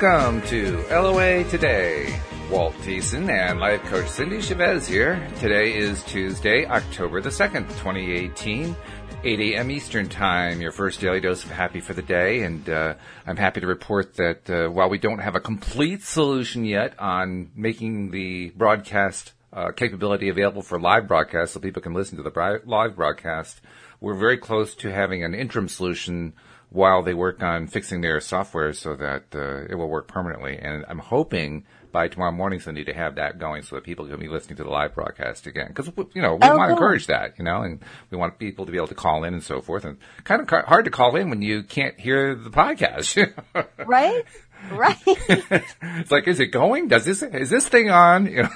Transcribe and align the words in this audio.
Welcome 0.00 0.42
to 0.42 0.76
LOA 0.92 1.42
Today. 1.42 2.20
Walt 2.52 2.72
Thiessen 2.82 3.28
and 3.28 3.58
life 3.58 3.82
coach 3.86 4.06
Cindie 4.06 4.40
Chavez 4.40 4.86
here. 4.86 5.28
Today 5.40 5.76
is 5.76 6.04
Tuesday, 6.04 6.66
October 6.66 7.20
the 7.20 7.30
2nd, 7.30 7.66
2018. 7.66 8.76
8 9.24 9.40
a.m. 9.40 9.70
Eastern 9.72 10.08
Time, 10.08 10.60
your 10.60 10.70
first 10.70 11.00
daily 11.00 11.18
dose 11.18 11.42
of 11.42 11.50
happy 11.50 11.80
for 11.80 11.94
the 11.94 12.02
day. 12.02 12.44
And 12.44 12.70
uh, 12.70 12.94
I'm 13.26 13.36
happy 13.36 13.60
to 13.60 13.66
report 13.66 14.14
that 14.14 14.48
uh, 14.48 14.68
while 14.68 14.88
we 14.88 14.98
don't 14.98 15.18
have 15.18 15.34
a 15.34 15.40
complete 15.40 16.04
solution 16.04 16.64
yet 16.64 16.96
on 17.00 17.50
making 17.56 18.12
the 18.12 18.50
broadcast 18.50 19.32
uh, 19.52 19.72
capability 19.72 20.28
available 20.28 20.62
for 20.62 20.78
live 20.78 21.08
broadcast 21.08 21.54
so 21.54 21.58
people 21.58 21.82
can 21.82 21.94
listen 21.94 22.18
to 22.18 22.22
the 22.22 22.60
live 22.66 22.94
broadcast, 22.94 23.60
we're 24.00 24.14
very 24.14 24.38
close 24.38 24.76
to 24.76 24.92
having 24.92 25.24
an 25.24 25.34
interim 25.34 25.66
solution 25.66 26.34
while 26.70 27.02
they 27.02 27.14
work 27.14 27.42
on 27.42 27.66
fixing 27.66 28.00
their 28.00 28.20
software 28.20 28.72
so 28.72 28.94
that 28.96 29.24
uh, 29.34 29.64
it 29.70 29.74
will 29.74 29.88
work 29.88 30.06
permanently. 30.08 30.58
And 30.58 30.84
I'm 30.88 30.98
hoping 30.98 31.64
by 31.90 32.08
tomorrow 32.08 32.32
morning, 32.32 32.60
Cindie, 32.60 32.84
to 32.84 32.92
have 32.92 33.14
that 33.14 33.38
going 33.38 33.62
so 33.62 33.76
that 33.76 33.84
people 33.84 34.06
can 34.06 34.20
be 34.20 34.28
listening 34.28 34.56
to 34.58 34.64
the 34.64 34.68
live 34.70 34.94
broadcast 34.94 35.46
again. 35.46 35.68
Because, 35.68 35.90
you 36.14 36.20
know, 36.20 36.34
we 36.34 36.40
Oh, 36.42 36.56
want 36.56 36.68
to 36.70 36.74
cool. 36.74 36.76
encourage 36.76 37.06
that, 37.06 37.38
you 37.38 37.44
know, 37.44 37.62
and 37.62 37.80
we 38.10 38.18
want 38.18 38.38
people 38.38 38.66
to 38.66 38.72
be 38.72 38.76
able 38.76 38.88
to 38.88 38.94
call 38.94 39.24
in 39.24 39.32
and 39.32 39.42
so 39.42 39.62
forth. 39.62 39.86
And 39.86 39.96
kind 40.24 40.42
of 40.42 40.48
hard 40.66 40.84
to 40.84 40.90
call 40.90 41.16
in 41.16 41.30
when 41.30 41.40
you 41.40 41.62
can't 41.62 41.98
hear 41.98 42.34
the 42.34 42.50
podcast. 42.50 43.32
right? 43.86 44.24
Right. 44.70 44.96
it's 45.06 46.10
like, 46.10 46.28
is 46.28 46.40
it 46.40 46.48
going? 46.48 46.88
Does 46.88 47.06
this, 47.06 47.22
is 47.22 47.48
this 47.48 47.66
thing 47.68 47.90
on? 47.90 48.26
You 48.30 48.42
know? 48.42 48.50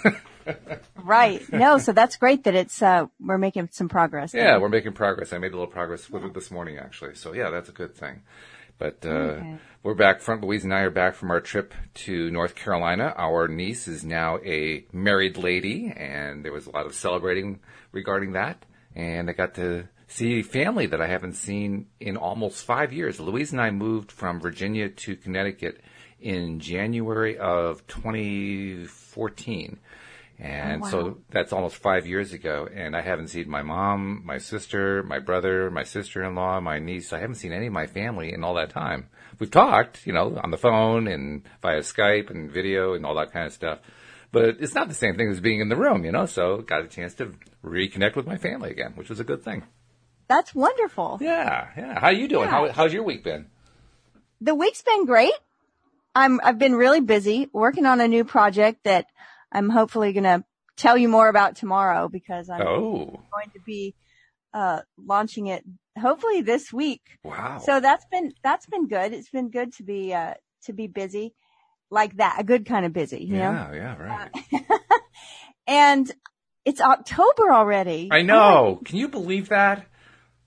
right. 0.96 1.42
No, 1.52 1.78
so 1.78 1.92
that's 1.92 2.16
great 2.16 2.44
that 2.44 2.54
it's, 2.54 2.80
uh, 2.82 3.06
we're 3.20 3.38
making 3.38 3.68
some 3.72 3.88
progress. 3.88 4.34
Yeah, 4.34 4.58
we're 4.58 4.68
making 4.68 4.92
progress. 4.92 5.32
I 5.32 5.38
made 5.38 5.52
a 5.52 5.56
little 5.56 5.66
progress 5.72 6.08
with 6.10 6.24
it 6.24 6.34
this 6.34 6.50
morning, 6.50 6.78
actually. 6.78 7.14
So 7.14 7.32
yeah, 7.32 7.50
that's 7.50 7.68
a 7.68 7.72
good 7.72 7.94
thing. 7.94 8.22
But 8.78 9.04
uh, 9.04 9.08
Okay. 9.08 9.56
we're 9.82 9.94
back 9.94 10.20
from 10.20 10.40
Louise 10.40 10.64
and 10.64 10.74
I 10.74 10.80
are 10.80 10.90
back 10.90 11.14
from 11.14 11.30
our 11.30 11.40
trip 11.40 11.72
to 11.94 12.30
North 12.30 12.54
Carolina. 12.56 13.14
Our 13.16 13.46
niece 13.46 13.86
is 13.86 14.02
now 14.04 14.38
a 14.44 14.84
married 14.92 15.36
lady, 15.36 15.92
and 15.94 16.44
there 16.44 16.52
was 16.52 16.66
a 16.66 16.70
lot 16.70 16.86
of 16.86 16.94
celebrating 16.94 17.60
regarding 17.92 18.32
that. 18.32 18.64
And 18.96 19.30
I 19.30 19.34
got 19.34 19.54
to 19.54 19.88
see 20.08 20.42
family 20.42 20.86
that 20.86 21.00
I 21.00 21.06
haven't 21.06 21.34
seen 21.34 21.86
in 22.00 22.16
almost 22.16 22.64
five 22.64 22.92
years. 22.92 23.20
Louise 23.20 23.52
and 23.52 23.60
I 23.60 23.70
moved 23.70 24.10
from 24.10 24.40
Virginia 24.40 24.88
to 24.88 25.16
Connecticut 25.16 25.80
in 26.20 26.58
January 26.60 27.38
of 27.38 27.86
2014. 27.86 29.78
Oh, 30.42 30.46
and 30.46 30.82
Oh, 30.82 30.84
wow. 30.84 30.90
so 30.90 31.18
that's 31.30 31.52
almost 31.52 31.76
five 31.76 32.06
years 32.06 32.32
ago, 32.32 32.68
and 32.74 32.96
I 32.96 33.00
haven't 33.00 33.28
seen 33.28 33.48
my 33.48 33.62
mom, 33.62 34.22
my 34.24 34.38
sister, 34.38 35.02
my 35.02 35.18
brother, 35.18 35.70
my 35.70 35.84
sister-in-law, 35.84 36.60
my 36.60 36.78
niece. 36.78 37.12
I 37.12 37.20
haven't 37.20 37.36
seen 37.36 37.52
any 37.52 37.66
of 37.68 37.72
my 37.72 37.86
family 37.86 38.32
in 38.32 38.42
all 38.44 38.54
that 38.54 38.70
time. 38.70 39.08
We've 39.38 39.50
talked, 39.50 40.06
you 40.06 40.12
know, 40.12 40.38
on 40.42 40.50
the 40.50 40.58
phone 40.58 41.06
and 41.06 41.42
via 41.62 41.80
Skype 41.80 42.30
and 42.30 42.50
video 42.50 42.94
and 42.94 43.06
all 43.06 43.14
that 43.16 43.32
kind 43.32 43.46
of 43.46 43.52
stuff, 43.52 43.78
but 44.32 44.56
it's 44.60 44.74
not 44.74 44.88
the 44.88 44.94
same 44.94 45.16
thing 45.16 45.30
as 45.30 45.40
being 45.40 45.60
in 45.60 45.68
the 45.68 45.76
room, 45.76 46.04
you 46.04 46.12
know. 46.12 46.26
So 46.26 46.58
got 46.58 46.84
a 46.84 46.88
chance 46.88 47.14
to 47.14 47.32
reconnect 47.64 48.16
with 48.16 48.26
my 48.26 48.36
family 48.38 48.70
again, 48.70 48.92
which 48.96 49.08
was 49.10 49.20
a 49.20 49.24
good 49.24 49.42
thing. 49.44 49.62
That's 50.28 50.54
wonderful. 50.54 51.18
Yeah, 51.20 51.68
yeah. 51.76 52.00
How 52.00 52.08
you 52.10 52.26
doing? 52.28 52.44
Yeah. 52.46 52.50
How, 52.50 52.72
how's 52.72 52.92
your 52.92 53.02
week 53.02 53.22
been? 53.24 53.46
The 54.40 54.54
week's 54.54 54.82
been 54.82 55.04
great. 55.06 55.34
I'm, 56.14 56.40
I've 56.42 56.58
been 56.58 56.74
really 56.74 57.00
busy 57.00 57.48
working 57.52 57.86
on 57.86 58.00
a 58.00 58.08
new 58.08 58.24
project 58.24 58.84
that 58.84 59.06
I'm 59.52 59.68
hopefully 59.68 60.12
going 60.12 60.24
to 60.24 60.44
tell 60.76 60.96
you 60.96 61.08
more 61.08 61.28
about 61.28 61.56
tomorrow 61.56 62.08
because 62.08 62.48
I'm 62.50 62.62
Oh, 62.62 63.20
going 63.32 63.50
to 63.52 63.60
be, 63.66 63.94
uh, 64.54 64.80
launching 64.98 65.46
it 65.48 65.64
hopefully 65.98 66.40
this 66.42 66.72
week. 66.72 67.02
wow. 67.22 67.58
So 67.64 67.80
that's 67.80 68.04
been, 68.10 68.32
that's 68.42 68.66
been 68.66 68.88
good. 68.88 69.12
It's 69.12 69.30
been 69.30 69.50
good 69.50 69.72
to 69.74 69.82
be, 69.82 70.12
uh, 70.14 70.34
to 70.64 70.72
be 70.72 70.86
busy 70.86 71.34
like 71.90 72.16
that, 72.16 72.36
a 72.40 72.44
good 72.44 72.64
kind 72.66 72.86
of 72.86 72.92
busy, 72.92 73.22
you 73.24 73.36
know? 73.36 73.52
yeah, 73.52 73.72
yeah, 73.74 73.96
right. 73.96 74.30
And 75.66 76.10
it's 76.64 76.80
October 76.80 77.52
already. 77.52 78.08
I 78.10 78.22
know. 78.22 78.80
Can 78.84 78.96
you 78.98 79.08
believe 79.08 79.48
that? 79.50 79.86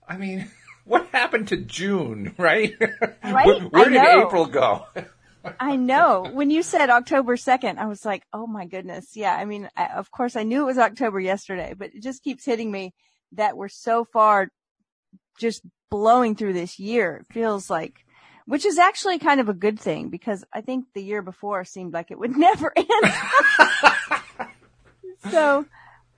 I 0.06 0.16
mean, 0.16 0.50
what 0.84 1.06
happened 1.12 1.48
to 1.48 1.56
June, 1.56 2.34
right? 2.38 2.74
Right? 3.24 3.46
where 3.46 3.60
where 3.60 3.88
did. 3.90 4.02
April 4.02 4.46
go? 4.46 4.86
I 5.60 5.76
know. 5.76 6.28
When 6.32 6.50
you 6.50 6.62
said 6.62 6.90
October 6.90 7.36
2nd, 7.36 7.78
I 7.78 7.86
was 7.86 8.04
like, 8.04 8.24
oh 8.32 8.46
my 8.46 8.66
goodness. 8.66 9.16
Yeah. 9.16 9.34
I 9.34 9.44
mean, 9.44 9.68
I, 9.76 9.86
of 9.88 10.10
course 10.10 10.36
I 10.36 10.42
knew 10.42 10.62
it 10.62 10.66
was 10.66 10.78
October 10.78 11.20
yesterday, 11.20 11.74
but 11.76 11.94
it 11.94 12.02
just 12.02 12.22
keeps 12.22 12.44
hitting 12.44 12.70
me 12.70 12.94
that 13.32 13.56
we're 13.56 13.68
so 13.68 14.04
far 14.04 14.48
just 15.38 15.62
blowing 15.90 16.34
through 16.34 16.52
this 16.54 16.78
year. 16.78 17.16
It 17.16 17.32
feels 17.32 17.70
like, 17.70 18.04
which 18.46 18.64
is 18.64 18.78
actually 18.78 19.18
kind 19.18 19.40
of 19.40 19.48
a 19.48 19.54
good 19.54 19.78
thing 19.78 20.08
because 20.08 20.44
I 20.52 20.60
think 20.60 20.86
the 20.94 21.02
year 21.02 21.22
before 21.22 21.64
seemed 21.64 21.92
like 21.92 22.10
it 22.10 22.18
would 22.18 22.36
never 22.36 22.72
end. 22.76 23.14
so, 25.30 25.66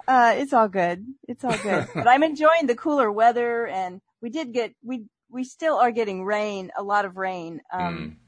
uh, 0.06 0.34
it's 0.36 0.52
all 0.52 0.68
good. 0.68 1.04
It's 1.26 1.44
all 1.44 1.56
good, 1.58 1.88
but 1.94 2.08
I'm 2.08 2.22
enjoying 2.22 2.66
the 2.66 2.74
cooler 2.74 3.10
weather 3.12 3.66
and 3.66 4.00
we 4.22 4.30
did 4.30 4.52
get, 4.52 4.74
we, 4.82 5.04
we 5.30 5.44
still 5.44 5.76
are 5.76 5.90
getting 5.90 6.24
rain, 6.24 6.70
a 6.76 6.82
lot 6.82 7.04
of 7.04 7.16
rain. 7.16 7.60
Um, 7.72 8.16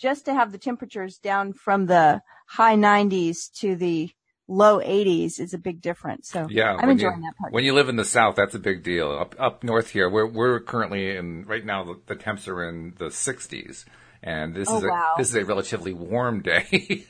just 0.00 0.24
to 0.24 0.34
have 0.34 0.50
the 0.52 0.58
temperatures 0.58 1.18
down 1.18 1.52
from 1.52 1.86
the 1.86 2.22
high 2.48 2.76
90s 2.76 3.52
to 3.60 3.76
the 3.76 4.10
low 4.48 4.80
80s 4.80 5.38
is 5.38 5.54
a 5.54 5.58
big 5.58 5.80
difference. 5.80 6.28
So 6.28 6.48
Yeah, 6.50 6.74
I'm 6.76 6.88
enjoying 6.90 7.18
you, 7.18 7.22
that 7.22 7.36
part. 7.38 7.52
When 7.52 7.64
you 7.64 7.74
live 7.74 7.88
in 7.88 7.96
the 7.96 8.04
South, 8.04 8.34
that's 8.34 8.54
a 8.54 8.58
big 8.58 8.82
deal. 8.82 9.12
Up 9.12 9.36
up 9.38 9.62
north 9.62 9.90
here, 9.90 10.08
we're 10.10 10.26
we're 10.26 10.58
currently 10.60 11.16
in 11.16 11.44
right 11.44 11.64
now. 11.64 11.84
The, 11.84 12.00
the 12.06 12.16
temps 12.16 12.48
are 12.48 12.68
in 12.68 12.94
the 12.98 13.06
60s, 13.06 13.84
and 14.22 14.54
this 14.54 14.68
Oh, 14.68 14.78
is 14.78 14.84
a 14.84 14.88
wow. 14.88 15.14
this 15.18 15.28
is 15.28 15.36
a 15.36 15.44
relatively 15.44 15.92
warm 15.92 16.42
day. 16.42 17.04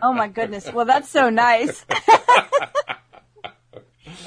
Oh 0.00 0.12
my 0.12 0.28
goodness. 0.28 0.72
Well, 0.72 0.84
that's 0.86 1.08
so 1.08 1.28
nice. 1.30 1.84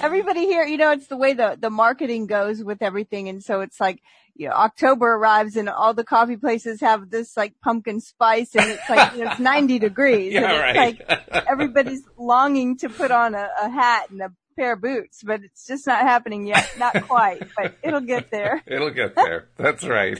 Everybody 0.02 0.41
here, 0.41 0.66
you 0.66 0.75
know, 0.78 0.91
it's 0.91 1.07
the 1.07 1.16
way 1.16 1.34
the, 1.34 1.57
the 1.59 1.69
marketing 1.69 2.28
goes 2.28 2.62
with 2.63 2.81
everything. 2.81 3.29
And 3.29 3.41
so 3.44 3.62
it's 3.62 3.79
like, 3.79 4.02
you 4.35 4.50
know, 4.50 4.53
October 4.53 5.13
arrives 5.13 5.56
and 5.56 5.69
all 5.69 5.94
the 5.94 6.03
coffee 6.03 6.35
places 6.35 6.81
have 6.81 7.09
this 7.09 7.38
like 7.38 7.53
pumpkin 7.63 8.01
spice 8.01 8.53
and 8.56 8.69
it's 8.69 8.90
like, 8.90 9.13
you 9.13 9.23
know, 9.23 9.31
it's 9.31 9.40
90 9.40 9.79
degrees. 9.79 10.34
Yeah, 10.34 10.41
and 10.41 10.78
it's 10.78 11.00
right. 11.00 11.09
like 11.31 11.46
everybody's 11.50 12.03
longing 12.18 12.78
to 12.79 12.90
put 12.90 13.12
on 13.12 13.34
a, 13.34 13.47
a 13.62 13.69
hat 13.69 14.09
and 14.09 14.22
a 14.22 14.31
pair 14.57 14.73
of 14.73 14.81
boots, 14.81 15.23
but 15.23 15.41
it's 15.44 15.66
just 15.66 15.88
not 15.88 16.01
happening 16.01 16.46
yet. 16.46 16.69
Not 16.78 17.07
quite, 17.07 17.47
but 17.56 17.78
it'll 17.81 18.01
get 18.01 18.31
there. 18.31 18.62
It'll 18.68 18.91
get 18.91 19.16
there. 19.16 19.50
That's 19.57 19.85
right. 19.85 20.19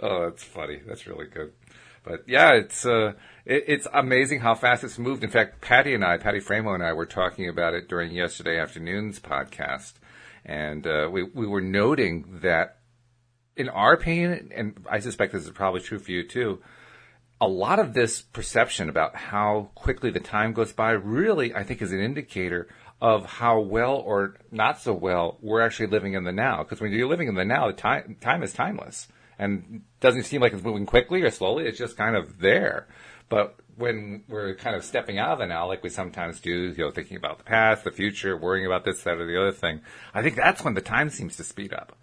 oh, 0.00 0.28
that's 0.28 0.44
funny. 0.44 0.80
That's 0.86 1.06
really 1.06 1.26
good. 1.26 1.52
But 2.04 2.24
yeah, 2.28 2.52
it's 2.52 2.84
uh, 2.84 3.14
it, 3.44 3.64
it's 3.66 3.88
amazing 3.92 4.40
how 4.40 4.54
fast 4.54 4.84
it's 4.84 4.98
moved. 4.98 5.24
In 5.24 5.30
fact, 5.30 5.60
Patty 5.60 5.94
and 5.94 6.04
I, 6.04 6.18
Patty 6.18 6.40
Framo 6.40 6.74
and 6.74 6.82
I, 6.82 6.92
were 6.92 7.06
talking 7.06 7.48
about 7.48 7.74
it 7.74 7.88
during 7.88 8.12
yesterday 8.12 8.60
afternoon's 8.60 9.20
podcast, 9.20 9.94
and 10.44 10.86
uh, 10.86 11.08
we 11.10 11.22
we 11.22 11.46
were 11.46 11.60
noting 11.60 12.40
that, 12.42 12.78
in 13.56 13.68
our 13.68 13.92
opinion, 13.92 14.50
and 14.54 14.84
I 14.90 15.00
suspect 15.00 15.32
this 15.32 15.44
is 15.44 15.50
probably 15.50 15.80
true 15.80 15.98
for 15.98 16.10
you 16.10 16.26
too. 16.26 16.60
A 17.40 17.48
lot 17.48 17.78
of 17.78 17.94
this 17.94 18.22
perception 18.22 18.88
about 18.88 19.16
how 19.16 19.70
quickly 19.74 20.10
the 20.10 20.20
time 20.20 20.52
goes 20.52 20.72
by 20.72 20.92
really, 20.92 21.54
I 21.54 21.64
think, 21.64 21.82
is 21.82 21.92
an 21.92 22.00
indicator 22.00 22.68
of 23.00 23.26
how 23.26 23.60
well 23.60 23.96
or 23.96 24.36
not 24.50 24.80
so 24.80 24.94
well 24.94 25.38
we're 25.42 25.60
actually 25.60 25.88
living 25.88 26.14
in 26.14 26.24
the 26.24 26.32
now. 26.32 26.62
Because 26.62 26.80
when 26.80 26.92
you're 26.92 27.08
living 27.08 27.28
in 27.28 27.34
the 27.34 27.44
now, 27.44 27.66
the 27.66 27.72
time 27.72 28.16
time 28.20 28.42
is 28.42 28.52
timeless 28.52 29.08
and 29.38 29.82
doesn't 30.00 30.24
seem 30.24 30.40
like 30.40 30.52
it's 30.52 30.62
moving 30.62 30.86
quickly 30.86 31.22
or 31.22 31.30
slowly. 31.30 31.64
It's 31.64 31.78
just 31.78 31.96
kind 31.96 32.16
of 32.16 32.38
there. 32.38 32.86
But 33.28 33.56
when 33.76 34.24
we're 34.28 34.54
kind 34.54 34.76
of 34.76 34.84
stepping 34.84 35.18
out 35.18 35.32
of 35.32 35.38
the 35.38 35.46
now, 35.46 35.66
like 35.66 35.82
we 35.82 35.88
sometimes 35.88 36.40
do, 36.40 36.74
you 36.76 36.84
know, 36.84 36.90
thinking 36.90 37.16
about 37.16 37.38
the 37.38 37.44
past, 37.44 37.84
the 37.84 37.90
future, 37.90 38.36
worrying 38.36 38.66
about 38.66 38.84
this, 38.84 39.02
that, 39.02 39.18
or 39.18 39.26
the 39.26 39.40
other 39.40 39.52
thing, 39.52 39.80
I 40.12 40.22
think 40.22 40.36
that's 40.36 40.64
when 40.64 40.74
the 40.74 40.80
time 40.80 41.10
seems 41.10 41.36
to 41.36 41.44
speed 41.44 41.72
up. 41.72 41.96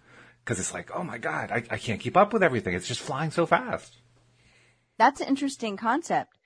Because 0.43 0.59
it's 0.59 0.73
like, 0.73 0.89
oh 0.93 1.03
my 1.03 1.17
God, 1.17 1.51
I, 1.51 1.63
I 1.69 1.77
can't 1.77 1.99
keep 1.99 2.17
up 2.17 2.33
with 2.33 2.41
everything. 2.41 2.73
It's 2.73 2.87
just 2.87 2.99
flying 2.99 3.31
so 3.31 3.45
fast. 3.45 3.97
That's 4.97 5.21
an 5.21 5.27
interesting 5.27 5.77
concept. 5.77 6.37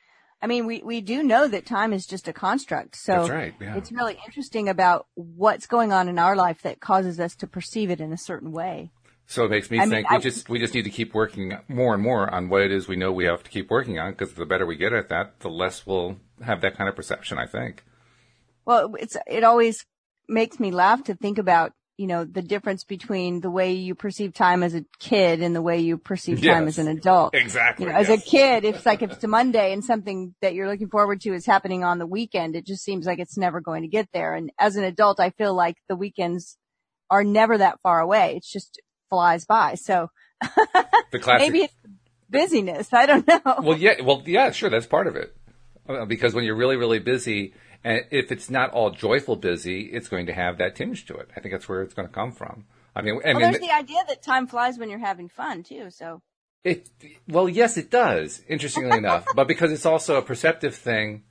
I 0.42 0.48
mean, 0.48 0.66
we, 0.66 0.81
we 0.83 1.01
do 1.01 1.24
know 1.24 1.48
that 1.48 1.66
time 1.66 1.94
is 1.94 2.06
just 2.06 2.28
a 2.28 2.33
construct. 2.33 2.98
So 2.98 3.28
right, 3.28 3.54
yeah. 3.60 3.78
it's 3.78 3.92
really 3.92 4.18
interesting 4.25 4.69
about 4.69 5.07
what's 5.16 5.66
going 5.66 5.94
on 5.94 6.10
in 6.10 6.19
our 6.19 6.36
life 6.36 6.62
that 6.63 6.81
causes 6.81 7.19
us 7.19 7.36
to 7.38 7.48
perceive 7.48 7.89
it 7.89 8.01
in 8.01 8.12
a 8.12 8.18
certain 8.18 8.51
way. 8.51 8.92
So 9.27 9.45
it 9.45 9.50
makes 9.50 9.72
me 9.72 9.80
I 9.80 9.81
mean, 9.81 9.89
think 9.89 10.10
we 10.12 10.18
I- 10.18 10.19
just 10.19 10.50
we 10.50 10.60
just 10.60 10.74
need 10.74 10.83
to 10.83 10.89
keep 10.89 11.13
working 11.13 11.57
more 11.68 11.94
and 11.94 12.04
more 12.04 12.31
on 12.33 12.48
what 12.50 12.62
it 12.62 12.72
is 12.72 12.88
we 12.88 12.95
know 12.95 13.12
we 13.12 13.25
have 13.25 13.44
to 13.44 13.50
keep 13.50 13.69
working 13.72 13.98
on. 14.00 14.12
Because 14.12 14.33
the 14.33 14.45
better 14.45 14.66
we 14.66 14.75
get 14.75 14.94
at 14.94 15.10
that, 15.10 15.39
the 15.39 15.50
less 15.50 15.86
we'll 15.86 16.18
have 16.44 16.62
that 16.62 16.77
kind 16.77 16.88
of 16.89 16.95
perception. 16.95 17.38
I 17.39 17.48
think. 17.48 17.83
Well, 18.66 18.95
it's, 19.00 19.16
it 19.27 19.44
always 19.44 19.86
makes 20.27 20.60
me 20.60 20.72
laugh 20.72 21.04
to 21.04 21.13
think 21.16 21.38
about, 21.38 21.72
you 21.98 22.07
know, 22.07 22.25
the 22.25 22.42
difference 22.42 22.83
between 22.83 23.42
the 23.42 23.50
way 23.51 23.74
you 23.74 23.94
perceive 23.94 24.33
time 24.33 24.63
as 24.63 24.74
a 24.74 24.83
kid 25.00 25.42
and 25.44 25.56
the 25.56 25.62
way 25.62 25.80
you 25.80 25.98
perceive 26.00 26.38
time 26.42 26.66
Yes. 26.66 26.80
as 26.80 26.80
an 26.80 26.88
adult. 26.88 27.36
Exactly. 27.36 27.86
You 27.86 27.92
know, 27.92 27.98
as 27.98 28.10
a 28.10 28.18
kid, 28.18 28.63
it's 28.66 28.83
like 28.86 29.01
if 29.04 29.12
it's 29.12 29.24
a 29.24 29.28
Monday 29.28 29.71
and 29.71 29.86
something 29.86 30.33
that 30.42 30.56
you're 30.56 30.68
looking 30.68 30.89
forward 30.89 31.21
to 31.21 31.33
is 31.33 31.45
happening 31.45 31.83
on 31.83 32.00
the 32.00 32.07
weekend, 32.07 32.56
it 32.56 32.66
just 32.66 32.83
seems 32.83 33.06
like 33.06 33.19
it's 33.19 33.38
never 33.38 33.62
going 33.62 33.83
to 33.83 33.88
get 33.88 34.10
there. 34.13 34.33
And 34.33 34.51
as 34.60 34.75
an 34.78 34.83
adult, 34.83 35.19
I 35.19 35.30
feel 35.30 35.54
like 35.54 35.78
the 35.88 35.95
weekends 35.95 36.57
are 37.12 37.24
never 37.24 37.57
that 37.60 37.80
far 37.83 38.00
away. 38.00 38.33
It's 38.38 38.51
just 38.51 38.81
flies 39.10 39.46
by. 39.46 39.75
So 39.75 40.10
the 41.12 41.19
classic 41.19 41.52
maybe 41.52 41.66
it's, 41.66 41.74
busyness. 42.30 42.94
I 42.94 43.06
don't 43.06 43.28
know. 43.28 43.42
Well, 43.62 43.78
yeah, 43.78 44.02
well, 44.02 44.24
yeah, 44.25 44.52
sure, 44.52 44.69
that's 44.69 44.86
part 44.88 45.07
of 45.07 45.16
it. 45.16 45.36
Uh, 45.88 46.06
Because 46.06 46.34
when 46.34 46.44
you're 46.44 46.56
really, 46.56 46.78
really 46.78 47.00
busy, 47.00 47.54
and 47.84 48.02
if 48.12 48.31
it's 48.31 48.50
not 48.50 48.72
all 48.72 48.92
joyful 48.92 49.36
busy, 49.36 49.81
it's 49.81 50.07
going 50.07 50.25
to 50.25 50.34
have 50.34 50.57
that 50.57 50.75
tinge 50.75 51.06
to 51.06 51.16
it. 51.18 51.30
I 51.36 51.40
think 51.40 51.54
that's 51.54 51.69
where 51.69 51.84
it's 51.84 51.94
going 51.94 52.07
to 52.07 52.13
come 52.13 52.31
from. 52.31 52.66
I 52.96 53.02
mean, 53.02 53.19
I 53.24 53.34
well, 53.34 53.40
mean, 53.42 53.52
there's 53.52 53.60
the 53.62 53.75
idea 53.75 54.00
that 54.07 54.24
time 54.24 54.48
flies 54.48 54.78
when 54.80 54.90
you're 54.90 55.00
having 55.00 55.30
fun 55.30 55.63
too. 55.63 55.90
So 55.90 56.22
It 56.63 56.90
well, 57.28 57.48
yes, 57.48 57.78
it 57.78 57.92
does. 57.92 58.42
Interestingly 58.48 58.98
enough, 58.98 59.25
but 59.36 59.48
because 59.48 59.72
it's 59.72 59.86
also 59.86 60.18
a 60.18 60.22
perceptive 60.22 60.75
thing, 60.75 61.24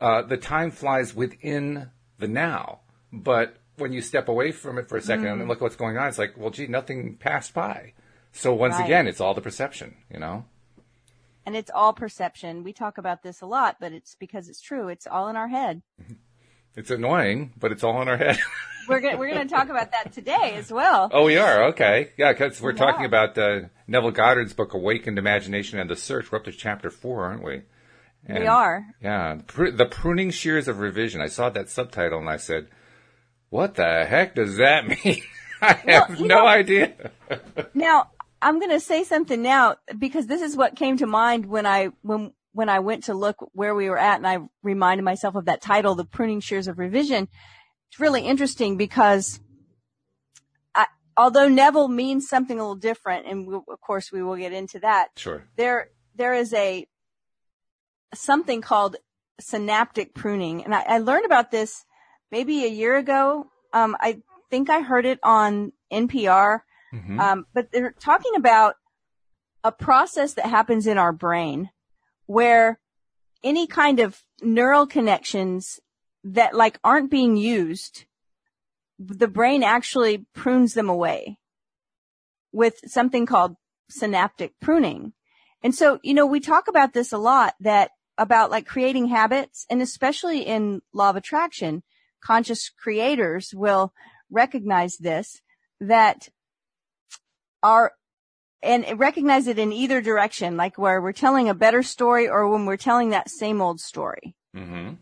uh, 0.00 0.22
the 0.22 0.36
time 0.36 0.70
flies 0.70 1.14
within 1.14 1.90
the 2.18 2.28
now. 2.28 2.80
But 3.12 3.56
when 3.76 3.92
you 3.92 4.00
step 4.02 4.28
away 4.28 4.52
from 4.52 4.78
it 4.78 4.88
for 4.88 4.96
a 4.96 5.00
2nd 5.00 5.24
Mm. 5.24 5.40
and 5.40 5.48
look 5.48 5.60
what's 5.60 5.76
going 5.76 5.96
on, 5.98 6.08
it's 6.08 6.18
like, 6.18 6.34
well, 6.36 6.50
gee, 6.50 6.66
nothing 6.66 7.16
passed 7.16 7.54
by. 7.54 7.92
So 8.32 8.54
once 8.54 8.74
Right. 8.74 8.84
again, 8.84 9.06
it's 9.06 9.20
all 9.20 9.34
the 9.34 9.40
perception, 9.42 9.96
you 10.10 10.18
know. 10.20 10.44
and 11.44 11.56
it's 11.56 11.70
all 11.74 11.92
perception. 11.92 12.62
We 12.62 12.72
talk 12.72 12.98
about 12.98 13.22
this 13.24 13.40
a 13.40 13.46
lot, 13.46 13.78
but 13.80 13.92
it's 13.92 14.14
because 14.14 14.48
it's 14.48 14.60
true. 14.60 14.88
It's 14.88 15.06
all 15.08 15.28
in 15.28 15.36
our 15.36 15.48
head. 15.48 15.82
It's 16.74 16.90
annoying, 16.90 17.52
but 17.58 17.70
it's 17.70 17.84
all 17.84 18.00
in 18.00 18.08
our 18.08 18.16
head. 18.16 18.38
We're 18.88 19.00
gonna 19.00 19.18
we're 19.18 19.28
gonna 19.28 19.46
talk 19.46 19.68
about 19.68 19.92
that 19.92 20.12
today 20.14 20.54
as 20.56 20.72
well. 20.72 21.10
oh, 21.12 21.24
we 21.26 21.36
are 21.36 21.64
okay, 21.64 22.12
yeah, 22.16 22.32
because 22.32 22.62
we're 22.62 22.72
We 22.72 22.78
talking 22.78 23.04
about 23.04 23.36
uh, 23.36 23.60
Neville 23.86 24.10
Goddard's 24.10 24.54
book, 24.54 24.72
"Awakened 24.72 25.18
Imagination 25.18 25.78
and 25.78 25.88
the 25.90 25.96
Search." 25.96 26.32
We're 26.32 26.38
up 26.38 26.44
to 26.44 26.50
chapter 26.52 26.88
four, 26.90 27.26
aren't 27.26 27.44
we? 27.44 27.62
we 28.26 28.46
are. 28.46 28.86
Yeah, 29.02 29.40
pr- 29.46 29.68
the 29.70 29.84
pruning 29.84 30.30
shears 30.30 30.66
of 30.66 30.78
revision. 30.80 31.20
I 31.20 31.26
saw 31.28 31.50
that 31.50 31.68
subtitle 31.68 32.18
and 32.20 32.30
I 32.30 32.38
said, 32.38 32.68
"What 33.52 33.74
the 33.74 34.06
heck 34.06 34.34
does 34.34 34.56
that 34.56 34.86
mean?" 35.04 35.22
I 35.60 35.74
have 35.74 36.08
Well, 36.08 36.20
no 36.20 36.26
know- 36.26 36.46
idea. 36.46 36.94
Now, 37.74 38.10
I'm 38.40 38.58
going 38.58 38.70
to 38.70 38.80
say 38.80 39.04
something 39.04 39.40
now 39.42 39.76
because 39.96 40.26
this 40.26 40.42
is 40.42 40.56
what 40.56 40.74
came 40.74 40.96
to 40.96 41.06
mind 41.06 41.46
when 41.46 41.66
I 41.66 41.90
when 42.00 42.32
when 42.52 42.68
I 42.68 42.80
went 42.80 43.04
to 43.04 43.14
look 43.14 43.36
where 43.52 43.74
we 43.74 43.88
were 43.88 43.98
at 43.98 44.16
and 44.16 44.26
I 44.26 44.38
reminded 44.62 45.04
myself 45.04 45.34
of 45.36 45.44
that 45.46 45.60
title, 45.62 45.94
The 45.94 46.04
Pruning 46.04 46.40
Shears 46.40 46.66
of 46.66 46.78
Revision. 46.78 47.28
It's 47.90 48.00
really 48.00 48.22
interesting 48.22 48.76
because 48.76 49.38
I, 50.74 50.86
although 51.16 51.48
Neville 51.48 51.88
means 51.88 52.28
something 52.28 52.58
a 52.58 52.62
little 52.62 52.74
different 52.90 53.26
and 53.26 53.46
we'll, 53.46 53.64
of 53.68 53.80
course 53.80 54.10
we 54.12 54.22
will 54.22 54.36
get 54.36 54.52
into 54.52 54.78
that, 54.80 55.08
Sure. 55.16 55.46
there 55.56 55.90
there 56.14 56.34
is 56.34 56.52
a 56.54 56.86
something 58.14 58.60
called 58.62 58.96
synaptic 59.40 60.14
pruning, 60.14 60.64
and 60.64 60.74
I, 60.74 60.82
I 60.82 60.98
learned 60.98 61.24
about 61.26 61.50
this 61.50 61.84
maybe 62.32 62.64
a 62.64 62.68
year 62.68 62.96
ago. 62.96 63.46
Um, 63.72 63.96
I 64.00 64.22
think 64.50 64.68
I 64.70 64.80
heard 64.80 65.06
it 65.06 65.20
on 65.22 65.72
NPR, 65.92 66.64
Mhm. 66.92 67.20
um, 67.20 67.46
but 67.54 67.70
they're 67.70 67.92
talking 67.92 68.34
about 68.34 68.76
a 69.62 69.70
process 69.70 70.34
that 70.34 70.46
happens 70.46 70.86
in 70.86 70.98
our 70.98 71.12
brain 71.12 71.70
where 72.26 72.80
any 73.44 73.66
kind 73.66 74.00
of 74.00 74.24
neural 74.40 74.86
connections 74.86 75.78
that 76.24 76.54
like 76.54 76.78
aren't 76.82 77.10
being 77.10 77.36
used, 77.36 78.06
the 78.98 79.28
brain 79.28 79.62
actually 79.62 80.26
prunes 80.34 80.74
them 80.74 80.88
away 80.88 81.38
with 82.52 82.80
something 82.86 83.26
called 83.26 83.56
synaptic 83.88 84.58
pruning. 84.60 85.12
And 85.62 85.74
so, 85.74 85.98
you 86.02 86.14
know, 86.14 86.26
we 86.26 86.40
talk 86.40 86.68
about 86.68 86.92
this 86.92 87.12
a 87.12 87.18
lot 87.18 87.54
that 87.60 87.90
about 88.18 88.50
like 88.50 88.66
creating 88.66 89.08
habits 89.08 89.66
and 89.70 89.80
especially 89.80 90.42
in 90.42 90.82
law 90.92 91.10
of 91.10 91.16
attraction, 91.16 91.82
conscious 92.24 92.68
creators 92.70 93.52
will 93.54 93.92
recognize 94.30 94.96
this 94.96 95.40
that 95.80 96.28
are 97.62 97.92
and 98.62 98.98
recognize 98.98 99.48
it 99.48 99.58
in 99.58 99.72
either 99.72 100.00
direction, 100.00 100.56
like 100.56 100.78
where 100.78 101.02
we're 101.02 101.12
telling 101.12 101.48
a 101.48 101.54
better 101.54 101.82
story 101.82 102.28
or 102.28 102.48
when 102.48 102.64
we're 102.64 102.76
telling 102.76 103.10
that 103.10 103.28
same 103.28 103.60
old 103.60 103.80
story. 103.80 104.36
Mhm. 104.54 104.98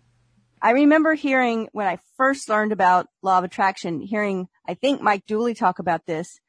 I 0.63 0.71
remember 0.71 1.15
hearing 1.15 1.69
when 1.73 1.87
I 1.87 1.99
first 2.17 2.49
learned 2.49 2.73
about 2.73 3.09
law 3.23 3.39
of 3.39 3.45
attraction, 3.45 4.01
hearing, 4.01 4.49
I 4.67 4.75
think 4.75 5.03
Mike 5.03 5.27
Dooley 5.27 5.55
talk 5.55 5.79
about 5.79 6.07
this, 6.07 6.41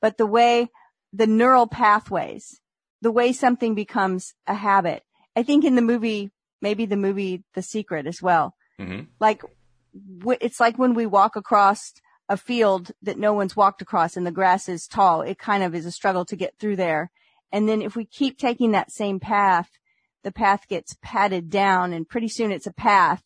but 0.00 0.16
the 0.16 0.26
way 0.26 0.70
the 1.12 1.26
neural 1.26 1.66
pathways, 1.66 2.60
the 3.02 3.12
way 3.12 3.32
something 3.32 3.74
becomes 3.74 4.34
a 4.46 4.54
habit. 4.54 5.02
I 5.34 5.42
think 5.42 5.64
in 5.64 5.74
the 5.74 5.82
movie, 5.82 6.32
maybe 6.60 6.86
the 6.86 6.96
movie 6.96 7.44
The 7.54 7.62
Secret 7.62 8.06
as 8.06 8.22
well. 8.22 8.54
Mhm. 8.78 9.08
Like, 9.20 9.42
it's 10.40 10.60
like 10.60 10.78
when 10.78 10.94
we 10.94 11.06
walk 11.06 11.36
across 11.36 11.92
a 12.28 12.36
field 12.36 12.92
that 13.02 13.18
no 13.18 13.32
one's 13.32 13.56
walked 13.56 13.82
across 13.82 14.16
and 14.16 14.26
the 14.26 14.32
grass 14.32 14.68
is 14.68 14.86
tall. 14.86 15.22
It 15.22 15.38
kind 15.38 15.62
of 15.62 15.74
is 15.74 15.86
a 15.86 15.92
struggle 15.92 16.24
to 16.26 16.36
get 16.36 16.58
through 16.58 16.76
there. 16.76 17.10
And 17.52 17.68
then 17.68 17.82
if 17.82 17.94
we 17.94 18.04
keep 18.04 18.38
taking 18.38 18.72
that 18.72 18.90
same 18.90 19.20
path, 19.20 19.70
the 20.24 20.32
path 20.32 20.66
gets 20.68 20.96
padded 21.02 21.50
down 21.50 21.92
and 21.92 22.08
pretty 22.08 22.28
soon 22.28 22.50
it's 22.50 22.66
a 22.66 22.72
path. 22.72 23.22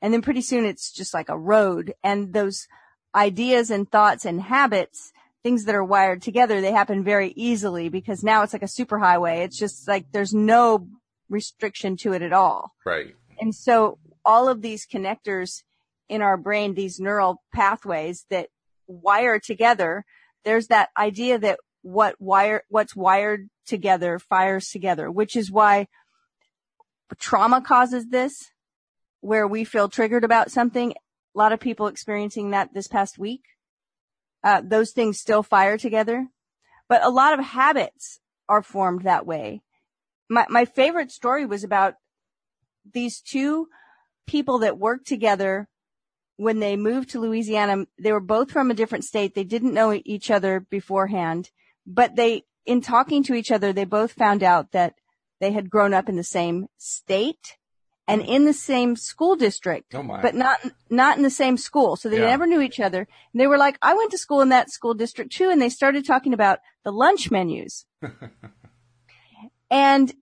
And 0.00 0.12
then 0.12 0.22
pretty 0.22 0.42
soon 0.42 0.64
it's 0.64 0.92
just 0.92 1.14
like 1.14 1.28
a 1.28 1.38
road. 1.38 1.94
And 2.04 2.32
those 2.32 2.68
ideas 3.14 3.70
and 3.70 3.90
thoughts 3.90 4.24
and 4.24 4.40
habits, 4.40 5.12
things 5.42 5.64
that 5.64 5.74
are 5.74 5.84
wired 5.84 6.22
together, 6.22 6.60
they 6.60 6.72
happen 6.72 7.02
very 7.02 7.32
easily 7.36 7.88
because 7.88 8.22
now 8.22 8.42
it's 8.42 8.52
like 8.52 8.62
a 8.62 8.66
superhighway. 8.66 9.44
It's 9.44 9.58
just 9.58 9.88
like 9.88 10.12
there's 10.12 10.34
no 10.34 10.88
restriction 11.28 11.96
to 11.98 12.12
it 12.12 12.22
at 12.22 12.32
all. 12.32 12.72
Right. 12.84 13.14
And 13.40 13.54
so 13.54 13.98
all 14.24 14.48
of 14.48 14.62
these 14.62 14.86
connectors 14.86 15.62
in 16.08 16.22
our 16.22 16.36
brain, 16.36 16.74
these 16.74 17.00
neural 17.00 17.42
pathways 17.52 18.26
that 18.30 18.48
wire 18.86 19.38
together, 19.38 20.04
there's 20.44 20.68
that 20.68 20.90
idea 20.98 21.38
that 21.38 21.58
what 21.82 22.16
wire, 22.20 22.62
what's 22.68 22.96
wired 22.96 23.48
together 23.66 24.18
fires 24.18 24.68
together, 24.68 25.10
which 25.10 25.36
is 25.36 25.50
why 25.50 25.86
trauma 27.18 27.60
causes 27.60 28.06
this, 28.08 28.50
where 29.20 29.46
we 29.46 29.64
feel 29.64 29.88
triggered 29.88 30.24
about 30.24 30.50
something. 30.50 30.92
A 30.92 31.38
lot 31.38 31.52
of 31.52 31.60
people 31.60 31.86
experiencing 31.86 32.50
that 32.50 32.74
this 32.74 32.88
past 32.88 33.18
week. 33.18 33.42
Uh, 34.42 34.60
those 34.62 34.90
things 34.90 35.18
still 35.18 35.42
fire 35.42 35.78
together, 35.78 36.28
but 36.86 37.02
a 37.02 37.08
lot 37.08 37.32
of 37.32 37.44
habits 37.44 38.20
are 38.46 38.62
formed 38.62 39.02
that 39.02 39.24
way. 39.24 39.62
My, 40.28 40.44
my 40.50 40.66
favorite 40.66 41.10
story 41.10 41.46
was 41.46 41.64
about 41.64 41.94
these 42.92 43.22
two 43.22 43.68
people 44.26 44.58
that 44.58 44.78
worked 44.78 45.06
together 45.06 45.68
when 46.36 46.60
they 46.60 46.76
moved 46.76 47.10
to 47.10 47.20
Louisiana. 47.20 47.86
They 47.98 48.12
were 48.12 48.20
both 48.20 48.50
from 48.50 48.70
a 48.70 48.74
different 48.74 49.04
state. 49.04 49.34
They 49.34 49.44
didn't 49.44 49.74
know 49.74 50.00
each 50.04 50.30
other 50.30 50.60
beforehand, 50.60 51.50
but 51.86 52.16
they, 52.16 52.44
in 52.66 52.80
talking 52.80 53.22
to 53.24 53.34
each 53.34 53.50
other, 53.50 53.72
they 53.72 53.84
both 53.84 54.12
found 54.12 54.42
out 54.42 54.72
that 54.72 54.94
they 55.40 55.52
had 55.52 55.70
grown 55.70 55.94
up 55.94 56.08
in 56.08 56.16
the 56.16 56.24
same 56.24 56.68
state 56.78 57.56
and 58.06 58.22
hmm. 58.22 58.28
in 58.28 58.44
the 58.44 58.52
same 58.52 58.96
school 58.96 59.36
district, 59.36 59.94
Oh 59.94 60.02
my. 60.02 60.20
but 60.20 60.34
not, 60.34 60.58
not 60.90 61.16
in 61.16 61.22
the 61.22 61.30
same 61.30 61.56
school. 61.56 61.96
So 61.96 62.08
they 62.08 62.18
Yeah. 62.18 62.26
never 62.26 62.46
knew 62.46 62.60
each 62.60 62.80
other. 62.80 63.06
And 63.32 63.40
they 63.40 63.46
were 63.46 63.58
like, 63.58 63.78
I 63.80 63.94
went 63.94 64.10
to 64.10 64.18
school 64.18 64.40
in 64.40 64.50
that 64.50 64.70
school 64.70 64.94
district 64.94 65.32
too. 65.32 65.50
And 65.50 65.60
they 65.60 65.68
started 65.70 66.06
talking 66.06 66.34
about 66.34 66.60
the 66.84 66.92
lunch 66.92 67.30
menus. 67.30 67.86
and 69.70 70.14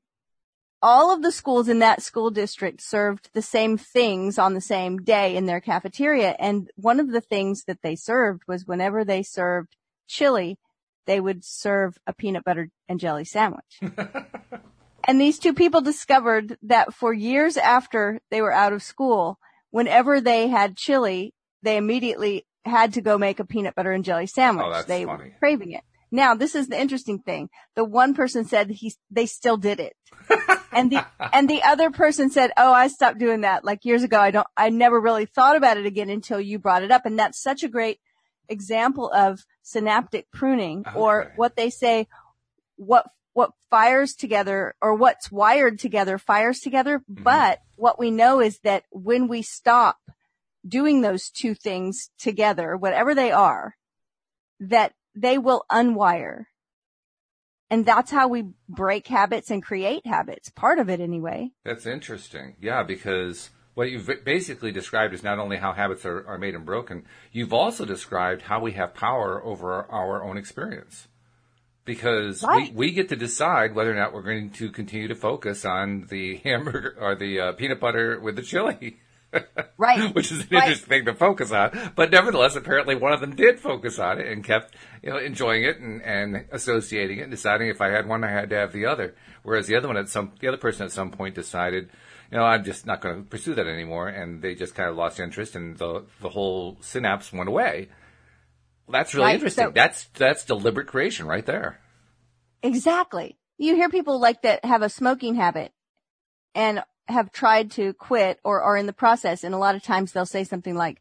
all 0.83 1.15
of 1.15 1.23
the 1.23 1.33
schools 1.33 1.69
in 1.69 1.79
that 1.79 2.03
school 2.03 2.31
district 2.31 2.83
served 2.83 3.31
the 3.33 3.43
same 3.43 3.79
things 3.79 4.39
on 4.39 4.55
the 4.55 4.61
same 4.61 4.99
day 4.99 5.37
in 5.37 5.47
their 5.47 5.61
cafeteria. 5.61 6.35
And 6.39 6.71
one 6.75 6.99
of 6.99 7.13
the 7.13 7.21
things 7.21 7.65
that 7.65 7.83
they 7.83 7.95
served 7.95 8.43
was 8.49 8.67
whenever 8.67 9.05
they 9.05 9.23
served 9.23 9.77
chili, 10.09 10.59
they 11.07 11.21
would 11.21 11.45
serve 11.45 11.97
a 12.07 12.13
peanut 12.13 12.45
butter 12.45 12.69
and 12.89 12.99
jelly 12.99 13.25
sandwich. 13.25 13.81
and 15.05 15.21
these 15.21 15.39
two 15.39 15.55
people 15.55 15.81
discovered 15.81 16.57
that 16.63 16.93
for 16.93 17.13
years 17.13 17.57
after 17.57 18.21
they 18.31 18.43
were 18.43 18.53
out 18.53 18.73
of 18.73 18.83
school, 18.83 19.39
whenever 19.71 20.21
they 20.21 20.49
had 20.49 20.77
chili, 20.77 21.33
they 21.63 21.77
immediately 21.77 22.45
had 22.65 22.93
to 22.95 23.01
go 23.01 23.19
make 23.19 23.41
a 23.41 23.45
peanut 23.45 23.75
butter 23.75 23.93
and 23.93 24.05
jelly 24.05 24.27
sandwich. 24.27 24.67
Oh, 24.67 24.73
that's 24.73 24.87
they 24.87 25.05
funny. 25.05 25.31
were 25.31 25.37
craving 25.39 25.73
it. 25.73 25.83
Now, 26.11 26.35
this 26.35 26.55
is 26.55 26.69
the 26.69 26.79
interesting 26.79 27.21
thing. 27.21 27.49
The 27.75 27.85
one 27.85 28.15
person 28.15 28.45
said 28.45 28.71
he, 28.71 28.93
they 29.11 29.27
still 29.27 29.57
did 29.57 29.81
it. 29.81 29.97
and 30.73 30.91
the, 30.91 31.07
and 31.33 31.49
the 31.49 31.63
other 31.63 31.91
person 31.91 32.31
said, 32.31 32.53
Oh, 32.57 32.73
I 32.73 32.89
stopped 32.89 33.19
doing 33.19 33.43
that 33.43 33.65
like 33.65 33.85
years 33.85 34.03
ago. 34.03 34.19
I 34.21 34.31
don't, 34.31 34.47
I 34.57 34.71
never 34.71 35.01
really 35.01 35.27
thought 35.27 35.57
about 35.57 35.77
it 35.77 35.87
again 35.87 36.11
until 36.11 36.41
you 36.41 36.59
brought 36.59 36.83
it 36.83 36.91
up. 36.91 37.07
And 37.07 37.19
that's 37.19 37.41
such 37.43 37.63
a 37.63 37.69
great 37.69 38.01
example 38.49 39.11
of 39.11 39.45
synaptic 39.63 40.31
pruning 40.33 40.85
or 40.95 41.33
what 41.37 41.57
they 41.57 41.71
say, 41.71 42.09
what, 42.77 43.07
what 43.33 43.53
fires 43.71 44.15
together 44.15 44.75
or 44.83 44.95
what's 44.95 45.33
wired 45.33 45.79
together 45.79 46.19
fires 46.19 46.61
together. 46.61 46.99
Mm-hmm. 46.99 47.23
But 47.23 47.61
what 47.77 47.99
we 47.99 48.11
know 48.11 48.41
is 48.41 48.59
that 48.61 48.85
when 48.91 49.29
we 49.29 49.43
stop 49.43 49.99
doing 50.67 51.01
those 51.01 51.31
two 51.31 51.55
things 51.55 52.11
together, 52.19 52.77
whatever 52.77 53.15
they 53.15 53.33
are, 53.33 53.77
that 54.61 54.93
they 55.15 55.39
will 55.39 55.65
unwire. 55.71 56.45
And 57.73 57.87
that's 57.87 58.11
how 58.11 58.29
we 58.29 58.43
break 58.69 59.07
habits 59.07 59.51
and 59.51 59.63
create 59.63 60.07
habits. 60.07 60.51
Part 60.51 60.79
of 60.79 60.91
it 60.91 61.01
anyway. 61.01 61.53
That's 61.65 61.87
interesting. 61.87 62.55
Yeah, 62.61 62.83
because 62.83 63.49
what 63.75 63.91
you've 63.91 64.11
basically 64.25 64.73
described 64.73 65.15
is 65.15 65.23
not 65.23 65.39
only 65.39 65.57
how 65.57 65.73
habits 65.73 66.05
are, 66.05 66.27
are 66.29 66.37
made 66.37 66.55
and 66.55 66.67
broken, 66.67 67.07
you've 67.33 67.55
also 67.55 67.87
described 67.87 68.43
how 68.43 68.61
we 68.61 68.73
have 68.73 68.93
power 68.93 69.43
over 69.43 69.73
our, 69.73 69.87
our 69.91 70.23
own 70.23 70.37
experience. 70.37 71.09
because 71.85 72.43
Right. 72.45 72.73
we, 72.75 72.89
we 72.89 72.93
get 72.93 73.09
to 73.09 73.17
decide 73.17 73.75
whether 73.75 73.91
or 73.91 73.97
not 73.97 74.13
we're 74.13 74.23
going 74.23 74.51
to 74.51 74.71
continue 74.71 75.09
to 75.09 75.15
focus 75.15 75.65
on 75.65 76.07
the 76.11 76.37
hamburger 76.45 76.95
or 77.01 77.15
the 77.15 77.41
uh, 77.41 77.53
peanut 77.53 77.81
butter 77.81 78.21
with 78.21 78.37
the 78.37 78.43
chili. 78.43 78.99
Right. 79.79 80.15
Which 80.15 80.31
is 80.31 80.41
an 80.41 80.49
Right. 80.51 80.63
interesting 80.65 80.89
thing 80.89 81.05
to 81.07 81.15
focus 81.15 81.51
on. 81.53 81.93
But 81.97 82.11
nevertheless, 82.11 82.55
apparently 82.57 82.95
one 82.95 83.13
of 83.13 83.21
them 83.21 83.35
did 83.35 83.59
focus 83.59 83.99
on 83.99 84.21
it 84.21 84.27
and 84.27 84.45
kept, 84.45 84.75
you 85.03 85.11
know, 85.11 85.19
enjoying 85.19 85.65
it 85.65 85.79
and, 85.79 86.03
and 86.03 86.45
associating 86.53 87.19
it 87.19 87.23
and 87.23 87.31
deciding 87.31 87.69
if 87.69 87.81
I 87.81 87.89
had 87.91 88.07
one, 88.07 88.25
I 88.25 88.31
had 88.31 88.51
to 88.51 88.57
have 88.57 88.73
the 88.73 88.87
other. 88.87 89.15
Whereas 89.43 89.67
the 89.67 89.77
other 89.77 89.89
one 89.89 89.97
at 89.97 90.09
some, 90.09 90.33
the 90.41 90.49
other 90.49 90.57
person 90.59 90.85
at 90.85 90.93
some 90.93 91.11
point 91.11 91.35
decided, 91.35 91.91
you 92.31 92.39
know, 92.39 92.45
I'm 92.45 92.65
just 92.65 92.87
not 92.87 93.01
going 93.01 93.17
to 93.25 93.29
pursue 93.29 93.55
that 93.55 93.67
anymore. 93.67 94.09
And 94.09 94.41
they 94.43 94.55
just 94.55 94.75
kind 94.75 94.89
of 94.89 94.97
lost 94.97 95.19
interest 95.21 95.57
and 95.57 95.77
the, 95.79 96.05
the 96.21 96.29
whole 96.29 96.79
synapse 96.81 97.33
went 97.33 97.49
away. 97.49 97.89
Well, 98.87 98.93
that's 98.93 99.15
really 99.15 99.27
Right, 99.27 99.35
interesting. 99.35 99.65
so- 99.67 99.73
that's, 99.75 100.05
that's 100.15 100.45
deliberate 100.45 100.87
creation 100.89 101.27
right 101.27 101.45
there. 101.47 101.79
Exactly. 102.63 103.37
You 103.59 103.75
hear 103.77 103.89
people 103.89 104.21
like 104.21 104.43
that 104.43 104.65
have 104.65 104.83
a 104.83 104.89
smoking 104.89 105.35
habit 105.35 105.73
and 106.55 106.83
have 107.13 107.33
tried 107.33 107.71
to 107.73 107.93
quit 107.95 108.41
or 108.45 108.63
are 108.63 108.77
in 108.77 108.87
the 108.87 108.93
process. 108.93 109.45
And 109.45 109.55
a 109.55 109.59
lot 109.59 109.75
of 109.75 109.83
times 109.83 110.13
they'll 110.13 110.27
say 110.27 110.45
something 110.45 110.75
like, 110.75 111.01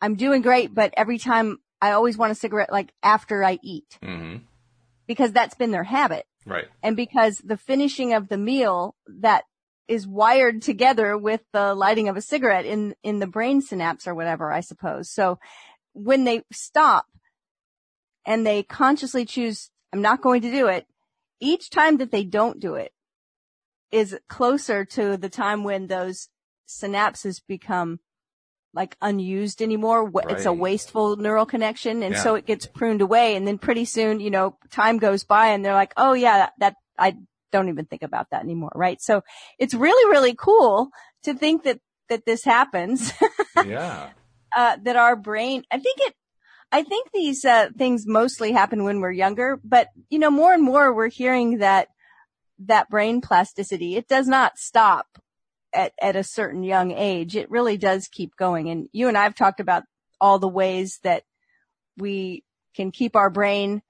I'm 0.00 0.16
doing 0.16 0.42
great, 0.42 0.74
but 0.74 0.92
every 0.96 1.18
time 1.18 1.58
I 1.80 1.92
always 1.92 2.16
want 2.16 2.32
a 2.32 2.34
cigarette 2.34 2.72
like 2.72 2.92
after 3.02 3.44
I 3.44 3.58
eat 3.62 3.98
hmm 4.02 4.36
because 5.06 5.32
that's 5.32 5.54
been 5.54 5.70
their 5.70 5.84
habit. 5.84 6.24
Right. 6.46 6.64
And 6.82 6.96
because 6.96 7.38
the 7.44 7.56
finishing 7.56 8.14
of 8.14 8.28
the 8.28 8.38
meal 8.38 8.94
that 9.20 9.44
is 9.86 10.06
wired 10.06 10.62
together 10.62 11.16
with 11.16 11.42
the 11.52 11.74
lighting 11.74 12.08
of 12.08 12.16
a 12.16 12.22
cigarette 12.22 12.64
in, 12.64 12.94
in 13.02 13.18
the 13.18 13.26
brain 13.26 13.60
synapse 13.60 14.06
or 14.06 14.14
whatever, 14.14 14.50
I 14.50 14.60
suppose. 14.60 15.10
So 15.10 15.38
when 15.92 16.24
they 16.24 16.42
stop 16.52 17.06
and 18.24 18.46
they 18.46 18.62
consciously 18.62 19.26
choose, 19.26 19.70
I'm 19.92 20.00
not 20.00 20.22
going 20.22 20.40
to 20.42 20.50
do 20.50 20.68
it, 20.68 20.86
each 21.38 21.68
time 21.68 21.98
that 21.98 22.10
they 22.10 22.24
don't 22.24 22.60
do 22.60 22.76
it 22.76 22.92
is 23.94 24.18
closer 24.28 24.84
to 24.84 25.16
the 25.16 25.28
time 25.28 25.64
when 25.64 25.86
those 25.86 26.28
synapses 26.68 27.40
become 27.46 28.00
like 28.72 28.96
unused 29.00 29.62
anymore. 29.62 30.10
Wh- 30.10 30.30
It's 30.32 30.46
a 30.46 30.52
wasteful 30.52 31.16
neural 31.16 31.46
connection. 31.46 32.02
And 32.02 32.14
Yeah. 32.14 32.22
so 32.22 32.34
it 32.34 32.44
gets 32.46 32.66
pruned 32.66 33.00
away. 33.00 33.36
And 33.36 33.46
then 33.46 33.56
pretty 33.58 33.84
soon, 33.84 34.18
you 34.20 34.30
know, 34.30 34.56
time 34.72 34.98
goes 34.98 35.22
by 35.24 35.48
and 35.48 35.64
they're 35.64 35.74
like, 35.74 35.92
oh 35.96 36.12
yeah, 36.12 36.38
that, 36.38 36.52
that 36.58 36.74
I 36.98 37.16
don't 37.52 37.68
even 37.68 37.84
think 37.84 38.02
about 38.02 38.30
that 38.30 38.42
anymore. 38.42 38.72
Right. 38.74 39.00
So 39.00 39.22
it's 39.58 39.74
really, 39.74 40.10
really 40.10 40.34
cool 40.34 40.88
to 41.22 41.34
think 41.34 41.62
that, 41.64 41.78
that 42.08 42.26
this 42.26 42.44
happens. 42.44 43.12
Yeah. 43.64 44.10
uh, 44.56 44.76
that 44.82 44.96
our 44.96 45.14
brain, 45.14 45.62
I 45.70 45.78
think 45.78 45.98
it, 46.00 46.14
I 46.72 46.82
think 46.82 47.10
these, 47.12 47.44
uh, 47.44 47.68
things 47.78 48.04
mostly 48.06 48.50
happen 48.50 48.82
when 48.82 49.00
we're 49.00 49.12
younger, 49.12 49.60
but 49.62 49.88
you 50.10 50.18
know, 50.18 50.30
more 50.30 50.52
and 50.52 50.62
more 50.64 50.92
we're 50.92 51.08
hearing 51.08 51.58
that, 51.58 51.88
that 52.58 52.88
brain 52.88 53.20
plasticity, 53.20 53.96
it 53.96 54.08
does 54.08 54.28
not 54.28 54.58
stop 54.58 55.06
at, 55.72 55.92
at 56.00 56.16
a 56.16 56.24
certain 56.24 56.62
young 56.62 56.92
age. 56.92 57.36
It 57.36 57.50
really 57.50 57.76
does 57.76 58.08
keep 58.08 58.36
going. 58.36 58.70
And 58.70 58.88
you 58.92 59.08
and 59.08 59.18
I 59.18 59.24
have 59.24 59.34
talked 59.34 59.60
about 59.60 59.84
all 60.20 60.38
the 60.38 60.48
ways 60.48 61.00
that 61.02 61.24
we 61.96 62.44
can 62.74 62.90
keep 62.90 63.16
our 63.16 63.30
brain, 63.30 63.82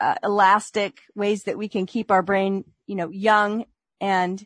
uh, 0.00 0.16
elastic, 0.22 1.00
ways 1.14 1.44
that 1.44 1.58
we 1.58 1.68
can 1.68 1.86
keep 1.86 2.10
our 2.10 2.22
brain, 2.22 2.64
you 2.86 2.96
know, 2.96 3.10
young 3.10 3.64
and 4.00 4.44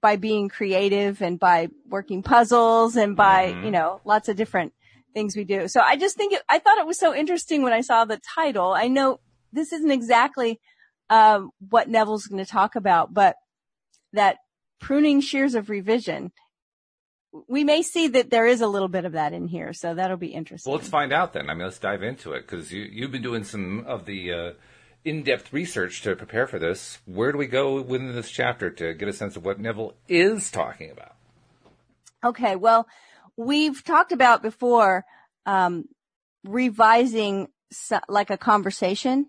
by 0.00 0.16
being 0.16 0.48
creative 0.48 1.22
and 1.22 1.38
by 1.38 1.68
working 1.88 2.22
puzzles 2.22 2.96
and 2.96 3.16
by, 3.16 3.52
Mhm. 3.52 3.64
you 3.66 3.70
know, 3.70 4.00
lots 4.04 4.28
of 4.28 4.36
different 4.36 4.72
things 5.14 5.36
we 5.36 5.44
do. 5.44 5.68
So 5.68 5.80
I 5.80 5.96
just 5.96 6.16
think 6.16 6.32
it, 6.32 6.42
I 6.48 6.58
thought 6.58 6.78
it 6.78 6.86
was 6.86 6.98
so 6.98 7.14
interesting 7.14 7.62
when 7.62 7.72
I 7.72 7.82
saw 7.82 8.04
the 8.04 8.20
title. 8.34 8.72
I 8.72 8.88
know 8.88 9.20
this 9.52 9.72
isn't 9.72 9.90
exactly, 9.90 10.60
um, 11.12 11.50
what 11.68 11.90
Neville's 11.90 12.26
going 12.26 12.42
to 12.42 12.50
talk 12.50 12.74
about, 12.74 13.12
but 13.12 13.36
that 14.14 14.38
pruning 14.80 15.20
shears 15.20 15.54
of 15.54 15.68
revision, 15.68 16.32
we 17.46 17.64
may 17.64 17.82
see 17.82 18.08
that 18.08 18.30
there 18.30 18.46
is 18.46 18.62
a 18.62 18.66
little 18.66 18.88
bit 18.88 19.04
of 19.04 19.12
that 19.12 19.34
in 19.34 19.46
here. 19.46 19.74
So 19.74 19.94
that'll 19.94 20.16
be 20.16 20.28
interesting. 20.28 20.70
Well, 20.70 20.78
let's 20.78 20.88
find 20.88 21.12
out 21.12 21.34
then. 21.34 21.50
I 21.50 21.54
mean, 21.54 21.64
let's 21.64 21.78
dive 21.78 22.02
into 22.02 22.32
it 22.32 22.46
because 22.48 22.72
you, 22.72 22.88
you've 22.90 23.12
been 23.12 23.22
doing 23.22 23.44
some 23.44 23.84
of 23.86 24.06
the 24.06 24.32
uh, 24.32 24.50
in-depth 25.04 25.52
research 25.52 26.00
to 26.00 26.16
prepare 26.16 26.46
for 26.46 26.58
this. 26.58 26.98
Where 27.04 27.30
do 27.30 27.36
we 27.36 27.46
go 27.46 27.82
within 27.82 28.14
this 28.14 28.30
chapter 28.30 28.70
to 28.70 28.94
get 28.94 29.06
a 29.06 29.12
sense 29.12 29.36
of 29.36 29.44
what 29.44 29.60
Neville 29.60 29.92
is 30.08 30.50
talking 30.50 30.90
about? 30.90 31.14
Okay, 32.24 32.56
well, 32.56 32.88
we've 33.36 33.84
talked 33.84 34.12
about 34.12 34.40
before 34.40 35.04
um, 35.44 35.84
revising 36.42 37.48
so, 37.70 38.00
like 38.08 38.30
a 38.30 38.38
conversation. 38.38 39.26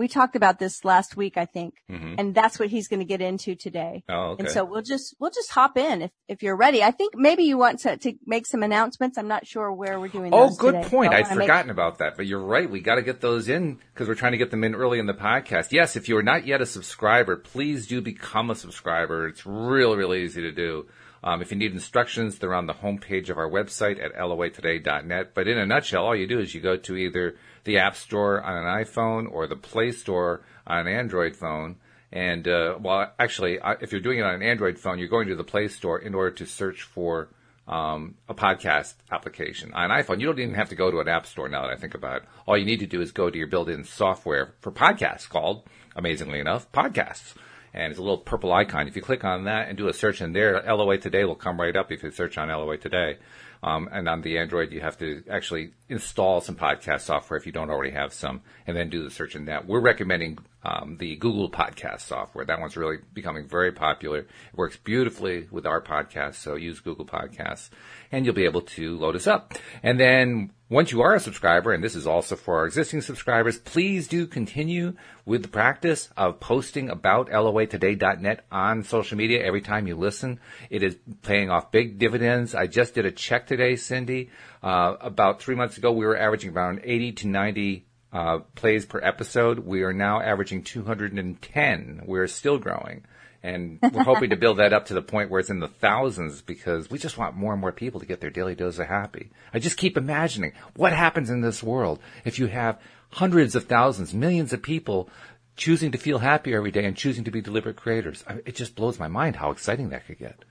We 0.00 0.08
talked 0.08 0.34
about 0.34 0.58
this 0.58 0.82
last 0.84 1.16
week, 1.16 1.36
I 1.36 1.44
think, 1.44 1.74
Mhm. 1.90 2.14
and 2.18 2.34
that's 2.34 2.58
what 2.58 2.70
he's 2.70 2.88
going 2.88 3.00
to 3.00 3.04
get 3.14 3.20
into 3.20 3.54
today. 3.54 4.02
Oh, 4.08 4.30
okay. 4.32 4.44
And 4.44 4.50
so 4.50 4.64
we'll 4.64 4.80
just 4.82 5.14
we'll 5.20 5.30
just 5.30 5.50
hop 5.50 5.76
in 5.76 6.00
if 6.02 6.10
if 6.26 6.42
you're 6.42 6.56
ready. 6.56 6.82
I 6.82 6.90
think 6.90 7.14
maybe 7.16 7.44
you 7.44 7.58
want 7.58 7.80
to 7.80 7.96
to 7.98 8.14
make 8.26 8.46
some 8.46 8.62
announcements. 8.62 9.18
I'm 9.18 9.28
not 9.28 9.46
sure 9.46 9.70
where 9.72 10.00
we're 10.00 10.08
doing. 10.08 10.30
This. 10.30 10.40
Oh, 10.40 10.56
good 10.56 10.74
today. 10.74 10.88
point. 10.88 11.12
So 11.12 11.16
I'd 11.18 11.22
wanna 11.24 11.36
make- 11.36 11.46
forgotten 11.48 11.70
about 11.70 11.98
that, 11.98 12.16
but 12.16 12.24
you're 12.26 12.40
right. 12.56 12.68
We 12.70 12.80
got 12.80 12.94
to 12.94 13.02
get 13.02 13.20
those 13.20 13.48
in 13.50 13.78
because 13.92 14.08
we're 14.08 14.14
trying 14.14 14.32
to 14.32 14.38
get 14.38 14.50
them 14.50 14.64
in 14.64 14.74
early 14.74 14.98
in 14.98 15.06
the 15.06 15.14
podcast. 15.14 15.70
Yes, 15.70 15.96
if 15.96 16.08
you 16.08 16.16
are 16.16 16.22
not 16.22 16.46
yet 16.46 16.62
a 16.62 16.66
subscriber, 16.66 17.36
please 17.36 17.86
do 17.86 18.00
become 18.00 18.48
a 18.50 18.54
subscriber. 18.54 19.28
It's 19.28 19.44
really, 19.44 19.96
really 19.98 20.22
easy 20.24 20.40
to 20.40 20.50
do. 20.52 20.86
Um, 21.22 21.42
if 21.42 21.50
you 21.50 21.58
need 21.58 21.72
instructions, 21.72 22.38
they're 22.38 22.54
on 22.54 22.66
the 22.66 22.74
homepage 22.74 23.28
of 23.28 23.38
our 23.38 23.48
website 23.48 24.02
at 24.02 24.14
loatoday.net. 24.14 25.34
But 25.34 25.48
in 25.48 25.58
a 25.58 25.66
nutshell, 25.66 26.06
all 26.06 26.16
you 26.16 26.26
do 26.26 26.40
is 26.40 26.54
you 26.54 26.60
go 26.60 26.76
to 26.76 26.96
either 26.96 27.36
the 27.64 27.78
App 27.78 27.96
Store 27.96 28.42
on 28.42 28.56
an 28.56 28.84
iPhone 28.84 29.30
or 29.30 29.46
the 29.46 29.56
Play 29.56 29.92
Store 29.92 30.40
on 30.66 30.86
an 30.86 30.88
Android 30.88 31.36
phone. 31.36 31.76
And, 32.12 32.48
uh, 32.48 32.78
well, 32.80 33.12
actually, 33.18 33.58
if 33.80 33.92
you're 33.92 34.00
doing 34.00 34.18
it 34.18 34.22
on 34.22 34.34
an 34.34 34.42
Android 34.42 34.78
phone, 34.78 34.98
you're 34.98 35.08
going 35.08 35.28
to 35.28 35.36
the 35.36 35.44
Play 35.44 35.68
Store 35.68 35.98
in 35.98 36.14
order 36.14 36.34
to 36.36 36.46
search 36.46 36.82
for 36.82 37.28
um, 37.68 38.16
a 38.28 38.34
podcast 38.34 38.94
application. 39.12 39.72
On 39.74 39.90
iPhone, 39.90 40.20
you 40.20 40.26
don't 40.26 40.38
even 40.38 40.54
have 40.54 40.70
to 40.70 40.74
go 40.74 40.90
to 40.90 40.98
an 40.98 41.08
app 41.08 41.24
store 41.24 41.48
now 41.48 41.62
that 41.62 41.70
I 41.70 41.76
think 41.76 41.94
about 41.94 42.22
it. 42.22 42.28
All 42.46 42.58
you 42.58 42.64
need 42.64 42.80
to 42.80 42.86
do 42.86 43.00
is 43.00 43.12
go 43.12 43.30
to 43.30 43.38
your 43.38 43.46
built-in 43.46 43.84
software 43.84 44.54
for 44.60 44.72
podcasts 44.72 45.28
called, 45.28 45.62
amazingly 45.94 46.40
enough, 46.40 46.70
Podcasts. 46.72 47.34
And 47.72 47.90
it's 47.90 47.98
a 47.98 48.02
little 48.02 48.18
purple 48.18 48.52
icon. 48.52 48.88
If 48.88 48.96
you 48.96 49.02
click 49.02 49.24
on 49.24 49.44
that 49.44 49.68
and 49.68 49.78
do 49.78 49.88
a 49.88 49.92
search 49.92 50.20
in 50.20 50.32
there, 50.32 50.62
LOA 50.62 50.98
Today 50.98 51.24
will 51.24 51.36
come 51.36 51.60
right 51.60 51.76
up 51.76 51.92
if 51.92 52.02
you 52.02 52.10
search 52.10 52.36
on 52.36 52.48
LOA 52.48 52.76
Today. 52.76 53.18
Um, 53.62 53.88
and 53.92 54.08
on 54.08 54.22
the 54.22 54.38
Android, 54.38 54.72
you 54.72 54.80
have 54.80 54.98
to 54.98 55.22
actually 55.30 55.72
install 55.88 56.40
some 56.40 56.56
podcast 56.56 57.02
software 57.02 57.38
if 57.38 57.46
you 57.46 57.52
don't 57.52 57.70
already 57.70 57.92
have 57.92 58.12
some, 58.12 58.40
and 58.66 58.76
then 58.76 58.88
do 58.88 59.04
the 59.04 59.10
search 59.10 59.36
in 59.36 59.44
that. 59.46 59.66
We're 59.66 59.80
recommending 59.80 60.38
um, 60.62 60.96
the 60.98 61.16
Google 61.16 61.50
Podcast 61.50 62.02
software. 62.02 62.44
That 62.44 62.60
one's 62.60 62.76
really 62.76 62.98
becoming 63.12 63.48
very 63.48 63.72
popular. 63.72 64.18
It 64.18 64.28
works 64.54 64.76
beautifully 64.76 65.48
with 65.50 65.66
our 65.66 65.80
podcast, 65.80 66.34
so 66.34 66.54
use 66.54 66.80
Google 66.80 67.06
Podcasts, 67.06 67.70
and 68.12 68.24
you'll 68.24 68.34
be 68.34 68.44
able 68.44 68.62
to 68.62 68.96
load 68.98 69.16
us 69.16 69.26
up. 69.26 69.54
And 69.82 69.98
then 69.98 70.52
once 70.68 70.92
you 70.92 71.00
are 71.00 71.14
a 71.14 71.20
subscriber, 71.20 71.72
and 71.72 71.82
this 71.82 71.96
is 71.96 72.06
also 72.06 72.36
for 72.36 72.58
our 72.58 72.66
existing 72.66 73.00
subscribers, 73.00 73.58
please 73.58 74.06
do 74.06 74.26
continue 74.26 74.94
with 75.24 75.42
the 75.42 75.48
practice 75.48 76.08
of 76.16 76.38
posting 76.38 76.90
about 76.90 77.28
loatoday.net 77.28 78.44
on 78.52 78.84
social 78.84 79.18
media 79.18 79.44
every 79.44 79.62
time 79.62 79.88
you 79.88 79.96
listen. 79.96 80.38
It 80.68 80.82
is 80.82 80.96
paying 81.22 81.50
off 81.50 81.72
big 81.72 81.98
dividends. 81.98 82.54
I 82.54 82.68
just 82.68 82.94
did 82.94 83.04
a 83.04 83.10
check 83.10 83.46
today, 83.46 83.72
Cindie. 83.74 84.30
Uh, 84.62 84.96
about 85.00 85.42
three 85.42 85.56
months 85.56 85.76
ago, 85.76 85.90
we 85.90 86.06
were 86.06 86.16
averaging 86.16 86.52
around 86.52 86.82
80 86.84 87.12
to 87.12 87.28
90 87.28 87.86
uh, 88.12 88.38
plays 88.54 88.86
per 88.86 89.00
episode. 89.02 89.60
We 89.60 89.82
are 89.82 89.92
now 89.92 90.20
averaging 90.20 90.64
210. 90.64 92.02
We're 92.04 92.26
still 92.26 92.58
growing. 92.58 93.04
And 93.42 93.78
we're 93.82 94.02
hoping 94.02 94.30
to 94.30 94.36
build 94.36 94.58
that 94.58 94.74
up 94.74 94.86
to 94.86 94.94
the 94.94 95.00
point 95.00 95.30
where 95.30 95.40
it's 95.40 95.48
in 95.48 95.60
the 95.60 95.68
thousands 95.68 96.42
because 96.42 96.90
we 96.90 96.98
just 96.98 97.16
want 97.16 97.36
more 97.36 97.52
and 97.52 97.60
more 97.60 97.72
people 97.72 98.00
to 98.00 98.06
get 98.06 98.20
their 98.20 98.28
daily 98.28 98.54
dose 98.54 98.78
of 98.78 98.86
happy. 98.86 99.30
I 99.54 99.58
just 99.58 99.78
keep 99.78 99.96
imagining 99.96 100.52
what 100.76 100.92
happens 100.92 101.30
in 101.30 101.40
this 101.40 101.62
world 101.62 102.00
if 102.24 102.38
you 102.38 102.48
have 102.48 102.78
hundreds 103.12 103.54
of 103.54 103.64
thousands, 103.64 104.12
millions 104.12 104.52
of 104.52 104.62
people 104.62 105.08
choosing 105.56 105.92
to 105.92 105.98
feel 105.98 106.18
happy 106.18 106.54
every 106.54 106.70
day 106.70 106.84
and 106.84 106.96
choosing 106.96 107.24
to 107.24 107.30
be 107.30 107.40
deliberate 107.40 107.76
creators. 107.76 108.24
It 108.44 108.56
just 108.56 108.74
blows 108.74 108.98
my 108.98 109.08
mind 109.08 109.36
how 109.36 109.50
exciting 109.50 109.90
that 109.90 110.06
could 110.06 110.18
get. 110.18 110.44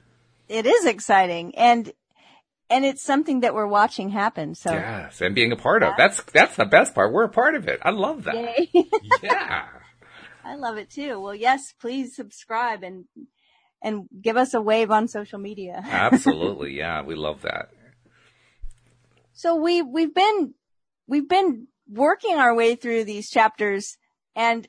It 0.48 0.66
is 0.66 0.86
exciting, 0.86 1.56
and 1.56 1.94
and 2.70 2.86
it's 2.86 3.02
something 3.02 3.42
that 3.42 3.54
we're 3.54 3.68
watching 3.68 4.10
happen. 4.10 4.56
So 4.56 4.72
Yes, 4.72 5.22
and 5.22 5.34
being 5.34 5.52
a 5.52 5.56
part 5.56 5.84
of. 5.84 5.94
That's 5.98 6.22
that's 6.24 6.56
the 6.56 6.66
best 6.66 6.94
part. 6.94 7.12
We're 7.12 7.24
a 7.24 7.30
part 7.30 7.56
of 7.56 7.68
it. 7.68 7.80
I 7.82 7.92
love 7.92 8.24
that. 8.26 8.68
Yeah. 9.24 9.66
I 10.44 10.56
love 10.56 10.78
it 10.78 10.90
too. 10.90 11.20
Well, 11.20 11.36
yes, 11.36 11.74
please 11.80 12.16
subscribe 12.16 12.84
and 12.84 13.06
and 13.82 14.08
give 14.22 14.38
us 14.38 14.54
a 14.54 14.62
wave 14.62 14.92
on 14.92 15.08
social 15.08 15.40
media. 15.40 15.82
Absolutely. 15.86 16.78
Yeah, 16.78 17.04
we 17.04 17.16
love 17.16 17.42
that. 17.44 17.70
So 19.34 19.56
we 19.56 19.82
we've 19.82 20.14
been 20.14 20.54
we've 21.08 21.30
been 21.30 21.68
working 21.88 22.36
our 22.36 22.54
way 22.56 22.76
through 22.76 23.04
these 23.04 23.30
chapters 23.30 23.98
and 24.36 24.68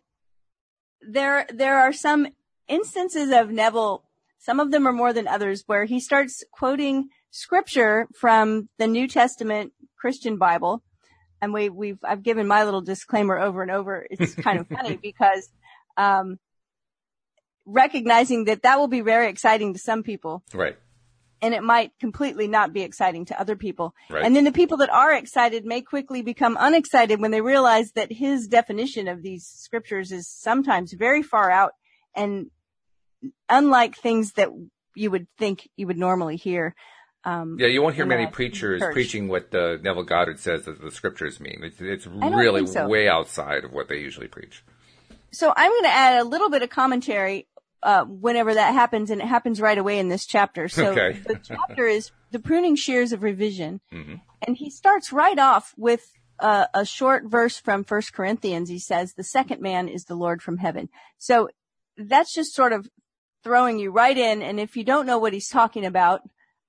there 1.02 1.47
there 1.52 1.78
are 1.78 1.92
some 1.92 2.28
instances 2.69 3.30
of 3.30 3.50
Neville 3.50 4.04
some 4.38 4.59
of 4.59 4.71
them 4.71 4.87
are 4.88 4.92
more 4.92 5.12
than 5.12 5.28
others 5.28 5.64
where 5.66 5.85
he 5.85 6.00
starts 6.00 6.42
quoting 6.50 7.11
scripture 7.30 8.06
from 8.14 8.68
the 8.78 8.87
New 8.87 9.08
Testament 9.08 9.72
Christian 9.96 10.37
Bible 10.37 10.82
and 11.40 11.52
we, 11.52 11.68
we've, 11.68 11.99
I've 12.04 12.22
given 12.22 12.46
my 12.46 12.64
little 12.64 12.82
disclaimer 12.82 13.38
over 13.38 13.62
and 13.62 13.70
over. 13.70 14.06
It's 14.10 14.34
kind 14.34 14.60
of 14.60 14.68
funny 14.68 14.96
because, 15.02 15.49
um, 15.96 16.38
recognizing 17.64 18.44
that 18.44 18.62
that 18.62 18.78
will 18.78 18.88
be 18.88 19.00
very 19.00 19.28
exciting 19.28 19.72
to 19.75 19.78
some 19.78 20.02
people. 20.02 20.42
Right. 20.52 20.76
And 21.42 21.54
it 21.54 21.62
might 21.62 21.92
completely 21.99 22.49
not 22.49 22.75
be 22.75 22.82
exciting 22.82 23.25
to 23.26 23.40
other 23.40 23.56
people. 23.56 23.94
Right. 24.10 24.25
And 24.25 24.37
then 24.37 24.44
the 24.44 24.52
people 24.52 24.78
that 24.78 24.90
are 24.90 25.14
excited 25.14 25.64
may 25.64 25.80
quickly 25.80 26.20
become 26.20 26.56
unexcited 26.60 27.20
when 27.20 27.30
they 27.30 27.40
realize 27.40 27.92
that 27.92 28.12
his 28.12 28.46
definition 28.46 29.08
of 29.08 29.22
these 29.22 29.46
scriptures 29.46 30.12
is 30.12 30.28
sometimes 30.28 30.92
very 30.92 31.22
far 31.22 31.50
out 31.50 31.72
and 32.14 32.50
unlike 33.49 33.96
things 33.96 34.32
that 34.32 34.50
you 34.94 35.10
would 35.10 35.26
think 35.38 35.68
you 35.76 35.87
would 35.87 35.96
normally 35.96 36.37
hear. 36.37 36.75
Um, 37.24 37.56
Yeah, 37.58 37.66
you 37.68 37.82
won't 37.82 37.94
hear 37.94 38.06
many 38.06 38.26
preachers 38.26 38.80
church. 38.80 38.92
preaching 38.92 39.28
what 39.28 39.54
uh, 39.54 39.76
Neville 39.82 40.04
Goddard 40.04 40.38
says 40.38 40.64
that 40.64 40.80
the 40.80 40.90
scriptures 40.90 41.40
mean. 41.40 41.60
It's, 41.62 41.80
it's 41.80 42.06
really 42.06 42.66
so. 42.66 42.88
way 42.88 43.08
outside 43.08 43.64
of 43.64 43.72
what 43.72 43.88
they 43.88 43.98
usually 43.98 44.28
preach. 44.28 44.62
So 45.32 45.52
I'm 45.56 45.70
going 45.70 45.84
to 45.84 45.90
add 45.90 46.20
a 46.20 46.24
little 46.24 46.50
bit 46.50 46.62
of 46.62 46.70
commentary 46.70 47.46
uh, 47.82 48.04
whenever 48.04 48.54
that 48.54 48.74
happens, 48.74 49.10
and 49.10 49.20
it 49.20 49.26
happens 49.26 49.60
right 49.60 49.78
away 49.78 49.98
in 49.98 50.08
this 50.08 50.26
chapter. 50.26 50.68
So 50.68 50.92
Okay. 50.92 51.18
the 51.26 51.38
chapter 51.42 51.86
is 51.86 52.10
the 52.30 52.38
pruning 52.38 52.76
shears 52.76 53.12
of 53.12 53.22
revision, 53.22 53.80
hmm 53.90 54.16
and 54.46 54.56
he 54.56 54.70
starts 54.70 55.12
right 55.12 55.38
off 55.38 55.74
with 55.76 56.12
uh, 56.38 56.64
a 56.72 56.86
short 56.86 57.24
verse 57.26 57.58
from 57.58 57.84
First 57.84 58.14
Corinthians. 58.14 58.70
He 58.70 58.78
says, 58.78 59.14
"The 59.14 59.24
second 59.24 59.60
man 59.60 59.88
is 59.88 60.04
the 60.04 60.14
Lord 60.14 60.42
from 60.42 60.56
heaven." 60.58 60.88
So 61.18 61.50
that's 61.98 62.34
just 62.34 62.54
sort 62.54 62.72
of 62.72 62.88
throwing 63.44 63.78
you 63.78 63.90
right 63.90 64.16
in, 64.16 64.40
and 64.42 64.58
if 64.58 64.76
you 64.76 64.84
don't 64.84 65.06
know 65.06 65.18
what 65.18 65.32
he's 65.34 65.48
talking 65.48 65.84
about, 65.84 66.22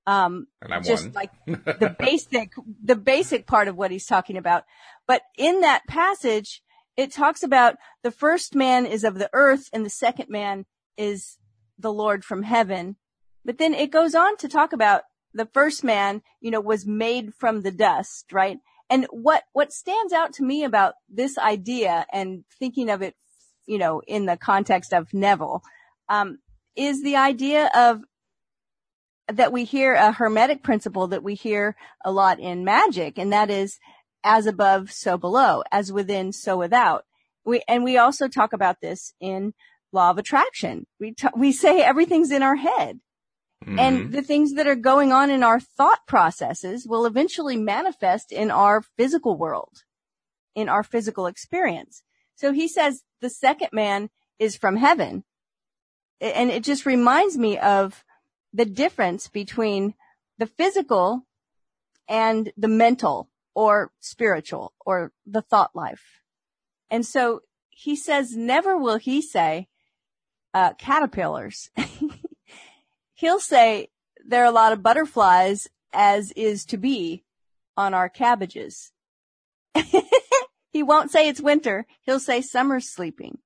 um, 0.07 0.47
just 0.83 1.13
like 1.13 1.31
the 1.45 1.95
basic, 1.97 2.51
the 2.83 2.95
basic 2.95 3.47
part 3.47 3.67
of 3.67 3.75
what 3.75 3.91
he's 3.91 4.05
talking 4.05 4.37
about. 4.37 4.63
But 5.07 5.21
in 5.37 5.61
that 5.61 5.87
passage, 5.87 6.61
it 6.97 7.11
talks 7.11 7.43
about 7.43 7.75
the 8.03 8.11
first 8.11 8.55
man 8.55 8.85
is 8.85 9.03
of 9.03 9.15
the 9.15 9.29
earth 9.33 9.69
and 9.73 9.85
the 9.85 9.89
second 9.89 10.29
man 10.29 10.65
is 10.97 11.37
the 11.77 11.93
Lord 11.93 12.23
from 12.23 12.43
heaven. 12.43 12.97
But 13.43 13.57
then 13.57 13.73
it 13.73 13.91
goes 13.91 14.13
on 14.13 14.37
to 14.37 14.47
talk 14.47 14.73
about 14.73 15.03
the 15.33 15.45
first 15.45 15.83
man, 15.83 16.21
you 16.39 16.51
know, 16.51 16.59
was 16.59 16.85
made 16.85 17.33
from 17.33 17.61
the 17.61 17.71
dust, 17.71 18.31
right? 18.31 18.59
And 18.89 19.07
what, 19.09 19.43
what 19.53 19.71
stands 19.71 20.11
out 20.11 20.33
to 20.33 20.43
me 20.43 20.63
about 20.63 20.95
this 21.09 21.37
idea 21.37 22.05
and 22.11 22.43
thinking 22.59 22.89
of 22.89 23.01
it, 23.01 23.15
you 23.65 23.77
know, 23.77 24.01
in 24.05 24.25
the 24.25 24.35
context 24.35 24.93
of 24.93 25.13
Neville, 25.13 25.63
um, 26.09 26.39
is 26.75 27.01
the 27.01 27.15
idea 27.15 27.71
of 27.73 28.01
that 29.37 29.51
we 29.51 29.63
hear 29.63 29.93
a 29.93 30.11
hermetic 30.11 30.63
principle 30.63 31.07
that 31.07 31.23
we 31.23 31.35
hear 31.35 31.75
a 32.03 32.11
lot 32.11 32.39
in 32.39 32.63
magic, 32.63 33.17
and 33.17 33.31
that 33.33 33.49
is 33.49 33.79
as 34.23 34.45
above, 34.45 34.91
so 34.91 35.17
below, 35.17 35.63
as 35.71 35.91
within, 35.91 36.31
so 36.31 36.57
without. 36.57 37.05
We, 37.43 37.61
and 37.67 37.83
we 37.83 37.97
also 37.97 38.27
talk 38.27 38.53
about 38.53 38.81
this 38.81 39.13
in 39.19 39.53
law 39.91 40.11
of 40.11 40.17
attraction. 40.17 40.85
We, 40.99 41.13
t- 41.13 41.27
we 41.35 41.51
say 41.51 41.81
everything's 41.81 42.31
in 42.31 42.43
our 42.43 42.55
head. 42.55 42.99
Mhm. 43.65 43.79
And 43.79 44.11
the 44.11 44.21
things 44.21 44.53
that 44.53 44.67
are 44.67 44.75
going 44.75 45.11
on 45.11 45.29
in 45.29 45.43
our 45.43 45.59
thought 45.59 45.99
processes 46.07 46.87
will 46.87 47.05
eventually 47.05 47.57
manifest 47.57 48.31
in 48.31 48.49
our 48.49 48.81
physical 48.81 49.37
world, 49.37 49.83
in 50.55 50.69
our 50.69 50.83
physical 50.83 51.27
experience. 51.27 52.03
So 52.35 52.53
he 52.53 52.67
says 52.67 53.03
the 53.21 53.29
second 53.29 53.69
man 53.71 54.09
is 54.39 54.55
from 54.57 54.77
heaven. 54.77 55.23
And 56.19 56.49
it 56.49 56.63
just 56.63 56.85
reminds 56.85 57.37
me 57.37 57.57
of 57.57 58.03
the 58.53 58.65
difference 58.65 59.27
between 59.27 59.93
the 60.37 60.45
physical 60.45 61.25
and 62.07 62.51
the 62.57 62.67
mental 62.67 63.29
or 63.53 63.91
spiritual 63.99 64.73
or 64.85 65.11
the 65.25 65.41
thought 65.41 65.75
life. 65.75 66.21
And 66.89 67.05
so 67.05 67.41
he 67.69 67.95
says, 67.95 68.35
never 68.35 68.77
will 68.77 68.97
he 68.97 69.21
say, 69.21 69.67
uh, 70.53 70.73
caterpillars. 70.73 71.69
He'll 73.13 73.39
say 73.39 73.89
there 74.25 74.43
are 74.43 74.49
a 74.49 74.51
lot 74.51 74.73
of 74.73 74.83
butterflies 74.83 75.67
as 75.93 76.31
is 76.31 76.65
to 76.65 76.77
be 76.77 77.23
on 77.77 77.93
our 77.93 78.09
cabbages. 78.09 78.91
he 80.69 80.83
won't 80.83 81.11
say 81.11 81.27
it's 81.27 81.41
winter. 81.41 81.85
He'll 82.01 82.19
say 82.19 82.41
summer's 82.41 82.89
sleeping. 82.89 83.39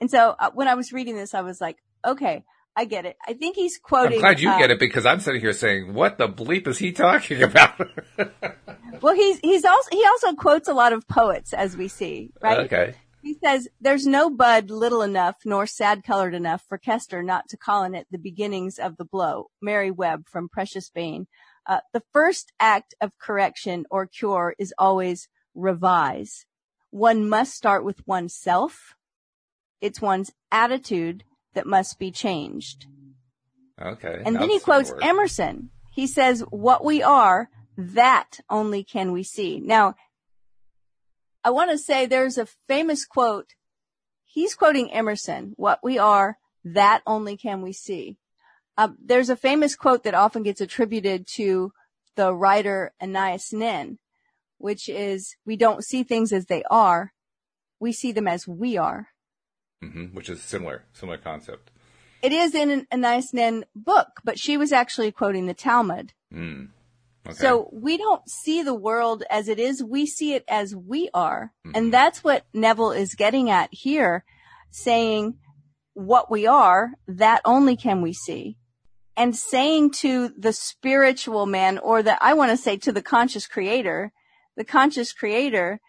And 0.00 0.10
so 0.10 0.34
uh, 0.38 0.50
when 0.52 0.68
I 0.68 0.74
was 0.74 0.92
reading 0.92 1.16
this, 1.16 1.34
I 1.34 1.40
was 1.40 1.60
like, 1.60 1.78
okay, 2.04 2.44
I 2.76 2.86
get 2.86 3.06
it. 3.06 3.16
I 3.26 3.34
think 3.34 3.56
he's 3.56 3.78
quoting. 3.78 4.14
I'm 4.14 4.20
glad 4.20 4.40
you 4.40 4.50
uh, 4.50 4.58
get 4.58 4.70
it 4.70 4.80
because 4.80 5.06
I'm 5.06 5.20
sitting 5.20 5.40
here 5.40 5.52
saying, 5.52 5.94
"What 5.94 6.18
the 6.18 6.28
bleep 6.28 6.66
is 6.66 6.78
he 6.78 6.92
talking 6.92 7.42
about?" 7.42 7.80
Well, 9.04 9.14
he's, 9.14 9.38
he's 9.40 9.66
also, 9.66 9.88
he 9.92 10.02
also 10.06 10.32
quotes 10.34 10.66
a 10.66 10.72
lot 10.72 10.94
of 10.94 11.06
poets 11.06 11.52
as 11.52 11.76
we 11.76 11.88
see, 11.88 12.30
right? 12.40 12.60
Okay. 12.60 12.94
He 13.22 13.34
says, 13.34 13.68
there's 13.78 14.06
no 14.06 14.30
bud 14.30 14.70
little 14.70 15.02
enough 15.02 15.36
nor 15.44 15.66
sad 15.66 16.04
colored 16.04 16.34
enough 16.34 16.64
for 16.68 16.78
Kester 16.78 17.22
not 17.22 17.48
to 17.50 17.58
call 17.58 17.84
in 17.84 17.94
it 17.94 18.06
the 18.10 18.18
beginnings 18.18 18.78
of 18.78 18.96
the 18.96 19.04
blow. 19.04 19.50
Mary 19.60 19.90
Webb 19.90 20.26
from 20.26 20.48
Precious 20.48 20.88
Bane. 20.88 21.26
Uh, 21.66 21.80
the 21.92 22.02
first 22.14 22.52
act 22.60 22.94
of 23.00 23.12
correction 23.18 23.84
or 23.90 24.06
cure 24.06 24.54
is 24.58 24.72
always 24.78 25.28
revise. 25.54 26.46
One 26.90 27.28
must 27.28 27.54
start 27.54 27.84
with 27.84 28.06
oneself. 28.06 28.94
It's 29.82 30.00
one's 30.00 30.32
attitude 30.50 31.24
that 31.54 31.66
must 31.66 31.98
be 31.98 32.10
changed. 32.10 32.86
Okay. 33.80 34.22
And 34.24 34.36
then 34.36 34.50
he 34.50 34.60
quotes. 34.60 34.92
Emerson. 35.02 35.70
He 35.92 36.06
says, 36.06 36.40
what 36.50 36.84
we 36.84 37.02
are, 37.02 37.48
that 37.76 38.40
only 38.50 38.82
can 38.82 39.12
we 39.12 39.22
see. 39.22 39.60
Now, 39.60 39.94
I 41.44 41.50
want 41.50 41.70
to 41.70 41.78
say 41.78 42.06
there's 42.06 42.38
a 42.38 42.48
famous 42.68 43.04
quote. 43.04 43.50
He's 44.24 44.54
quoting 44.54 44.92
Emerson, 44.92 45.52
what 45.56 45.78
we 45.82 45.98
are, 45.98 46.38
that 46.64 47.02
only 47.06 47.36
can 47.36 47.62
we 47.62 47.72
see. 47.72 48.16
Um, 48.76 48.96
there's 49.04 49.30
a 49.30 49.36
famous 49.36 49.76
quote 49.76 50.02
that 50.02 50.14
often 50.14 50.42
gets 50.42 50.60
attributed 50.60 51.28
to 51.34 51.72
the 52.16 52.34
writer 52.34 52.92
Anais 53.00 53.40
Nin, 53.52 53.98
which 54.58 54.88
is, 54.88 55.36
we 55.46 55.56
don't 55.56 55.84
see 55.84 56.02
things 56.02 56.32
as 56.32 56.46
they 56.46 56.64
are. 56.70 57.12
We 57.78 57.92
see 57.92 58.10
them 58.10 58.26
as 58.26 58.48
we 58.48 58.76
are. 58.76 59.08
Hmm 59.90 60.04
which 60.16 60.28
is 60.28 60.42
similar, 60.42 60.84
similar 60.92 61.18
concept. 61.18 61.70
It 62.22 62.32
is 62.32 62.54
in 62.54 62.70
a 62.70 62.94
Anais 62.94 63.28
Nin 63.32 63.64
book, 63.74 64.20
but 64.24 64.38
she 64.38 64.56
was 64.56 64.72
actually 64.72 65.12
quoting 65.12 65.46
the 65.46 65.54
Talmud. 65.54 66.12
Mm. 66.32 66.68
Okay. 67.26 67.36
So 67.36 67.68
we 67.72 67.96
don't 67.96 68.28
see 68.28 68.62
the 68.62 68.74
world 68.74 69.24
as 69.30 69.48
it 69.48 69.58
is. 69.58 69.82
We 69.82 70.06
see 70.06 70.34
it 70.34 70.44
as 70.48 70.74
we 70.74 71.10
are. 71.14 71.52
Mhm. 71.66 71.72
And 71.74 71.92
that's 71.92 72.22
what 72.22 72.46
Neville 72.52 72.92
is 72.92 73.14
getting 73.14 73.50
at 73.50 73.68
here, 73.72 74.24
saying 74.70 75.38
what 75.94 76.30
we 76.30 76.46
are, 76.46 76.92
that 77.06 77.40
only 77.44 77.76
can 77.76 78.02
we 78.02 78.12
see. 78.12 78.56
And 79.16 79.36
saying 79.36 79.92
to 80.02 80.30
the 80.36 80.52
spiritual 80.52 81.46
man 81.46 81.78
or 81.78 82.02
the, 82.02 82.22
I 82.22 82.34
want 82.34 82.50
to 82.50 82.56
say 82.56 82.76
to 82.78 82.92
the 82.92 83.02
conscious 83.02 83.46
creator, 83.46 84.12
the 84.56 84.64
conscious 84.64 85.12
creator 85.12 85.80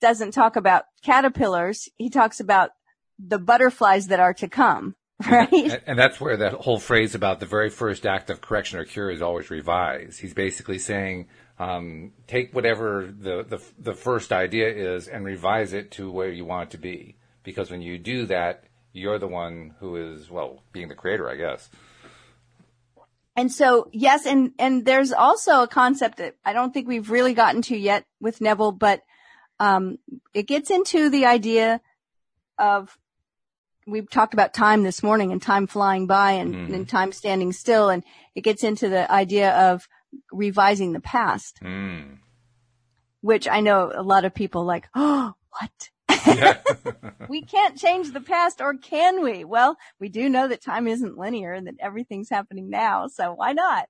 doesn't 0.00 0.32
talk 0.32 0.56
about 0.56 0.84
caterpillars. 1.02 1.88
He 1.96 2.10
talks 2.10 2.40
about 2.40 2.70
the 3.18 3.38
butterflies 3.38 4.08
that 4.08 4.20
are 4.20 4.34
to 4.34 4.48
come, 4.48 4.94
right? 5.30 5.52
And, 5.52 5.80
and 5.86 5.98
that's 5.98 6.20
where 6.20 6.36
that 6.36 6.52
whole 6.52 6.78
phrase 6.78 7.14
about 7.14 7.40
the 7.40 7.46
very 7.46 7.70
first 7.70 8.06
act 8.06 8.30
of 8.30 8.40
correction 8.40 8.78
or 8.78 8.84
cure 8.84 9.10
is 9.10 9.22
always 9.22 9.50
revise. 9.50 10.18
He's 10.18 10.34
basically 10.34 10.78
saying, 10.78 11.28
um, 11.58 12.12
take 12.26 12.54
whatever 12.54 13.06
the, 13.06 13.42
the 13.42 13.62
the 13.78 13.94
first 13.94 14.32
idea 14.32 14.68
is 14.68 15.08
and 15.08 15.24
revise 15.24 15.72
it 15.72 15.90
to 15.92 16.10
where 16.10 16.30
you 16.30 16.44
want 16.44 16.68
it 16.68 16.72
to 16.72 16.78
be. 16.78 17.16
Because 17.42 17.70
when 17.70 17.80
you 17.80 17.96
do 17.96 18.26
that, 18.26 18.64
you're 18.92 19.18
the 19.18 19.28
one 19.28 19.74
who 19.78 19.96
is 19.96 20.30
well 20.30 20.62
being 20.72 20.88
the 20.88 20.94
creator, 20.94 21.30
I 21.30 21.36
guess. 21.36 21.68
And 23.36 23.52
so, 23.52 23.90
yes, 23.92 24.24
and, 24.24 24.52
and 24.58 24.86
there's 24.86 25.12
also 25.12 25.62
a 25.62 25.68
concept 25.68 26.18
that 26.18 26.36
I 26.44 26.54
don't 26.54 26.72
think 26.72 26.88
we've 26.88 27.10
really 27.10 27.34
gotten 27.34 27.60
to 27.62 27.76
yet 27.76 28.06
with 28.18 28.40
Neville, 28.40 28.72
but, 28.72 29.02
um, 29.60 29.98
it 30.32 30.44
gets 30.44 30.70
into 30.70 31.10
the 31.10 31.26
idea 31.26 31.82
of, 32.58 32.96
we've 33.86 34.10
talked 34.10 34.34
about 34.34 34.52
time 34.52 34.82
this 34.82 35.02
morning 35.02 35.32
and 35.32 35.40
time 35.40 35.66
flying 35.66 36.06
by 36.06 36.32
and, 36.32 36.54
Mhm. 36.54 36.74
and 36.74 36.88
time 36.88 37.12
standing 37.12 37.52
still. 37.52 37.88
And 37.88 38.02
it 38.34 38.40
gets 38.42 38.64
into 38.64 38.88
the 38.88 39.10
idea 39.10 39.52
of 39.72 39.86
revising 40.32 40.92
the 40.92 41.00
past, 41.00 41.60
Mm. 41.62 42.18
which 43.20 43.46
I 43.48 43.60
know 43.60 43.92
a 43.94 44.02
lot 44.02 44.24
of 44.24 44.34
people 44.34 44.64
like, 44.64 44.88
oh, 44.94 45.32
what? 45.50 45.90
Yeah. 46.26 46.58
we 47.28 47.42
can't 47.42 47.78
change 47.78 48.12
the 48.12 48.20
past 48.20 48.60
or 48.60 48.74
can 48.74 49.22
we? 49.22 49.44
Well, 49.44 49.76
we 50.00 50.08
do 50.08 50.28
know 50.28 50.48
that 50.48 50.62
time 50.62 50.88
isn't 50.88 51.16
linear 51.18 51.52
and 51.52 51.66
that 51.66 51.76
everything's 51.80 52.28
happening 52.30 52.68
now. 52.68 53.06
So 53.08 53.32
why 53.32 53.52
not? 53.52 53.88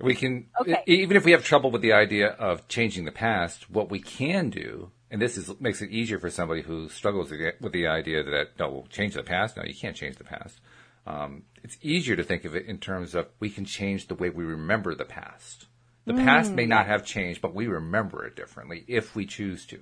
We 0.00 0.14
can, 0.14 0.48
Okay. 0.60 0.82
even 0.86 1.16
if 1.16 1.24
we 1.24 1.32
have 1.32 1.44
trouble 1.44 1.70
with 1.70 1.82
the 1.82 1.92
idea 1.92 2.28
of 2.28 2.68
changing 2.68 3.04
the 3.04 3.12
past, 3.12 3.68
what 3.70 3.90
we 3.90 3.98
can 3.98 4.48
do, 4.50 4.92
and 5.10 5.20
this 5.20 5.36
is 5.36 5.50
makes 5.60 5.82
it 5.82 5.90
easier 5.90 6.18
for 6.18 6.30
somebody 6.30 6.62
who 6.62 6.88
struggles 6.88 7.30
with 7.30 7.72
the- 7.72 7.86
idea 7.86 8.22
that 8.22 8.58
no, 8.58 8.70
we'll 8.70 8.86
change 8.86 9.14
the 9.14 9.22
past. 9.22 9.56
No, 9.56 9.64
you 9.64 9.74
can't 9.74 9.96
change 9.96 10.16
the 10.16 10.24
past. 10.24 10.60
Um, 11.06 11.44
it's 11.62 11.78
easier 11.80 12.16
to 12.16 12.22
think 12.22 12.44
of 12.44 12.54
it 12.54 12.66
in 12.66 12.78
terms 12.78 13.14
of 13.14 13.28
we 13.40 13.48
can 13.48 13.64
change 13.64 14.08
the 14.08 14.14
way 14.14 14.28
we 14.28 14.44
remember 14.44 14.94
the 14.94 15.06
past. 15.06 15.66
The 16.04 16.14
past 16.14 16.52
may 16.52 16.64
not 16.64 16.86
have 16.86 17.04
changed, 17.04 17.42
but 17.42 17.54
we 17.54 17.66
remember 17.66 18.24
it 18.24 18.34
differently 18.34 18.82
if 18.88 19.14
we 19.14 19.26
choose 19.26 19.66
to. 19.66 19.80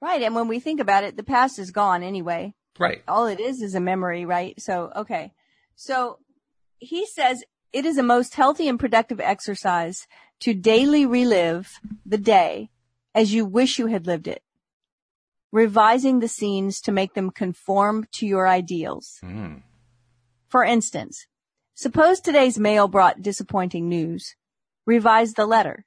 Right. 0.00 0.22
And 0.22 0.34
when 0.34 0.48
we 0.48 0.58
think 0.58 0.80
about 0.80 1.04
it, 1.04 1.16
the 1.16 1.22
past 1.22 1.60
is 1.60 1.70
gone 1.70 2.02
anyway. 2.02 2.54
Right. 2.78 3.02
All 3.06 3.26
it 3.26 3.38
is 3.38 3.62
is 3.62 3.76
a 3.76 3.80
memory, 3.80 4.24
right? 4.24 4.60
So, 4.60 4.90
okay. 4.96 5.32
So 5.76 6.18
he 6.78 7.06
says 7.06 7.44
it 7.72 7.86
is 7.86 7.96
a 7.96 8.02
most 8.02 8.34
healthy 8.34 8.68
and 8.68 8.78
productive 8.78 9.20
exercise 9.20 10.08
to 10.40 10.52
daily 10.52 11.06
relive 11.06 11.80
the 12.04 12.18
day 12.18 12.70
as 13.16 13.32
you 13.32 13.46
wish 13.46 13.78
you 13.78 13.86
had 13.86 14.06
lived 14.06 14.28
it, 14.28 14.42
revising 15.50 16.20
the 16.20 16.28
scenes 16.28 16.82
to 16.82 16.92
make 16.92 17.14
them 17.14 17.30
conform 17.30 18.06
to 18.12 18.26
your 18.26 18.46
ideals. 18.46 19.18
Mm. 19.24 19.62
For 20.48 20.62
instance, 20.62 21.26
suppose 21.74 22.20
today's 22.20 22.58
mail 22.58 22.88
brought 22.88 23.22
disappointing 23.22 23.88
news. 23.88 24.36
Revise 24.84 25.32
the 25.32 25.46
letter. 25.46 25.86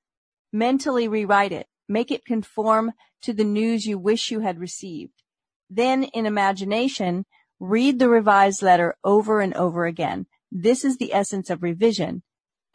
Mentally 0.51 1.07
rewrite 1.07 1.51
it. 1.51 1.67
Make 1.87 2.09
it 2.09 2.25
conform 2.25 2.93
to 3.21 3.31
the 3.31 3.43
news 3.43 3.85
you 3.85 3.99
wish 3.99 4.31
you 4.31 4.39
had 4.39 4.59
received. 4.59 5.21
Then 5.69 6.05
in 6.05 6.25
imagination, 6.25 7.27
read 7.59 7.99
the 7.99 8.09
revised 8.09 8.63
letter 8.63 8.95
over 9.03 9.39
and 9.39 9.53
over 9.53 9.85
again. 9.85 10.25
This 10.51 10.83
is 10.83 10.97
the 10.97 11.13
essence 11.13 11.51
of 11.51 11.61
revision. 11.61 12.23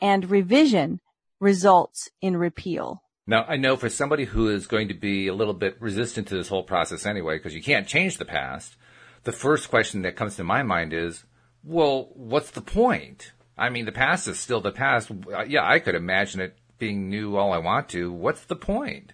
And 0.01 0.31
revision 0.31 1.01
results 1.41 2.09
in 2.21 2.37
repeal. 2.37 3.04
Now, 3.27 3.45
I 3.49 3.57
know 3.57 3.77
for 3.77 3.89
somebody 3.89 4.25
who 4.25 4.49
is 4.49 4.67
going 4.67 4.89
to 4.89 4.95
be 4.95 5.29
a 5.29 5.35
little 5.35 5.55
bit 5.55 5.81
resistant 5.81 6.29
to 6.29 6.35
this 6.35 6.49
whole 6.49 6.63
process 6.63 7.07
anyway, 7.07 7.39
because 7.39 7.55
you 7.55 7.63
can't 7.63 7.89
change 7.89 8.19
the 8.19 8.25
past, 8.25 8.77
the 9.25 9.33
first 9.33 9.71
question 9.71 10.03
that 10.03 10.17
comes 10.17 10.37
to 10.37 10.45
my 10.45 10.63
mind 10.63 10.93
is, 10.93 11.25
well, 11.63 12.11
what's 12.15 12.51
the 12.51 12.61
point? 12.61 13.33
I 13.57 13.71
mean, 13.71 13.87
the 13.87 13.93
past 13.93 14.29
is 14.29 14.39
still 14.39 14.61
the 14.61 14.73
past. 14.73 15.11
Yeah, 15.47 15.67
I 15.67 15.79
could 15.79 15.95
imagine 15.95 16.41
it 16.41 16.59
being 16.79 17.09
new 17.09 17.37
all 17.37 17.53
I 17.53 17.59
want 17.59 17.89
to. 17.91 18.13
What's 18.13 18.45
the 18.45 18.57
point? 18.57 19.13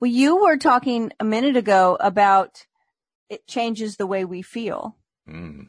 Well, 0.00 0.10
you 0.10 0.42
were 0.42 0.56
talking 0.56 1.12
a 1.20 1.24
minute 1.24 1.56
ago 1.56 1.96
about 2.00 2.66
it 3.28 3.46
changes 3.46 3.96
the 3.96 4.06
way 4.06 4.24
we 4.24 4.42
feel. 4.42 4.96
Mm, 5.28 5.68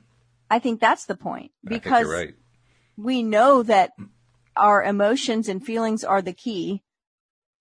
I 0.50 0.60
think 0.60 0.80
that's 0.80 1.06
the 1.06 1.16
point 1.16 1.52
because 1.64 2.08
right. 2.08 2.34
we 2.98 3.22
know 3.22 3.64
that 3.64 3.92
our 4.56 4.84
emotions 4.84 5.48
and 5.50 5.64
feelings 5.64 6.04
are 6.04 6.22
the 6.22 6.34
key 6.34 6.83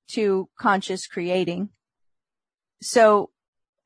to 0.09 0.49
conscious 0.59 1.07
creating. 1.07 1.71
So 2.81 3.31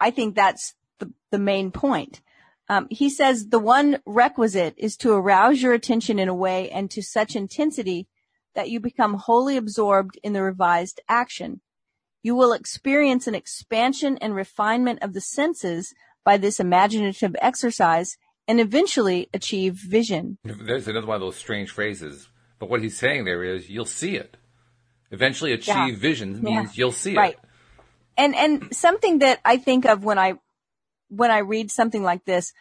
I 0.01 0.11
think 0.11 0.35
that's 0.35 0.75
the, 0.99 1.13
the 1.31 1.39
main 1.39 1.71
point. 1.71 2.21
Um, 2.69 2.89
he 2.91 3.09
says 3.11 3.49
the 3.49 3.59
one 3.59 4.01
requisite 4.07 4.75
is 4.77 4.97
to 4.99 5.13
arouse 5.13 5.63
your 5.63 5.73
attention 5.73 6.19
in 6.19 6.29
a 6.29 6.35
way 6.35 6.71
and 6.71 6.91
to 6.91 7.03
such 7.03 7.37
intensity 7.37 8.09
that 8.55 8.71
you 8.71 8.81
become 8.81 9.15
wholly 9.15 9.57
absorbed 9.57 10.19
in 10.23 10.33
the 10.33 10.43
revised 10.43 11.01
action. 11.09 11.61
You 12.23 12.35
will 12.35 12.53
experience 12.53 13.29
an 13.29 13.37
expansion 13.37 14.19
and 14.21 14.35
refinement 14.35 15.01
of 15.03 15.13
the 15.13 15.21
senses 15.21 15.95
by 16.25 16.39
this 16.39 16.59
imaginative 16.59 17.37
exercise 17.41 18.17
and 18.49 18.61
eventually 18.61 19.29
achieve 19.33 19.75
vision. 19.75 20.39
There's 20.43 20.89
another 20.89 21.07
one 21.07 21.17
of 21.17 21.21
those 21.21 21.37
strange 21.37 21.71
phrases. 21.71 22.29
But 22.59 22.71
what 22.71 22.83
he's 22.83 22.97
saying 22.97 23.27
there 23.27 23.45
is, 23.45 23.69
you'll 23.69 23.85
see 23.85 24.17
it. 24.17 24.37
Eventually 25.11 25.53
achieve 25.53 25.75
Yeah. 25.95 25.97
vision 25.97 26.41
Yeah. 26.43 26.61
means 26.61 26.77
you'll 26.79 26.93
see 26.93 27.17
Right. 27.17 27.35
it. 27.35 27.41
And, 28.19 28.35
and 28.35 28.75
something 28.75 29.19
that 29.21 29.41
I 29.45 29.57
think 29.59 29.85
of 29.85 30.05
when 30.05 30.19
I, 30.19 30.35
when 31.09 31.31
I 31.31 31.39
read 31.39 31.71
something 31.71 32.03
like 32.03 32.25
this, 32.25 32.53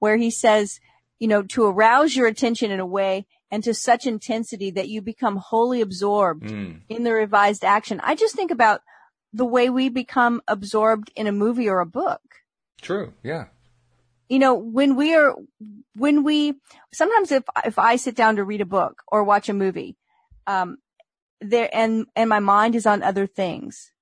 where 0.00 0.16
he 0.16 0.30
says, 0.30 0.80
you 1.18 1.28
know, 1.28 1.42
to 1.42 1.64
arouse 1.64 2.14
your 2.16 2.26
attention 2.26 2.70
in 2.70 2.80
a 2.80 2.86
way 2.86 3.26
and 3.50 3.62
to 3.64 3.72
such 3.72 4.06
intensity 4.06 4.70
that 4.72 4.88
you 4.88 5.00
become 5.00 5.36
wholly 5.36 5.80
absorbed 5.80 6.44
Mm. 6.50 6.80
in 6.88 7.04
the 7.04 7.12
revised 7.12 7.64
action. 7.64 8.00
I 8.02 8.14
just 8.16 8.34
think 8.34 8.50
about 8.50 8.82
the 9.32 9.44
way 9.46 9.70
we 9.70 9.88
become 9.88 10.42
absorbed 10.48 11.10
in 11.16 11.26
a 11.26 11.32
movie 11.32 11.68
or 11.68 11.80
a 11.80 11.86
book. 11.86 12.20
True. 12.82 13.14
Yeah. 13.22 13.46
you 14.28 14.38
know, 14.38 14.54
when 14.54 14.96
we 14.96 15.14
are, 15.14 15.34
when 15.94 16.24
we, 16.24 16.54
sometimes 16.92 17.30
if, 17.30 17.44
if 17.64 17.78
I 17.78 17.96
sit 17.96 18.16
down 18.16 18.36
to 18.36 18.42
read 18.44 18.62
a 18.62 18.66
book 18.66 19.02
or 19.08 19.22
watch 19.22 19.48
a 19.50 19.52
movie, 19.54 19.96
um, 20.46 20.78
there, 21.50 21.68
and, 21.72 22.06
and 22.16 22.28
my 22.28 22.40
mind 22.40 22.74
is 22.74 22.86
on 22.86 23.02
other 23.02 23.26
things, 23.26 23.92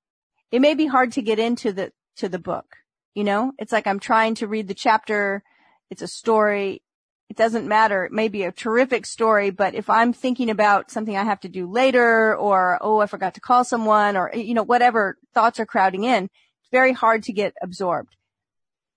it 0.50 0.61
may 0.61 0.74
be 0.74 0.87
hard 0.87 1.12
to 1.12 1.22
get 1.22 1.38
into 1.38 1.72
the, 1.72 1.92
to 2.16 2.28
the 2.28 2.38
book. 2.38 2.76
You 3.14 3.24
know, 3.24 3.52
it's 3.59 3.72
like 3.72 3.87
I'm 3.87 4.00
trying 4.00 4.37
to 4.37 4.46
read 4.46 4.68
the 4.68 4.74
chapter. 4.74 5.42
It's 5.90 6.02
a 6.02 6.09
story. 6.09 6.83
It 7.28 7.37
doesn't 7.37 7.68
matter. 7.68 8.05
It 8.05 8.12
may 8.12 8.28
be 8.28 8.42
a 8.42 8.52
terrific 8.52 9.07
story, 9.07 9.50
but 9.50 9.74
if 9.74 9.88
I'm 9.88 10.12
thinking 10.12 10.50
about 10.50 10.90
something 10.90 11.16
I 11.16 11.24
have 11.24 11.40
to 11.40 11.48
do 11.48 11.70
later 11.70 12.37
or, 12.37 12.78
oh, 12.81 13.00
I 13.00 13.07
forgot 13.07 13.35
to 13.35 13.40
call 13.40 13.64
someone 13.64 14.16
or, 14.16 14.31
you 14.35 14.55
know, 14.55 14.62
whatever 14.62 15.16
thoughts 15.35 15.59
are 15.61 15.66
crowding 15.66 16.05
in, 16.05 16.24
it's 16.24 16.70
very 16.70 16.92
hard 16.92 17.22
to 17.24 17.33
get 17.33 17.55
absorbed. 17.62 18.16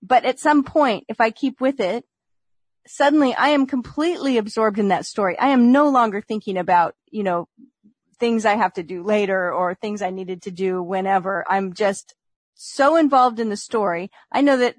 But 0.02 0.24
at 0.24 0.38
some 0.38 0.64
point, 0.64 1.04
if 1.08 1.20
I 1.20 1.30
keep 1.30 1.60
with 1.60 1.80
it, 1.80 2.04
suddenly 2.86 3.34
I 3.34 3.48
am 3.48 3.66
completely 3.66 4.38
absorbed 4.38 4.78
in 4.78 4.88
that 4.88 5.06
story. 5.06 5.38
I 5.38 5.48
am 5.48 5.72
no 5.72 5.88
longer 5.88 6.20
thinking 6.20 6.56
about, 6.56 6.94
you 7.10 7.22
know, 7.22 7.48
things 8.18 8.44
I 8.46 8.54
have 8.56 8.72
to 8.74 8.82
do 8.82 9.02
later 9.02 9.52
or 9.52 9.74
things 9.74 10.02
I 10.02 10.10
needed 10.10 10.42
to 10.42 10.50
do 10.50 10.82
whenever. 10.82 11.44
I'm 11.48 11.72
just 11.74 12.14
so 12.54 12.96
involved 12.96 13.38
in 13.40 13.48
the 13.50 13.56
story. 13.56 14.10
I 14.32 14.40
know 14.40 14.56
that 14.56 14.76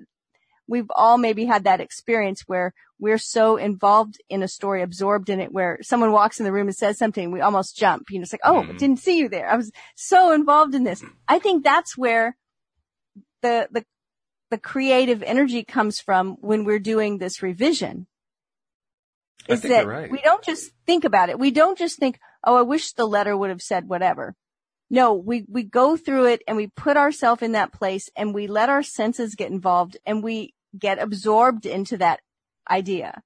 we've 0.67 0.89
all 0.95 1.17
maybe 1.17 1.45
had 1.45 1.63
that 1.65 1.80
experience 1.80 2.43
where 2.47 2.73
we're 3.00 3.19
so 3.19 3.58
involved 3.58 4.17
in 4.28 4.41
a 4.41 4.47
story, 4.47 4.82
absorbed 4.82 5.30
in 5.30 5.39
it, 5.39 5.52
where 5.52 5.78
someone 5.82 6.12
walks 6.12 6.39
in 6.39 6.45
the 6.45 6.52
room 6.52 6.67
and 6.67 6.76
says 6.76 6.97
something, 6.97 7.32
we 7.32 7.41
almost 7.41 7.78
jump. 7.78 8.10
You 8.10 8.17
know, 8.19 8.23
it's 8.23 8.34
like, 8.34 8.41
oh, 8.43 8.63
Mhm. 8.63 8.78
didn't 8.80 9.00
see 9.00 9.19
you 9.19 9.30
there. 9.30 9.47
I 9.47 9.56
was 9.56 9.71
so 9.95 10.32
involved 10.34 10.73
in 10.73 10.84
this. 10.84 11.04
I 11.28 11.38
think 11.38 11.63
that's 11.63 11.95
where 11.95 12.36
the, 13.43 13.67
the, 13.71 13.86
the 14.50 14.58
creative 14.58 15.21
energy 15.23 15.63
comes 15.63 16.00
from 16.00 16.38
when 16.41 16.65
we're 16.65 16.80
doing 16.80 17.19
this 17.19 17.43
revision. 17.43 18.08
I 19.47 19.54
Is 19.54 19.62
think 19.62 19.73
that 19.73 19.84
you're 19.86 19.93
right. 19.93 20.12
we 20.12 20.19
don't 20.21 20.43
just 20.43 20.71
think 20.88 21.04
about 21.06 21.30
it. 21.30 21.38
We 21.38 21.52
don't 21.52 21.78
just 21.78 22.00
think, 22.00 22.19
oh, 22.43 22.56
I 22.56 22.62
wish 22.62 22.93
the 22.93 23.06
letter 23.06 23.36
would 23.36 23.50
have 23.50 23.62
said 23.62 23.88
whatever. 23.88 24.36
No, 24.89 25.13
we, 25.13 25.45
we 25.50 25.63
go 25.63 25.97
through 25.97 26.28
it 26.28 26.41
and 26.47 26.56
we 26.56 26.67
put 26.67 26.95
ourselves 26.95 27.41
in 27.41 27.52
that 27.52 27.73
place 27.73 28.10
and 28.15 28.34
we 28.34 28.47
let 28.47 28.69
our 28.69 28.84
senses 28.84 29.36
get 29.36 29.52
involved 29.52 29.97
and 30.06 30.23
we 30.23 30.54
get 30.78 31.00
absorbed 31.00 31.65
into 31.65 31.97
that 31.97 32.21
idea. 32.69 33.21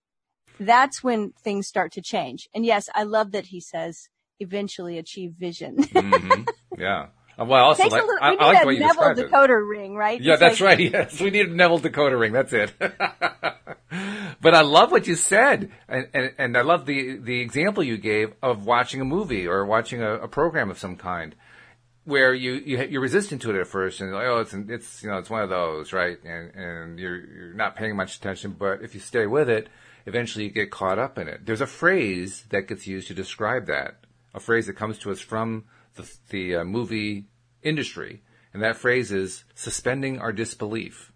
That's 0.59 1.03
when 1.03 1.33
things 1.43 1.67
start 1.67 1.91
to 1.93 2.01
change. 2.01 2.49
And 2.53 2.65
yes, 2.65 2.89
I 2.95 3.03
love 3.03 3.31
that 3.31 3.47
he 3.47 3.59
says 3.59 4.09
eventually 4.39 4.97
achieve 4.97 5.33
vision. 5.37 5.83
hmm 5.83 6.41
Yeah. 6.77 7.07
Uh, 7.41 7.45
Well, 7.45 7.59
I 7.59 7.67
also 7.67 7.83
like, 7.83 7.91
a 7.91 7.95
little, 8.05 8.17
I, 8.21 8.31
we 8.31 8.37
I 8.37 8.45
like 8.47 8.61
the 8.61 8.67
way 8.67 8.73
need 8.73 8.79
you 8.79 8.85
a 8.85 8.87
Neville 8.87 9.13
described 9.15 9.19
it. 9.19 9.31
decoder 9.51 9.69
ring, 9.69 9.95
right? 9.95 10.21
Yeah, 10.21 10.33
It's 10.33 10.39
that's 10.39 10.61
like- 10.61 10.77
right. 10.79 10.91
Yes, 10.93 11.19
we 11.21 11.29
need 11.31 11.47
a 11.49 11.53
Neville 11.53 11.79
decoder 11.79 12.19
ring. 12.19 12.33
That's 12.33 12.53
it. 12.53 12.73
but 14.41 14.55
I 14.55 14.61
love 14.61 14.91
what 14.91 15.07
you 15.07 15.15
said, 15.15 15.71
and, 15.87 16.07
and 16.13 16.33
and 16.37 16.57
I 16.57 16.61
love 16.61 16.85
the 16.85 17.17
the 17.17 17.41
example 17.41 17.83
you 17.83 17.97
gave 17.97 18.33
of 18.41 18.65
watching 18.65 19.01
a 19.01 19.05
movie 19.05 19.47
or 19.47 19.65
watching 19.65 20.01
a, 20.01 20.15
a 20.15 20.27
program 20.27 20.69
of 20.71 20.79
some 20.79 20.95
kind, 20.95 21.35
where 22.05 22.33
you, 22.33 22.53
you 22.53 22.83
you're 22.83 23.01
resistant 23.01 23.41
to 23.43 23.49
it 23.51 23.59
at 23.59 23.67
first, 23.67 24.01
and 24.01 24.13
like, 24.13 24.25
oh, 24.27 24.39
it's 24.39 24.53
it's 24.53 25.03
you 25.03 25.09
know 25.09 25.17
it's 25.17 25.29
one 25.29 25.41
of 25.43 25.49
those, 25.49 25.93
right? 25.93 26.17
And 26.23 26.55
and 26.55 26.99
you're 26.99 27.17
you're 27.19 27.53
not 27.53 27.75
paying 27.75 27.95
much 27.95 28.15
attention, 28.17 28.55
but 28.57 28.81
if 28.81 28.93
you 28.93 28.99
stay 29.01 29.25
with 29.27 29.49
it, 29.49 29.67
eventually 30.05 30.45
you 30.45 30.51
get 30.51 30.71
caught 30.71 30.99
up 30.99 31.17
in 31.17 31.27
it. 31.27 31.45
There's 31.45 31.61
a 31.61 31.67
phrase 31.67 32.45
that 32.49 32.67
gets 32.67 32.87
used 32.87 33.07
to 33.09 33.13
describe 33.13 33.67
that, 33.67 33.95
a 34.33 34.39
phrase 34.39 34.67
that 34.67 34.73
comes 34.77 34.97
to 34.99 35.11
us 35.11 35.19
from 35.19 35.65
the 35.95 36.09
the 36.29 36.55
uh, 36.57 36.63
movie 36.63 37.25
industry, 37.63 38.21
and 38.53 38.61
that 38.63 38.77
phrase 38.77 39.11
is 39.11 39.43
suspending 39.55 40.19
our 40.19 40.31
disbelief. 40.31 41.11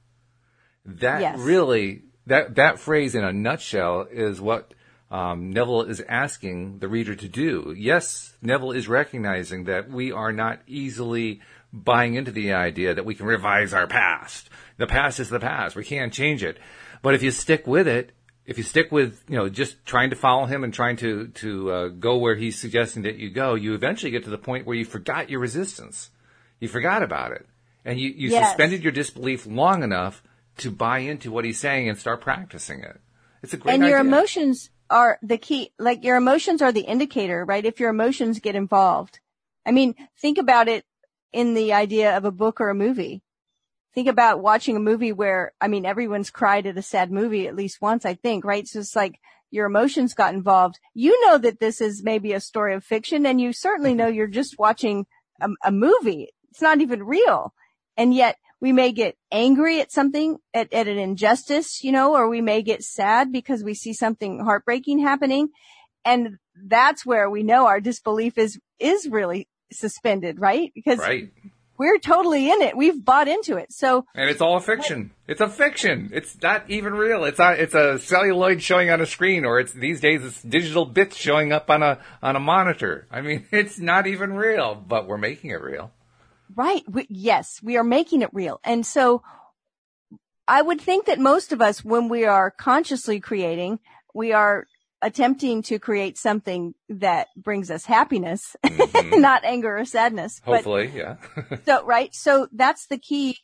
That 0.85 1.21
Yes. 1.21 1.39
really, 1.39 2.03
that, 2.27 2.55
that 2.55 2.79
phrase 2.79 3.15
in 3.15 3.23
a 3.23 3.33
nutshell 3.33 4.07
is 4.09 4.39
what 4.39 4.73
um, 5.11 5.51
Neville 5.51 5.83
is 5.83 6.01
asking 6.07 6.79
the 6.79 6.87
reader 6.87 7.15
to 7.15 7.27
do. 7.27 7.73
Yes, 7.77 8.35
Neville 8.41 8.71
is 8.71 8.87
recognizing 8.87 9.65
that 9.65 9.89
we 9.89 10.11
are 10.11 10.31
not 10.31 10.59
easily 10.67 11.41
buying 11.71 12.15
into 12.15 12.31
the 12.31 12.53
idea 12.53 12.93
that 12.93 13.05
we 13.05 13.15
can 13.15 13.25
revise 13.25 13.73
our 13.73 13.87
past. 13.87 14.49
The 14.77 14.87
past 14.87 15.19
is 15.19 15.29
the 15.29 15.39
past. 15.39 15.75
We 15.75 15.83
can't 15.83 16.13
change 16.13 16.43
it. 16.43 16.57
But 17.01 17.13
if 17.13 17.21
you 17.23 17.31
stick 17.31 17.67
with 17.67 17.87
it, 17.87 18.11
if 18.45 18.57
you 18.57 18.63
stick 18.63 18.91
with, 18.91 19.23
you 19.27 19.37
know, 19.37 19.49
just 19.49 19.85
trying 19.85 20.11
to 20.11 20.15
follow 20.15 20.45
him 20.45 20.63
and 20.63 20.73
trying 20.73 20.97
to, 20.97 21.27
to 21.27 21.71
uh, 21.71 21.87
go 21.87 22.17
where 22.17 22.35
he's 22.35 22.59
suggesting 22.59 23.03
that 23.03 23.17
you 23.17 23.29
go, 23.29 23.55
you 23.55 23.73
eventually 23.73 24.11
get 24.11 24.23
to 24.23 24.29
the 24.29 24.37
point 24.37 24.65
where 24.65 24.75
you 24.75 24.85
forgot 24.85 25.29
your 25.29 25.39
resistance. 25.39 26.11
You 26.59 26.67
forgot 26.67 27.03
about 27.03 27.31
it. 27.31 27.47
And 27.83 27.99
you, 27.99 28.09
you 28.09 28.29
Yes. 28.29 28.49
suspended 28.49 28.83
your 28.83 28.91
disbelief 28.91 29.45
long 29.45 29.83
enough 29.83 30.23
to 30.57 30.71
buy 30.71 30.99
into 30.99 31.31
what 31.31 31.45
he's 31.45 31.59
saying 31.59 31.89
and 31.89 31.97
start 31.97 32.21
practicing 32.21 32.79
it. 32.79 32.99
It's 33.43 33.53
a 33.53 33.57
great 33.57 33.73
and 33.73 33.83
your 33.83 33.99
idea. 33.99 34.09
emotions 34.09 34.69
are 34.89 35.19
the 35.21 35.37
key. 35.37 35.71
Like 35.77 36.03
your 36.03 36.15
emotions 36.15 36.61
are 36.61 36.71
the 36.71 36.81
indicator, 36.81 37.45
right? 37.45 37.65
If 37.65 37.79
your 37.79 37.89
emotions 37.89 38.39
get 38.39 38.55
involved. 38.55 39.19
I 39.65 39.71
mean, 39.71 39.95
think 40.19 40.37
about 40.37 40.67
it 40.67 40.85
in 41.33 41.53
the 41.53 41.73
idea 41.73 42.15
of 42.15 42.25
a 42.25 42.31
book 42.31 42.61
or 42.61 42.69
a 42.69 42.75
movie. 42.75 43.21
Think 43.93 44.07
about 44.07 44.41
watching 44.41 44.75
a 44.75 44.79
movie 44.81 45.13
where, 45.13 45.53
I 45.61 45.67
mean, 45.67 45.85
everyone's 45.85 46.29
cried 46.29 46.65
at 46.65 46.77
a 46.77 46.81
sad 46.81 47.11
movie 47.11 47.47
at 47.47 47.55
least 47.55 47.81
once, 47.81 48.05
I 48.05 48.15
think, 48.15 48.43
right? 48.43 48.67
So 48.67 48.79
it's 48.79 48.95
like 48.95 49.19
your 49.51 49.65
emotions 49.65 50.13
got 50.13 50.33
involved, 50.33 50.79
you 50.93 51.25
know 51.25 51.37
that 51.37 51.59
this 51.59 51.81
is 51.81 52.03
maybe 52.03 52.33
a 52.33 52.39
story 52.39 52.73
of 52.73 52.83
fiction 52.83 53.25
and 53.25 53.39
you 53.39 53.53
certainly 53.53 53.91
mm-hmm. 53.91 53.99
know 53.99 54.07
you're 54.07 54.27
just 54.27 54.59
watching 54.59 55.05
a, 55.41 55.49
a 55.63 55.71
movie. 55.71 56.29
It's 56.55 56.61
not 56.61 56.79
even 56.79 57.03
real. 57.03 57.53
And 57.97 58.13
yet 58.13 58.37
we 58.61 58.71
may 58.71 58.93
get 58.93 59.17
angry 59.29 59.81
at 59.81 59.91
something, 59.91 60.37
at, 60.53 60.71
at 60.71 60.87
an 60.87 60.97
injustice, 60.97 61.83
you 61.83 61.91
know, 61.91 62.15
or 62.15 62.29
we 62.29 62.39
may 62.39 62.61
get 62.61 62.81
sad 62.81 63.33
because 63.33 63.61
we 63.61 63.73
see 63.73 63.91
something 63.91 64.39
heartbreaking 64.39 64.99
happening. 64.99 65.49
And 66.05 66.37
that's 66.55 67.05
where 67.05 67.29
we 67.29 67.43
know 67.43 67.65
our 67.65 67.81
disbelief 67.81 68.37
is, 68.37 68.57
is 68.79 69.05
really 69.09 69.49
suspended, 69.73 70.39
right? 70.39 70.71
Because 70.73 70.99
right. 70.99 71.29
we're 71.77 71.99
totally 71.99 72.49
in 72.49 72.61
it. 72.61 72.77
We've 72.77 73.03
bought 73.03 73.27
into 73.27 73.57
it. 73.57 73.73
So. 73.73 74.05
And 74.15 74.29
it's 74.29 74.39
all 74.39 74.55
a 74.55 74.61
fiction. 74.61 75.11
It's 75.27 75.41
a 75.41 75.49
fiction. 75.49 76.11
It's 76.13 76.41
not 76.41 76.69
even 76.69 76.93
real. 76.93 77.25
It's 77.25 77.39
a, 77.39 77.61
it's 77.61 77.75
a 77.75 77.99
celluloid 77.99 78.61
showing 78.61 78.89
on 78.89 79.01
a 79.01 79.05
screen 79.05 79.43
or 79.43 79.59
it's 79.59 79.73
these 79.73 79.99
days 79.99 80.23
it's 80.23 80.41
digital 80.41 80.85
bits 80.85 81.17
showing 81.17 81.51
up 81.51 81.69
on 81.69 81.83
a, 81.83 81.99
on 82.23 82.37
a 82.37 82.39
monitor. 82.39 83.07
I 83.11 83.19
mean, 83.19 83.45
it's 83.51 83.77
not 83.77 84.07
even 84.07 84.31
real, 84.31 84.73
but 84.73 85.05
we're 85.05 85.17
making 85.17 85.49
it 85.49 85.61
real. 85.61 85.91
Right. 86.53 86.83
We, 86.87 87.07
yes, 87.09 87.59
we 87.63 87.77
are 87.77 87.83
making 87.83 88.21
it 88.21 88.29
real. 88.33 88.59
And 88.63 88.85
so 88.85 89.23
I 90.47 90.61
would 90.61 90.79
think 90.79 91.05
that 91.05 91.19
most 91.19 91.51
of 91.51 91.61
us, 91.61 91.83
when 91.83 92.09
we 92.09 92.25
are 92.25 92.51
consciously 92.51 93.19
creating, 93.19 93.79
we 94.13 94.31
are 94.31 94.67
attempting 95.01 95.61
to 95.63 95.79
create 95.79 96.17
something 96.17 96.73
that 96.89 97.27
brings 97.35 97.69
us 97.69 97.85
happiness, 97.85 98.55
mm-hmm. 98.65 99.19
not 99.21 99.43
anger 99.43 99.77
or 99.77 99.85
sadness. 99.85 100.41
Hopefully, 100.43 100.87
but, 100.87 100.95
yeah. 100.95 101.15
so, 101.65 101.85
right. 101.85 102.13
So 102.13 102.47
that's 102.51 102.87
the 102.87 102.97
key 102.97 103.37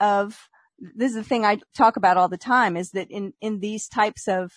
of, 0.00 0.48
this 0.78 1.10
is 1.10 1.16
the 1.16 1.24
thing 1.24 1.44
I 1.44 1.60
talk 1.76 1.96
about 1.96 2.16
all 2.16 2.28
the 2.28 2.36
time 2.36 2.76
is 2.76 2.92
that 2.92 3.10
in, 3.10 3.32
in 3.40 3.60
these 3.60 3.88
types 3.88 4.28
of 4.28 4.52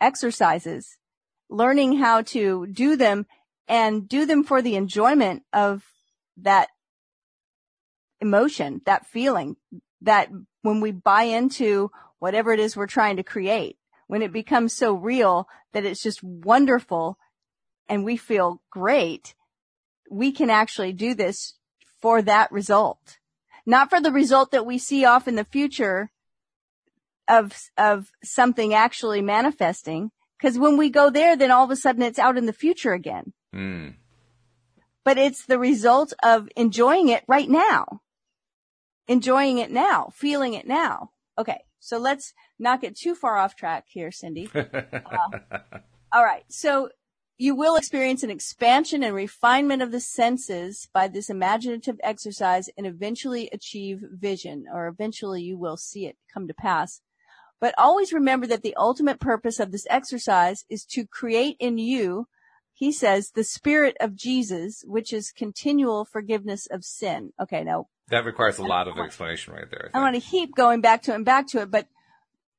exercises, 0.00 0.96
learning 1.48 1.98
how 1.98 2.22
to 2.22 2.66
do 2.66 2.96
them 2.96 3.26
and 3.68 4.08
do 4.08 4.26
them 4.26 4.44
for 4.44 4.62
the 4.62 4.76
enjoyment 4.76 5.42
of 5.52 5.84
that 6.38 6.68
emotion, 8.20 8.80
that 8.86 9.06
feeling, 9.06 9.56
that 10.02 10.30
when 10.62 10.80
we 10.80 10.92
buy 10.92 11.24
into 11.24 11.90
whatever 12.18 12.52
it 12.52 12.60
is 12.60 12.76
we're 12.76 12.86
trying 12.86 13.16
to 13.16 13.22
create, 13.22 13.76
when 14.06 14.22
it 14.22 14.32
becomes 14.32 14.72
so 14.72 14.92
real 14.94 15.48
that 15.72 15.84
it's 15.84 16.02
just 16.02 16.22
wonderful 16.22 17.18
and 17.88 18.04
we 18.04 18.16
feel 18.16 18.62
great, 18.70 19.34
we 20.10 20.32
can 20.32 20.50
actually 20.50 20.92
do 20.92 21.14
this 21.14 21.54
for 22.00 22.22
that 22.22 22.50
result. 22.52 23.18
Not 23.64 23.90
for 23.90 24.00
the 24.00 24.12
result 24.12 24.52
that 24.52 24.66
we 24.66 24.78
see 24.78 25.04
off 25.04 25.26
in 25.26 25.34
the 25.34 25.44
future 25.44 26.10
of, 27.28 27.52
of 27.76 28.10
something 28.22 28.72
actually 28.72 29.22
manifesting. 29.22 30.12
Cause 30.40 30.58
when 30.58 30.76
we 30.76 30.90
go 30.90 31.10
there, 31.10 31.36
then 31.36 31.50
all 31.50 31.64
of 31.64 31.70
a 31.70 31.76
sudden 31.76 32.02
it's 32.02 32.18
out 32.18 32.38
in 32.38 32.46
the 32.46 32.52
future 32.52 32.92
again. 32.92 33.32
Mm. 33.54 33.94
But 35.04 35.18
it's 35.18 35.46
the 35.46 35.58
result 35.58 36.12
of 36.22 36.48
enjoying 36.56 37.08
it 37.08 37.24
right 37.26 37.48
now 37.48 38.02
enjoying 39.08 39.58
it 39.58 39.70
now, 39.70 40.10
feeling 40.14 40.54
it 40.54 40.66
now. 40.66 41.10
Okay. 41.38 41.60
So 41.78 41.98
let's 41.98 42.34
not 42.58 42.80
get 42.80 42.96
too 42.96 43.14
far 43.14 43.36
off 43.36 43.54
track 43.54 43.84
here, 43.88 44.10
Cindie. 44.10 44.50
Uh, 44.92 45.58
all 46.12 46.24
right. 46.24 46.44
So 46.48 46.88
you 47.38 47.54
will 47.54 47.76
experience 47.76 48.22
an 48.22 48.30
expansion 48.30 49.02
and 49.02 49.14
refinement 49.14 49.82
of 49.82 49.92
the 49.92 50.00
senses 50.00 50.88
by 50.92 51.06
this 51.06 51.28
imaginative 51.28 51.96
exercise 52.02 52.70
and 52.76 52.86
eventually 52.86 53.50
achieve 53.52 54.02
vision 54.10 54.64
or 54.72 54.88
eventually 54.88 55.42
you 55.42 55.58
will 55.58 55.76
see 55.76 56.06
it 56.06 56.16
come 56.32 56.48
to 56.48 56.54
pass. 56.54 57.02
But 57.60 57.74
always 57.78 58.12
remember 58.12 58.46
that 58.46 58.62
the 58.62 58.74
ultimate 58.76 59.20
purpose 59.20 59.60
of 59.60 59.70
this 59.70 59.86
exercise 59.90 60.64
is 60.68 60.84
to 60.86 61.06
create 61.06 61.56
in 61.60 61.78
you, 61.78 62.28
he 62.72 62.90
says, 62.90 63.30
the 63.30 63.44
spirit 63.44 63.96
of 64.00 64.16
Jesus, 64.16 64.82
which 64.86 65.12
is 65.12 65.30
continual 65.30 66.04
forgiveness 66.04 66.66
of 66.66 66.84
sin. 66.84 67.32
Okay. 67.40 67.62
Now 67.64 67.88
that 68.08 68.24
requires 68.24 68.58
a 68.58 68.64
lot 68.64 68.88
of 68.88 68.98
explanation 68.98 69.54
right 69.54 69.70
there. 69.70 69.90
I, 69.92 69.98
I 69.98 70.02
want 70.02 70.14
to 70.14 70.20
keep 70.20 70.54
going 70.54 70.80
back 70.80 71.02
to 71.02 71.12
it 71.12 71.16
and 71.16 71.24
back 71.24 71.48
to 71.48 71.62
it, 71.62 71.70
but 71.70 71.88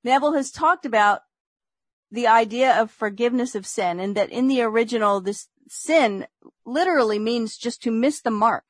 Neville 0.03 0.33
has 0.33 0.51
talked 0.51 0.85
about 0.85 1.21
the 2.11 2.27
idea 2.27 2.79
of 2.79 2.91
forgiveness 2.91 3.55
of 3.55 3.65
sin 3.65 3.99
and 3.99 4.15
that 4.15 4.29
in 4.29 4.47
the 4.47 4.61
original, 4.61 5.21
this 5.21 5.47
sin 5.67 6.27
literally 6.65 7.19
means 7.19 7.57
just 7.57 7.81
to 7.83 7.91
miss 7.91 8.21
the 8.21 8.31
mark. 8.31 8.63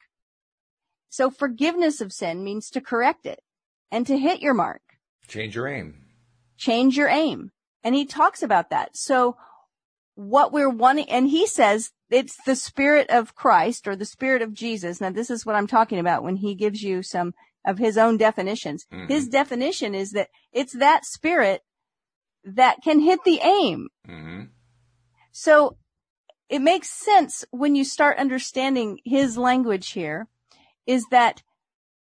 So 1.10 1.30
forgiveness 1.30 2.02
of 2.02 2.14
sin 2.14 2.44
means 2.44 2.70
to 2.72 2.82
correct 2.82 3.26
it 3.26 3.42
and 3.92 4.06
to 4.08 4.18
hit 4.18 4.42
your 4.42 4.54
mark. 4.54 4.82
Change 5.28 5.56
your 5.56 5.68
aim. 5.68 6.06
Change 6.58 6.98
your 6.98 7.08
aim. 7.08 7.52
And 7.84 7.96
he 7.96 8.06
talks 8.06 8.42
about 8.42 8.70
that. 8.70 8.98
So 8.98 9.38
what 10.18 10.52
we're 10.52 10.70
wanting, 10.70 11.10
and 11.12 11.30
he 11.30 11.46
says 11.46 11.92
it's 12.10 12.38
the 12.44 12.56
spirit 12.56 13.08
of 13.12 13.36
Christ 13.36 13.88
or 13.88 13.96
the 13.96 14.04
spirit 14.04 14.42
of 14.42 14.54
Jesus. 14.54 15.00
Now 15.00 15.12
this 15.12 15.30
is 15.30 15.46
what 15.46 15.56
I'm 15.56 15.68
talking 15.68 16.00
about 16.00 16.24
when 16.24 16.38
he 16.38 16.56
gives 16.56 16.82
you 16.82 17.04
some 17.04 17.34
of 17.66 17.78
his 17.78 17.98
own 17.98 18.18
definitions. 18.18 18.88
Mm-hmm. 18.92 19.08
His 19.08 19.28
definition 19.28 19.94
is 19.94 20.12
that 20.12 20.30
it's 20.52 20.74
that 20.74 21.06
spirit 21.06 21.62
that 22.44 22.78
can 22.84 23.00
hit 23.00 23.20
the 23.26 23.40
aim. 23.44 23.90
Mm-hmm. 24.10 24.44
So 25.32 25.78
it 26.50 26.60
makes 26.60 26.90
sense 26.90 27.46
when 27.52 27.76
you 27.76 27.84
start 27.84 28.18
understanding 28.18 29.00
his 29.06 29.38
language 29.38 29.92
here 29.92 30.28
is 30.88 31.06
that 31.12 31.44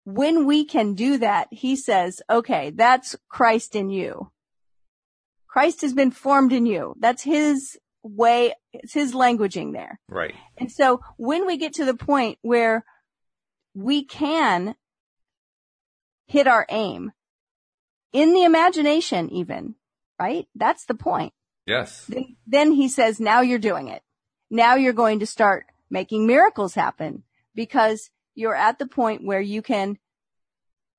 when 0.04 0.44
we 0.44 0.66
can 0.66 0.94
do 0.94 1.16
that, 1.18 1.48
he 1.50 1.76
says, 1.76 2.20
okay, 2.28 2.70
that's 2.70 3.16
Christ 3.28 3.74
in 3.74 3.88
you. 3.88 4.32
Christ 5.46 5.80
has 5.82 5.94
been 5.94 6.10
formed 6.10 6.52
in 6.52 6.66
you. 6.66 6.94
That's 6.98 7.22
his 7.22 7.78
way, 8.02 8.54
it's 8.72 8.94
his 8.94 9.12
languaging 9.12 9.72
there. 9.72 10.00
Right. 10.08 10.34
And 10.56 10.70
so 10.70 11.00
when 11.16 11.46
we 11.46 11.56
get 11.56 11.74
to 11.74 11.84
the 11.84 11.94
point 11.94 12.38
where 12.42 12.84
we 13.74 14.04
can 14.04 14.74
hit 16.26 16.46
our 16.46 16.66
aim 16.68 17.12
in 18.12 18.34
the 18.34 18.44
imagination 18.44 19.30
even, 19.30 19.74
right? 20.18 20.46
That's 20.54 20.84
the 20.84 20.94
point. 20.94 21.32
Yes. 21.66 22.06
Then, 22.06 22.36
then 22.46 22.72
he 22.72 22.88
says, 22.88 23.20
now 23.20 23.40
you're 23.40 23.58
doing 23.58 23.88
it. 23.88 24.02
Now 24.50 24.74
you're 24.74 24.92
going 24.92 25.20
to 25.20 25.26
start 25.26 25.66
making 25.90 26.26
miracles 26.26 26.74
happen 26.74 27.22
because 27.54 28.10
you're 28.34 28.54
at 28.54 28.78
the 28.78 28.86
point 28.86 29.24
where 29.24 29.40
you 29.40 29.62
can 29.62 29.98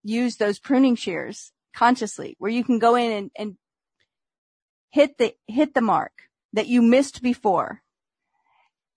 use 0.04 0.38
those 0.38 0.60
pruning 0.60 0.96
shears 0.96 1.52
consciously, 1.76 2.36
where 2.40 2.52
you 2.52 2.64
can 2.64 2.80
go 2.80 2.96
in 2.96 3.12
and, 3.12 3.32
and 3.36 3.58
hit 4.90 5.18
the, 5.18 5.36
hit 5.48 5.74
the 5.74 5.82
mark 5.82 6.12
that 6.54 6.68
you 6.68 6.82
missed 6.82 7.22
before. 7.22 7.82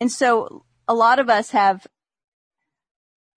And 0.01 0.13
so 0.13 0.65
a 0.87 0.95
lot 0.95 1.19
of 1.19 1.29
us 1.29 1.51
have 1.51 1.87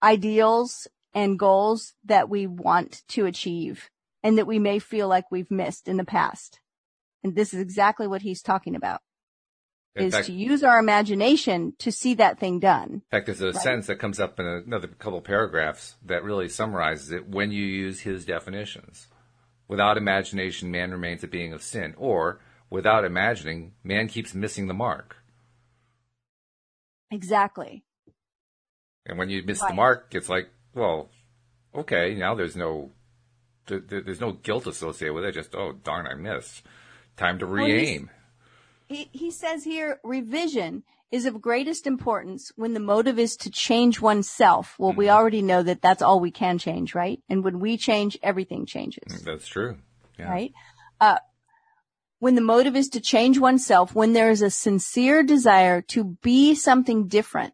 ideals 0.03 0.88
and 1.13 1.39
goals 1.39 1.93
that 2.05 2.29
we 2.29 2.45
want 2.47 3.03
to 3.10 3.25
achieve 3.25 3.89
and 4.21 4.38
that 4.38 4.47
we 4.47 4.60
may 4.60 4.79
feel 4.79 5.08
like 5.08 5.32
we've 5.32 5.49
missed 5.49 5.88
in 5.88 5.97
the 5.97 6.05
past. 6.05 6.60
And 7.23 7.36
this 7.36 7.53
is 7.53 7.62
exactly 7.62 8.08
what 8.08 8.21
he's 8.21 8.41
talking 8.41 8.75
about. 8.75 9.01
In 9.95 10.05
is 10.05 10.13
fact, 10.13 10.27
to 10.27 10.34
use 10.34 10.63
our 10.63 10.79
imagination 10.79 11.73
to 11.79 11.91
see 11.91 12.13
that 12.15 12.39
thing 12.39 12.60
done. 12.60 12.91
In 12.93 13.01
fact, 13.12 13.25
there's 13.25 13.41
a 13.41 13.47
right? 13.47 13.55
sentence 13.55 13.88
that 13.88 13.99
comes 13.99 14.19
up 14.19 14.39
in 14.39 14.45
another 14.45 14.88
couple 14.88 15.19
paragraphs 15.21 15.95
that 16.05 16.23
really 16.23 16.47
summarizes 16.47 17.12
it 17.12 17.27
when 17.27 17.51
you 17.51 17.65
use 17.65 18.01
his 18.01 18.25
definitions. 18.25 19.08
Without 19.67 19.97
imagination, 19.97 20.71
man 20.71 20.91
remains 20.91 21.23
a 21.23 21.27
being 21.27 21.53
of 21.53 21.62
sin, 21.62 21.95
or 21.97 22.39
without 22.69 23.05
imagining, 23.05 23.73
man 23.84 24.08
keeps 24.08 24.34
missing 24.34 24.67
the 24.67 24.73
mark. 24.73 25.17
Exactly. 27.12 27.84
And 29.05 29.17
when 29.17 29.29
you 29.29 29.41
miss 29.43 29.62
right. 29.62 29.69
the 29.69 29.75
mark, 29.75 30.10
it's 30.12 30.29
like, 30.29 30.49
well, 30.73 31.10
okay, 31.73 32.13
now 32.13 32.36
there's 32.36 32.55
no, 32.55 32.91
there's 33.65 34.21
no 34.21 34.34
guilt 34.34 34.67
associated 34.67 35.13
with 35.13 35.25
it. 35.25 35.34
Just, 35.34 35.55
oh, 35.55 35.73
darn, 35.84 36.05
I 36.05 36.13
missed. 36.13 36.63
Time 37.17 37.39
to 37.39 37.45
re-aim. 37.45 38.10
Well, 38.89 38.97
he, 38.97 39.10
he 39.12 39.32
says 39.32 39.63
here, 39.63 39.99
revision 40.03 40.84
is 41.12 41.25
of 41.25 41.41
greatest 41.41 41.88
importance 41.88 42.51
when 42.55 42.75
the 42.75 42.79
motive 42.79 43.17
is 43.17 43.36
to 43.38 43.49
change 43.49 43.99
oneself. 43.99 44.75
Well, 44.77 44.91
mm-hmm. 44.91 44.99
we 44.99 45.10
already 45.10 45.41
know 45.41 45.63
that 45.63 45.82
that's 45.82 46.03
all 46.03 46.19
we 46.19 46.29
can 46.29 46.60
change, 46.60 46.93
right? 46.93 47.19
And 47.27 47.43
when 47.43 47.60
we 47.60 47.77
change, 47.77 48.17
everything 48.21 48.67
changes. 48.67 49.23
That's 49.23 49.47
true. 49.47 49.77
Yeah. 50.19 50.29
Right? 50.29 50.53
Uh, 51.01 51.17
when 52.19 52.36
the 52.36 52.41
motive 52.41 52.75
is 52.75 52.89
to 52.89 52.99
change 52.99 53.39
oneself, 53.39 53.95
when 53.95 54.13
there 54.13 54.29
is 54.29 54.41
a 54.41 54.49
sincere 54.49 55.23
desire 55.23 55.82
to 55.82 56.17
be 56.21 56.53
something 56.53 57.08
different, 57.08 57.53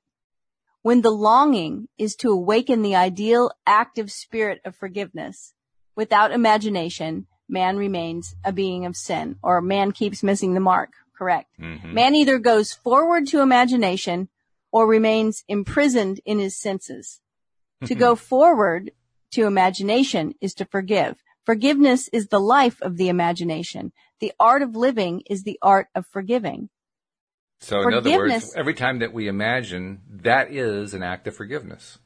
when 0.82 1.02
the 1.02 1.12
longing 1.12 1.88
is 1.98 2.16
to 2.16 2.32
awaken 2.32 2.82
the 2.82 2.96
ideal 2.96 3.52
active 3.66 4.12
spirit 4.12 4.62
of 4.66 4.76
forgiveness, 4.76 5.54
without 5.96 6.32
imagination, 6.32 7.28
man 7.48 7.78
remains 7.78 8.36
a 8.44 8.52
being 8.52 8.86
of 8.86 8.96
sin, 8.96 9.38
or 9.42 9.62
man 9.62 9.92
keeps 9.92 10.24
missing 10.24 10.54
the 10.54 10.60
mark, 10.60 10.92
correct? 11.18 11.50
Mm-hmm. 11.60 11.94
Man 11.94 12.16
either 12.16 12.40
goes 12.40 12.74
forward 12.74 13.28
to 13.28 13.42
imagination 13.42 14.30
or 14.72 14.88
remains 14.88 15.44
imprisoned 15.48 16.20
in 16.26 16.40
his 16.40 16.60
senses. 16.60 17.22
to 17.86 17.96
go 17.96 18.16
forward 18.32 18.92
to 19.32 19.46
imagination 19.46 20.34
is 20.42 20.54
to 20.56 20.66
forgive. 20.66 21.16
Forgiveness 21.46 22.08
is 22.12 22.28
the 22.28 22.40
life 22.40 22.82
of 22.82 22.98
the 22.98 23.10
imagination. 23.10 23.92
The 24.20 24.34
art 24.40 24.62
of 24.62 24.76
living 24.76 25.22
is 25.30 25.44
the 25.44 25.60
art 25.62 25.88
of 25.94 26.06
forgiving. 26.08 26.70
So, 27.62 27.82
in 27.88 27.94
other 27.94 28.18
words, 28.18 28.54
every 28.56 28.74
time 28.74 29.00
that 29.00 29.14
we 29.14 29.28
imagine, 29.28 30.02
that 30.10 30.52
is 30.52 30.94
an 30.94 31.04
act 31.04 31.28
of 31.28 31.36
forgiveness. 31.36 32.00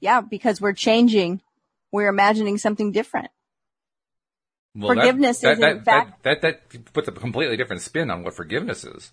Yeah, 0.00 0.20
because 0.20 0.60
we're 0.60 0.72
changing. 0.72 1.42
We're 1.92 2.08
imagining 2.08 2.58
something 2.58 2.90
different. 2.92 3.28
Well, 4.74 4.94
forgiveness 4.94 5.40
that, 5.40 5.52
is 5.52 5.58
that, 5.58 5.76
in 5.76 5.82
fact 5.82 6.22
that, 6.22 6.42
that, 6.42 6.70
that 6.70 6.92
puts 6.92 7.08
a 7.08 7.12
completely 7.12 7.56
different 7.56 7.82
spin 7.82 8.10
on 8.10 8.22
what 8.22 8.34
forgiveness 8.34 8.84
is. 8.84 9.10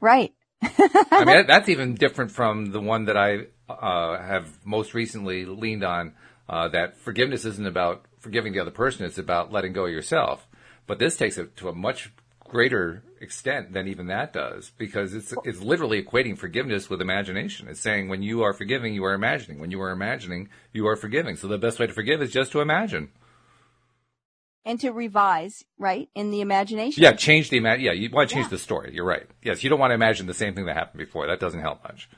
right. 0.00 0.32
I 0.62 1.24
mean, 1.24 1.46
that's 1.48 1.68
even 1.68 1.94
different 1.94 2.30
from 2.30 2.72
the 2.72 2.80
one 2.80 3.06
that 3.06 3.16
I 3.16 3.46
uh, 3.68 4.22
have 4.22 4.64
most 4.64 4.94
recently 4.94 5.44
leaned 5.44 5.82
on. 5.82 6.14
Uh, 6.48 6.68
that 6.68 6.98
forgiveness 6.98 7.44
isn't 7.44 7.66
about 7.66 8.04
forgiving 8.22 8.52
the 8.52 8.60
other 8.60 8.70
person; 8.70 9.04
it's 9.04 9.18
about 9.18 9.52
letting 9.52 9.72
go 9.72 9.86
of 9.86 9.92
yourself. 9.92 10.48
But 10.86 10.98
this 10.98 11.16
takes 11.16 11.38
it 11.38 11.56
to 11.58 11.68
a 11.68 11.74
much 11.74 12.12
greater 12.40 13.02
extent 13.20 13.72
than 13.72 13.88
even 13.88 14.06
that 14.06 14.32
does, 14.32 14.72
because 14.78 15.14
it's 15.14 15.34
it's 15.44 15.60
literally 15.60 16.02
equating 16.02 16.36
forgiveness 16.36 16.88
with 16.88 17.00
imagination. 17.00 17.68
It's 17.68 17.80
saying 17.80 18.08
when 18.08 18.22
you 18.22 18.42
are 18.42 18.52
forgiving, 18.52 18.94
you 18.94 19.04
are 19.04 19.14
imagining. 19.14 19.58
When 19.58 19.70
you 19.70 19.80
are 19.82 19.90
imagining, 19.90 20.48
you 20.72 20.86
are 20.86 20.96
forgiving. 20.96 21.36
So 21.36 21.48
the 21.48 21.58
best 21.58 21.78
way 21.78 21.86
to 21.86 21.92
forgive 21.92 22.22
is 22.22 22.32
just 22.32 22.52
to 22.52 22.60
imagine 22.60 23.10
and 24.64 24.80
to 24.80 24.90
revise, 24.92 25.64
right, 25.78 26.08
in 26.14 26.30
the 26.30 26.40
imagination. 26.40 27.02
Yeah, 27.02 27.12
change 27.12 27.50
the 27.50 27.56
ima- 27.56 27.78
Yeah, 27.78 27.92
you 27.92 28.10
want 28.10 28.28
to 28.28 28.34
change 28.34 28.46
yeah. 28.46 28.50
the 28.50 28.58
story. 28.58 28.92
You're 28.94 29.04
right. 29.04 29.26
Yes, 29.42 29.64
you 29.64 29.70
don't 29.70 29.80
want 29.80 29.90
to 29.90 29.94
imagine 29.94 30.26
the 30.26 30.34
same 30.34 30.54
thing 30.54 30.66
that 30.66 30.76
happened 30.76 30.98
before. 30.98 31.26
That 31.26 31.40
doesn't 31.40 31.60
help 31.60 31.82
much. 31.82 32.08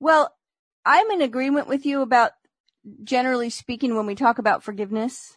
Well, 0.00 0.34
I'm 0.84 1.10
in 1.10 1.22
agreement 1.22 1.66
with 1.66 1.86
you 1.86 2.02
about 2.02 2.32
generally 3.02 3.50
speaking 3.50 3.96
when 3.96 4.06
we 4.06 4.14
talk 4.14 4.38
about 4.38 4.62
forgiveness 4.62 5.36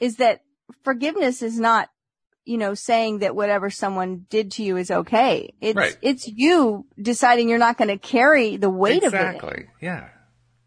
is 0.00 0.16
that 0.16 0.40
forgiveness 0.82 1.42
is 1.42 1.58
not 1.58 1.88
you 2.44 2.58
know 2.58 2.74
saying 2.74 3.18
that 3.18 3.36
whatever 3.36 3.70
someone 3.70 4.26
did 4.28 4.52
to 4.52 4.62
you 4.62 4.76
is 4.76 4.90
okay 4.90 5.54
it's 5.60 5.76
right. 5.76 5.96
it's 6.02 6.26
you 6.26 6.86
deciding 7.00 7.48
you're 7.48 7.58
not 7.58 7.78
going 7.78 7.88
to 7.88 7.98
carry 7.98 8.56
the 8.56 8.70
weight 8.70 9.02
exactly. 9.02 9.18
of 9.18 9.24
it 9.24 9.36
exactly 9.36 9.66
yeah 9.80 10.08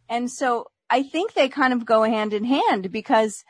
and 0.10 0.32
so 0.32 0.66
i 0.90 1.04
think 1.04 1.34
they 1.34 1.50
kind 1.50 1.74
of 1.74 1.86
go 1.86 2.04
hand 2.04 2.34
in 2.34 2.44
hand 2.44 2.92
because 2.92 3.44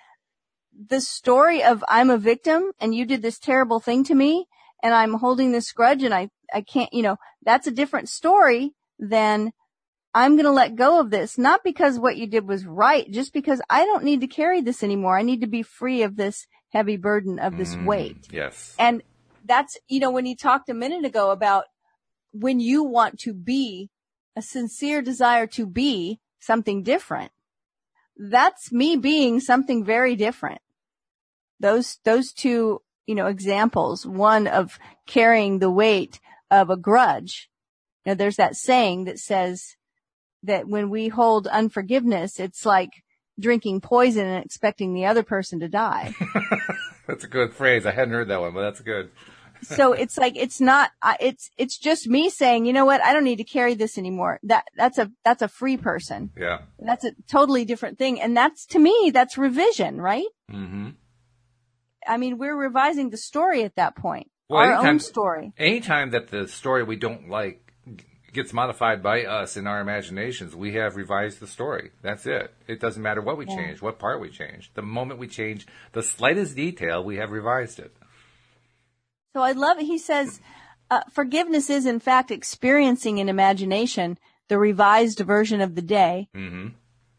the 0.88 1.02
story 1.02 1.64
of 1.64 1.84
I'm 1.90 2.10
a 2.10 2.18
victim 2.18 2.72
and 2.80 2.96
you 2.96 3.06
did 3.06 3.22
this 3.22 3.40
terrible 3.40 3.80
thing 3.80 4.04
to 4.06 4.16
me 4.16 4.48
and 4.82 4.94
I'm 4.94 5.14
holding 5.16 5.52
this 5.52 5.72
grudge 5.72 6.04
and 6.04 6.14
I, 6.14 6.30
I 6.54 6.62
can't, 6.62 6.92
you 6.94 7.04
know, 7.04 7.18
that's 7.44 7.68
a 7.68 7.72
different 7.72 8.10
story 8.10 8.74
than 9.00 9.52
I'm 10.14 10.36
going 10.36 10.46
to 10.46 10.52
let 10.52 10.76
go 10.76 11.00
of 11.00 11.10
this, 11.10 11.38
not 11.38 11.64
because 11.64 11.98
what 11.98 12.18
you 12.18 12.28
did 12.28 12.48
was 12.48 12.66
right, 12.66 13.10
just 13.10 13.32
because 13.32 13.62
I 13.70 13.86
don't 13.86 14.04
need 14.04 14.22
to 14.22 14.28
carry 14.28 14.62
this 14.62 14.84
anymore. 14.84 15.18
I 15.18 15.22
need 15.22 15.42
to 15.42 15.48
be 15.48 15.64
free 15.64 16.04
of 16.04 16.18
this 16.18 16.48
heavy 16.70 16.98
burden 16.98 17.40
of 17.40 17.58
this 17.58 17.76
mm, 17.76 17.86
weight. 17.86 18.28
Yes. 18.32 18.76
And 18.78 19.04
that's, 19.46 19.78
you 19.88 20.00
know, 20.00 20.12
when 20.12 20.26
you 20.26 20.36
talked 20.36 20.70
a 20.70 20.74
minute 20.74 21.06
ago 21.06 21.32
about 21.32 21.66
when 22.34 22.60
you 22.60 22.84
want 22.84 23.20
to 23.20 23.34
be 23.34 23.90
a 24.36 24.42
sincere 24.42 25.02
desire 25.02 25.48
to 25.48 25.66
be 25.66 26.20
something 26.40 26.84
different, 26.84 27.32
that's 28.18 28.72
me 28.72 28.98
being 28.98 29.40
something 29.40 29.84
very 29.84 30.16
different. 30.16 30.62
Those, 31.60 32.00
those 32.04 32.34
two, 32.34 32.82
you 33.06 33.16
know, 33.16 33.28
examples, 33.28 34.06
one 34.06 34.48
of 34.48 34.78
carrying 35.08 35.60
the 35.60 35.72
weight 35.72 36.20
of 36.50 36.70
a 36.70 36.78
grudge. 36.78 37.50
You 38.06 38.12
know, 38.12 38.16
there's 38.16 38.38
that 38.38 38.56
saying 38.56 39.06
that 39.06 39.20
says 39.20 39.78
that 40.44 40.68
when 40.68 40.90
we 40.90 41.08
hold 41.08 41.48
unforgiveness, 41.48 42.40
it's 42.40 42.66
like 42.66 42.90
drinking 43.40 43.82
poison 43.82 44.28
and 44.28 44.44
expecting 44.46 44.94
the 44.94 45.06
other 45.06 45.24
person 45.24 45.60
to 45.60 45.68
die. 45.68 46.14
that's 47.08 47.24
a 47.24 47.28
good 47.28 47.54
phrase. 47.54 47.86
I 47.86 47.92
hadn't 47.92 48.14
heard 48.14 48.30
that 48.30 48.42
one, 48.42 48.54
but 48.54 48.62
that's 48.62 48.82
good. 48.82 49.10
so 49.62 49.94
it's 49.94 50.18
like 50.18 50.36
it's 50.36 50.60
not 50.60 50.90
it's 51.20 51.52
it's 51.56 51.78
just 51.78 52.08
me 52.08 52.32
saying 52.32 52.66
you 52.66 52.74
know 52.74 52.84
what 52.84 53.00
i 53.04 53.14
don't 53.14 53.24
need 53.24 53.36
to 53.36 53.44
carry 53.44 53.76
this 53.76 53.96
anymore 53.96 54.40
that 54.42 54.66
that's 54.76 54.98
a 54.98 55.12
that's 55.24 55.44
a 55.44 55.48
free 55.48 55.78
person 55.78 56.32
yeah 56.36 56.62
that's 56.80 57.06
a 57.06 57.12
totally 57.30 57.64
different 57.64 58.00
thing 58.00 58.20
and 58.20 58.36
that's 58.36 58.66
to 58.66 58.80
me 58.80 59.12
that's 59.14 59.38
revision 59.38 60.02
right 60.02 60.26
mm-hmm. 60.52 60.90
I 62.08 62.18
mean, 62.18 62.38
we're 62.38 62.56
revising 62.56 63.10
the 63.10 63.18
story 63.18 63.64
at 63.64 63.76
that 63.76 63.96
point. 63.96 64.30
Well, 64.50 64.60
our 64.60 64.74
anytime, 64.74 64.88
own 64.88 65.00
story. 65.00 65.54
Anytime 65.58 66.12
that 66.12 66.30
the 66.30 66.48
story 66.48 66.84
we 66.84 66.96
don't 66.96 67.30
like 67.30 67.71
gets 68.34 68.54
modified 68.54 69.04
by 69.04 69.26
us 69.26 69.58
in 69.58 69.68
our 69.68 69.82
imaginations, 69.82 70.56
we 70.56 70.74
have 70.74 70.96
revised 70.96 71.40
the 71.40 71.48
story. 71.48 71.92
That's 72.02 72.26
it. 72.26 72.54
It 72.68 72.80
doesn't 72.80 73.02
matter 73.02 73.22
what 73.22 73.38
we 73.38 73.46
yeah. 73.48 73.56
change, 73.56 73.82
what 73.82 74.00
part 74.00 74.22
we 74.22 74.30
change. 74.30 74.72
The 74.74 74.82
moment 74.82 75.20
we 75.20 75.28
change 75.28 75.68
the 75.92 76.04
slightest 76.04 76.56
detail, 76.56 77.04
we 77.04 77.18
have 77.18 77.32
revised 77.32 77.80
it. 77.80 77.96
So 79.34 79.42
I 79.42 79.52
love 79.52 79.80
it. 79.80 79.86
He 79.86 79.98
says, 79.98 80.42
uh, 80.90 81.02
forgiveness 81.12 81.70
is 81.70 81.86
in 81.86 82.00
fact 82.00 82.32
experiencing 82.32 83.18
in 83.18 83.30
imagination 83.30 84.18
the 84.48 84.58
revised 84.58 85.20
version 85.20 85.62
of 85.62 85.76
the 85.76 85.82
day. 85.82 86.28
Mm-hmm. 86.36 86.70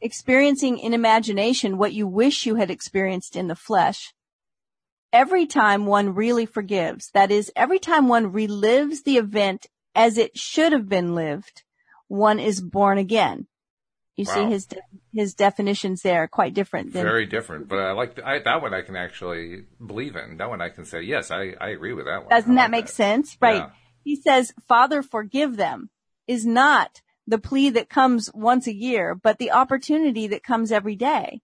Experiencing 0.00 0.78
in 0.78 0.94
imagination 0.94 1.78
what 1.78 1.92
you 1.92 2.06
wish 2.06 2.44
you 2.44 2.56
had 2.56 2.70
experienced 2.70 3.36
in 3.36 3.48
the 3.48 3.54
flesh 3.54 4.12
every 5.12 5.46
time 5.46 5.86
one 5.86 6.14
really 6.14 6.46
forgives, 6.46 7.10
that 7.10 7.30
is, 7.30 7.52
every 7.54 7.78
time 7.78 8.08
one 8.08 8.32
relives 8.32 9.04
the 9.04 9.18
event 9.18 9.66
as 9.94 10.18
it 10.18 10.36
should 10.36 10.72
have 10.72 10.88
been 10.88 11.14
lived, 11.14 11.62
one 12.08 12.38
is 12.38 12.60
born 12.60 12.98
again. 12.98 13.46
You 14.16 14.26
wow. 14.28 14.34
see 14.34 14.44
his 14.44 14.66
de- 14.66 14.82
his 15.14 15.34
definitions 15.34 16.02
there 16.02 16.22
are 16.22 16.28
quite 16.28 16.54
different. 16.54 16.92
Than- 16.92 17.02
Very 17.02 17.26
different, 17.26 17.68
but 17.68 17.78
I 17.78 17.92
like 17.92 18.16
the, 18.16 18.26
I, 18.26 18.40
that 18.40 18.60
one. 18.60 18.74
I 18.74 18.82
can 18.82 18.96
actually 18.96 19.64
believe 19.84 20.16
in 20.16 20.36
that 20.36 20.48
one. 20.48 20.60
I 20.60 20.68
can 20.68 20.84
say 20.84 21.02
yes, 21.02 21.30
I, 21.30 21.54
I 21.60 21.70
agree 21.70 21.94
with 21.94 22.04
that 22.04 22.20
one. 22.20 22.28
Doesn't 22.28 22.54
like 22.54 22.64
that 22.64 22.70
make 22.70 22.86
that. 22.86 22.92
sense? 22.92 23.36
Right. 23.40 23.56
Yeah. 23.56 23.70
He 24.04 24.16
says, 24.16 24.52
"Father, 24.68 25.02
forgive 25.02 25.56
them," 25.56 25.88
is 26.26 26.44
not 26.44 27.00
the 27.26 27.38
plea 27.38 27.70
that 27.70 27.88
comes 27.88 28.30
once 28.34 28.66
a 28.66 28.74
year, 28.74 29.14
but 29.14 29.38
the 29.38 29.52
opportunity 29.52 30.26
that 30.26 30.42
comes 30.42 30.72
every 30.72 30.96
day. 30.96 31.40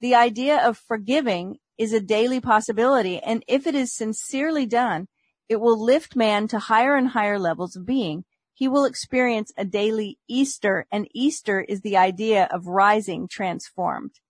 The 0.00 0.14
idea 0.14 0.58
of 0.58 0.78
forgiving 0.78 1.58
is 1.78 1.92
a 1.92 2.00
daily 2.00 2.40
possibility. 2.40 3.18
And 3.18 3.42
if 3.48 3.66
it 3.66 3.74
is 3.74 3.94
sincerely 3.94 4.66
done, 4.66 5.08
it 5.48 5.60
will 5.60 5.82
lift 5.82 6.16
man 6.16 6.48
to 6.48 6.58
higher 6.58 6.94
and 6.94 7.08
higher 7.08 7.38
levels 7.38 7.76
of 7.76 7.86
being. 7.86 8.24
He 8.52 8.68
will 8.68 8.84
experience 8.84 9.52
a 9.56 9.64
daily 9.64 10.18
Easter 10.28 10.86
and 10.92 11.08
Easter 11.12 11.60
is 11.60 11.80
the 11.80 11.96
idea 11.96 12.48
of 12.52 12.68
rising 12.68 13.26
transformed. 13.26 14.20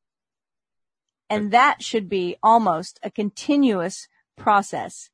And 1.29 1.53
that 1.53 1.83
should 1.83 2.09
be 2.09 2.37
almost 2.43 2.99
a 3.03 3.11
continuous 3.11 4.09
process. 4.37 5.11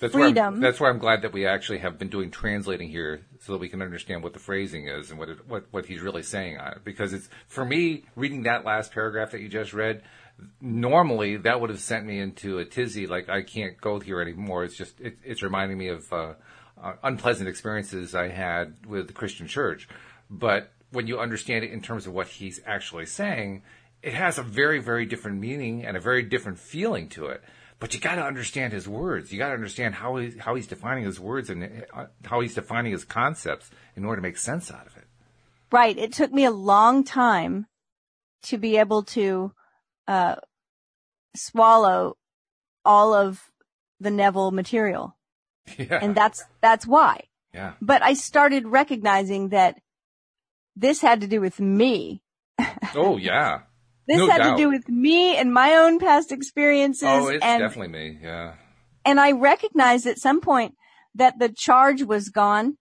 That's 0.00 0.12
Freedom. 0.12 0.54
Where 0.54 0.60
that's 0.60 0.80
where 0.80 0.90
I'm 0.90 0.98
glad 0.98 1.22
that 1.22 1.32
we 1.32 1.46
actually 1.46 1.78
have 1.78 1.98
been 1.98 2.08
doing 2.08 2.30
translating 2.30 2.88
here 2.88 3.26
so 3.40 3.52
that 3.52 3.58
we 3.58 3.68
can 3.68 3.80
understand 3.80 4.24
what 4.24 4.32
the 4.32 4.40
phrasing 4.40 4.88
is 4.88 5.10
and 5.10 5.18
what 5.18 5.28
it, 5.28 5.46
what 5.46 5.66
what 5.70 5.86
he's 5.86 6.00
really 6.00 6.24
saying 6.24 6.58
on 6.58 6.72
it. 6.72 6.84
Because 6.84 7.12
it's 7.12 7.28
for 7.46 7.64
me 7.64 8.04
reading 8.16 8.42
that 8.42 8.64
last 8.64 8.92
paragraph 8.92 9.30
that 9.30 9.40
you 9.40 9.48
just 9.48 9.72
read 9.72 10.02
normally 10.60 11.36
that 11.38 11.60
would 11.60 11.70
have 11.70 11.80
sent 11.80 12.06
me 12.06 12.18
into 12.18 12.58
a 12.58 12.64
tizzy. 12.64 13.06
Like 13.06 13.28
I 13.28 13.42
can't 13.42 13.80
go 13.80 14.00
here 14.00 14.20
anymore. 14.20 14.64
It's 14.64 14.76
just 14.76 15.00
it, 15.00 15.18
it's 15.24 15.42
reminding 15.42 15.78
me 15.78 15.88
of 15.88 16.12
uh, 16.12 16.34
uh, 16.80 16.94
unpleasant 17.02 17.48
experiences 17.48 18.14
I 18.14 18.28
had 18.28 18.86
with 18.86 19.06
the 19.06 19.12
Christian 19.12 19.46
church. 19.46 19.88
But 20.30 20.72
when 20.90 21.06
you 21.06 21.18
understand 21.18 21.64
it 21.64 21.72
in 21.72 21.80
terms 21.80 22.06
of 22.06 22.12
what 22.12 22.28
he's 22.28 22.60
actually 22.66 23.06
saying, 23.06 23.62
it 24.02 24.14
has 24.14 24.38
a 24.38 24.42
very 24.42 24.80
very 24.80 25.06
different 25.06 25.40
meaning 25.40 25.84
and 25.84 25.96
a 25.96 26.00
very 26.00 26.22
different 26.22 26.58
feeling 26.58 27.08
to 27.10 27.26
it. 27.26 27.42
But 27.80 27.92
you 27.92 28.00
got 28.00 28.14
to 28.14 28.24
understand 28.24 28.72
his 28.72 28.88
words. 28.88 29.32
You 29.32 29.38
got 29.38 29.48
to 29.48 29.54
understand 29.54 29.94
how 29.96 30.16
he's 30.16 30.38
how 30.38 30.54
he's 30.54 30.66
defining 30.66 31.04
his 31.04 31.20
words 31.20 31.50
and 31.50 31.84
uh, 31.92 32.06
how 32.24 32.40
he's 32.40 32.54
defining 32.54 32.92
his 32.92 33.04
concepts 33.04 33.70
in 33.96 34.04
order 34.04 34.20
to 34.20 34.22
make 34.22 34.38
sense 34.38 34.70
out 34.70 34.86
of 34.86 34.96
it. 34.96 35.04
Right. 35.70 35.98
It 35.98 36.12
took 36.12 36.32
me 36.32 36.44
a 36.44 36.50
long 36.50 37.04
time 37.04 37.66
to 38.42 38.58
be 38.58 38.76
able 38.76 39.02
to 39.02 39.52
uh, 40.06 40.36
swallow 41.36 42.16
all 42.84 43.14
of 43.14 43.50
the 44.00 44.10
Neville 44.10 44.50
material. 44.50 45.16
Yeah. 45.78 45.98
And 46.02 46.14
that's, 46.14 46.44
that's 46.60 46.86
why. 46.86 47.22
Yeah. 47.54 47.72
But 47.80 48.02
I 48.02 48.12
started 48.12 48.68
recognizing 48.68 49.48
that 49.48 49.80
this 50.76 51.00
had 51.00 51.22
to 51.22 51.26
do 51.26 51.40
with 51.40 51.58
me. 51.58 52.22
Oh, 52.94 53.16
yeah. 53.16 53.60
this 54.06 54.18
no 54.18 54.28
had 54.28 54.38
doubt. 54.38 54.56
to 54.56 54.62
do 54.62 54.68
with 54.68 54.88
me 54.88 55.36
and 55.36 55.52
my 55.52 55.74
own 55.74 55.98
past 55.98 56.30
experiences. 56.32 57.08
Oh, 57.08 57.28
it's 57.28 57.42
and, 57.42 57.60
definitely 57.60 57.88
me. 57.88 58.18
Yeah. 58.22 58.54
And 59.04 59.18
I 59.18 59.32
recognized 59.32 60.06
at 60.06 60.18
some 60.18 60.40
point 60.40 60.74
that 61.14 61.38
the 61.38 61.48
charge 61.48 62.02
was 62.02 62.28
gone 62.28 62.76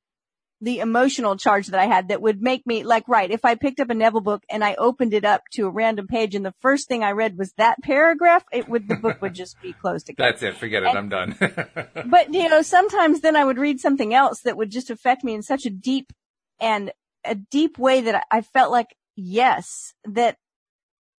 the 0.64 0.80
emotional 0.80 1.36
charge 1.36 1.68
that 1.68 1.80
I 1.80 1.88
had 1.88 2.08
that 2.08 2.22
would 2.22 2.42
make 2.42 2.66
me 2.66 2.84
like, 2.84 3.04
right, 3.08 3.30
if 3.30 3.44
I 3.44 3.56
picked 3.56 3.82
up 3.82 3.90
a 3.90 3.94
Neville 3.94 4.22
book 4.22 4.44
and 4.50 4.64
I 4.64 4.76
opened 4.76 5.14
it 5.14 5.26
up 5.26 5.44
to 5.54 5.66
a 5.66 5.70
random 5.70 6.08
page 6.08 6.36
and 6.36 6.46
the 6.46 6.54
first 6.62 6.88
thing 6.88 7.04
I 7.04 7.12
read 7.12 7.38
was 7.38 7.52
that 7.58 7.82
paragraph, 7.84 8.46
it 8.52 8.70
would, 8.70 8.88
the 8.88 8.96
book 8.96 9.22
would 9.22 9.34
just 9.34 9.62
be 9.62 9.74
closed 9.74 10.10
again. 10.10 10.26
That's 10.26 10.42
it. 10.42 10.56
Forget 10.56 10.84
it. 10.84 10.90
And, 10.90 10.98
I'm 10.98 11.10
done. 11.10 11.36
but 12.06 12.34
you 12.34 12.48
know, 12.48 12.62
sometimes 12.62 13.20
then 13.20 13.36
I 13.36 13.44
would 13.44 13.58
read 13.58 13.82
something 13.82 14.14
else 14.14 14.42
that 14.42 14.56
would 14.56 14.72
just 14.72 14.90
affect 14.90 15.24
me 15.24 15.34
in 15.34 15.42
such 15.42 15.66
a 15.66 15.70
deep 15.70 16.14
and 16.62 16.92
a 17.26 17.36
deep 17.36 17.78
way 17.78 18.02
that 18.02 18.26
I 18.32 18.42
felt 18.42 18.72
like, 18.72 18.96
yes, 19.18 19.94
that 20.06 20.38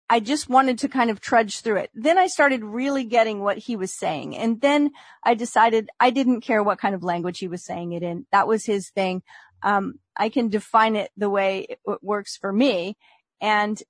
I 0.08 0.20
just 0.20 0.50
wanted 0.50 0.78
to 0.80 0.88
kind 0.88 1.10
of 1.10 1.20
trudge 1.20 1.60
through 1.60 1.76
it. 1.76 1.90
Then 1.94 2.18
I 2.18 2.26
started 2.26 2.62
really 2.62 3.04
getting 3.04 3.40
what 3.40 3.56
he 3.56 3.74
was 3.74 3.92
saying. 3.92 4.36
And 4.36 4.60
then 4.60 4.90
I 5.22 5.34
decided 5.34 5.88
I 5.98 6.10
didn't 6.10 6.42
care 6.42 6.62
what 6.62 6.78
kind 6.78 6.94
of 6.94 7.02
language 7.02 7.38
he 7.38 7.48
was 7.48 7.64
saying 7.64 7.92
it 7.92 8.02
in. 8.02 8.26
That 8.30 8.46
was 8.46 8.66
his 8.66 8.90
thing. 8.90 9.22
Um, 9.62 9.94
I 10.16 10.28
can 10.28 10.50
define 10.50 10.94
it 10.96 11.10
the 11.16 11.30
way 11.30 11.66
it 11.68 11.78
works 12.02 12.36
for 12.36 12.52
me. 12.52 12.98
And 13.40 13.82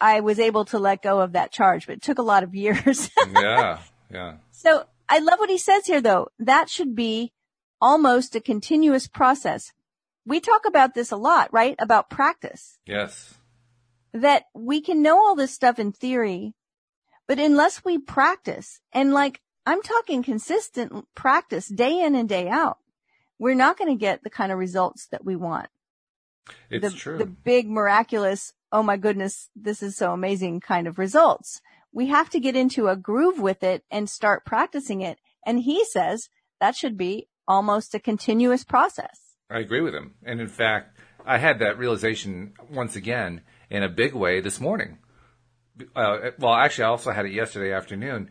I 0.00 0.20
was 0.20 0.38
able 0.38 0.64
to 0.66 0.78
let 0.78 1.02
go 1.02 1.20
of 1.20 1.32
that 1.32 1.50
charge, 1.50 1.86
but 1.86 1.96
it 1.96 2.02
took 2.02 2.18
a 2.18 2.22
lot 2.22 2.44
of 2.44 2.54
years. 2.54 3.10
yeah. 3.32 3.80
Yeah. 4.10 4.36
So 4.52 4.84
I 5.08 5.18
love 5.18 5.38
what 5.38 5.50
he 5.50 5.58
says 5.58 5.86
here 5.86 6.00
though. 6.00 6.28
That 6.38 6.70
should 6.70 6.94
be 6.94 7.32
almost 7.80 8.36
a 8.36 8.40
continuous 8.40 9.08
process. 9.08 9.72
We 10.24 10.40
talk 10.40 10.66
about 10.66 10.94
this 10.94 11.10
a 11.10 11.16
lot, 11.16 11.52
right? 11.52 11.74
About 11.78 12.10
practice. 12.10 12.78
Yes 12.86 13.37
that 14.12 14.44
we 14.54 14.80
can 14.80 15.02
know 15.02 15.18
all 15.18 15.34
this 15.34 15.52
stuff 15.52 15.78
in 15.78 15.92
theory, 15.92 16.54
but 17.26 17.38
unless 17.38 17.84
we 17.84 17.98
practice 17.98 18.80
and 18.92 19.12
like 19.12 19.40
I'm 19.66 19.82
talking 19.82 20.22
consistent 20.22 21.06
practice 21.14 21.68
day 21.68 22.00
in 22.00 22.14
and 22.14 22.28
day 22.28 22.48
out, 22.48 22.78
we're 23.38 23.54
not 23.54 23.76
going 23.76 23.90
to 23.90 24.00
get 24.00 24.24
the 24.24 24.30
kind 24.30 24.50
of 24.50 24.58
results 24.58 25.06
that 25.08 25.24
we 25.24 25.36
want. 25.36 25.68
It's 26.70 26.90
the, 26.90 26.98
true. 26.98 27.18
The 27.18 27.26
big 27.26 27.68
miraculous, 27.68 28.54
oh 28.72 28.82
my 28.82 28.96
goodness, 28.96 29.50
this 29.54 29.82
is 29.82 29.94
so 29.94 30.12
amazing 30.12 30.60
kind 30.60 30.86
of 30.86 30.98
results. 30.98 31.60
We 31.92 32.06
have 32.06 32.30
to 32.30 32.40
get 32.40 32.56
into 32.56 32.88
a 32.88 32.96
groove 32.96 33.38
with 33.38 33.62
it 33.62 33.84
and 33.90 34.08
start 34.08 34.46
practicing 34.46 35.02
it. 35.02 35.18
And 35.44 35.60
he 35.60 35.84
says 35.84 36.30
that 36.60 36.74
should 36.74 36.96
be 36.96 37.28
almost 37.46 37.94
a 37.94 38.00
continuous 38.00 38.64
process. 38.64 39.20
I 39.50 39.60
agree 39.60 39.80
with 39.80 39.94
him. 39.94 40.14
And 40.24 40.40
in 40.40 40.48
fact, 40.48 40.98
I 41.24 41.38
had 41.38 41.58
that 41.58 41.78
realization 41.78 42.54
once 42.70 42.96
again 42.96 43.42
in 43.70 43.82
a 43.82 43.88
big 43.88 44.14
way 44.14 44.40
this 44.40 44.60
morning. 44.60 44.98
Uh, 45.94 46.30
well, 46.38 46.54
actually, 46.54 46.84
I 46.84 46.88
also 46.88 47.12
had 47.12 47.26
it 47.26 47.32
yesterday 47.32 47.72
afternoon 47.72 48.30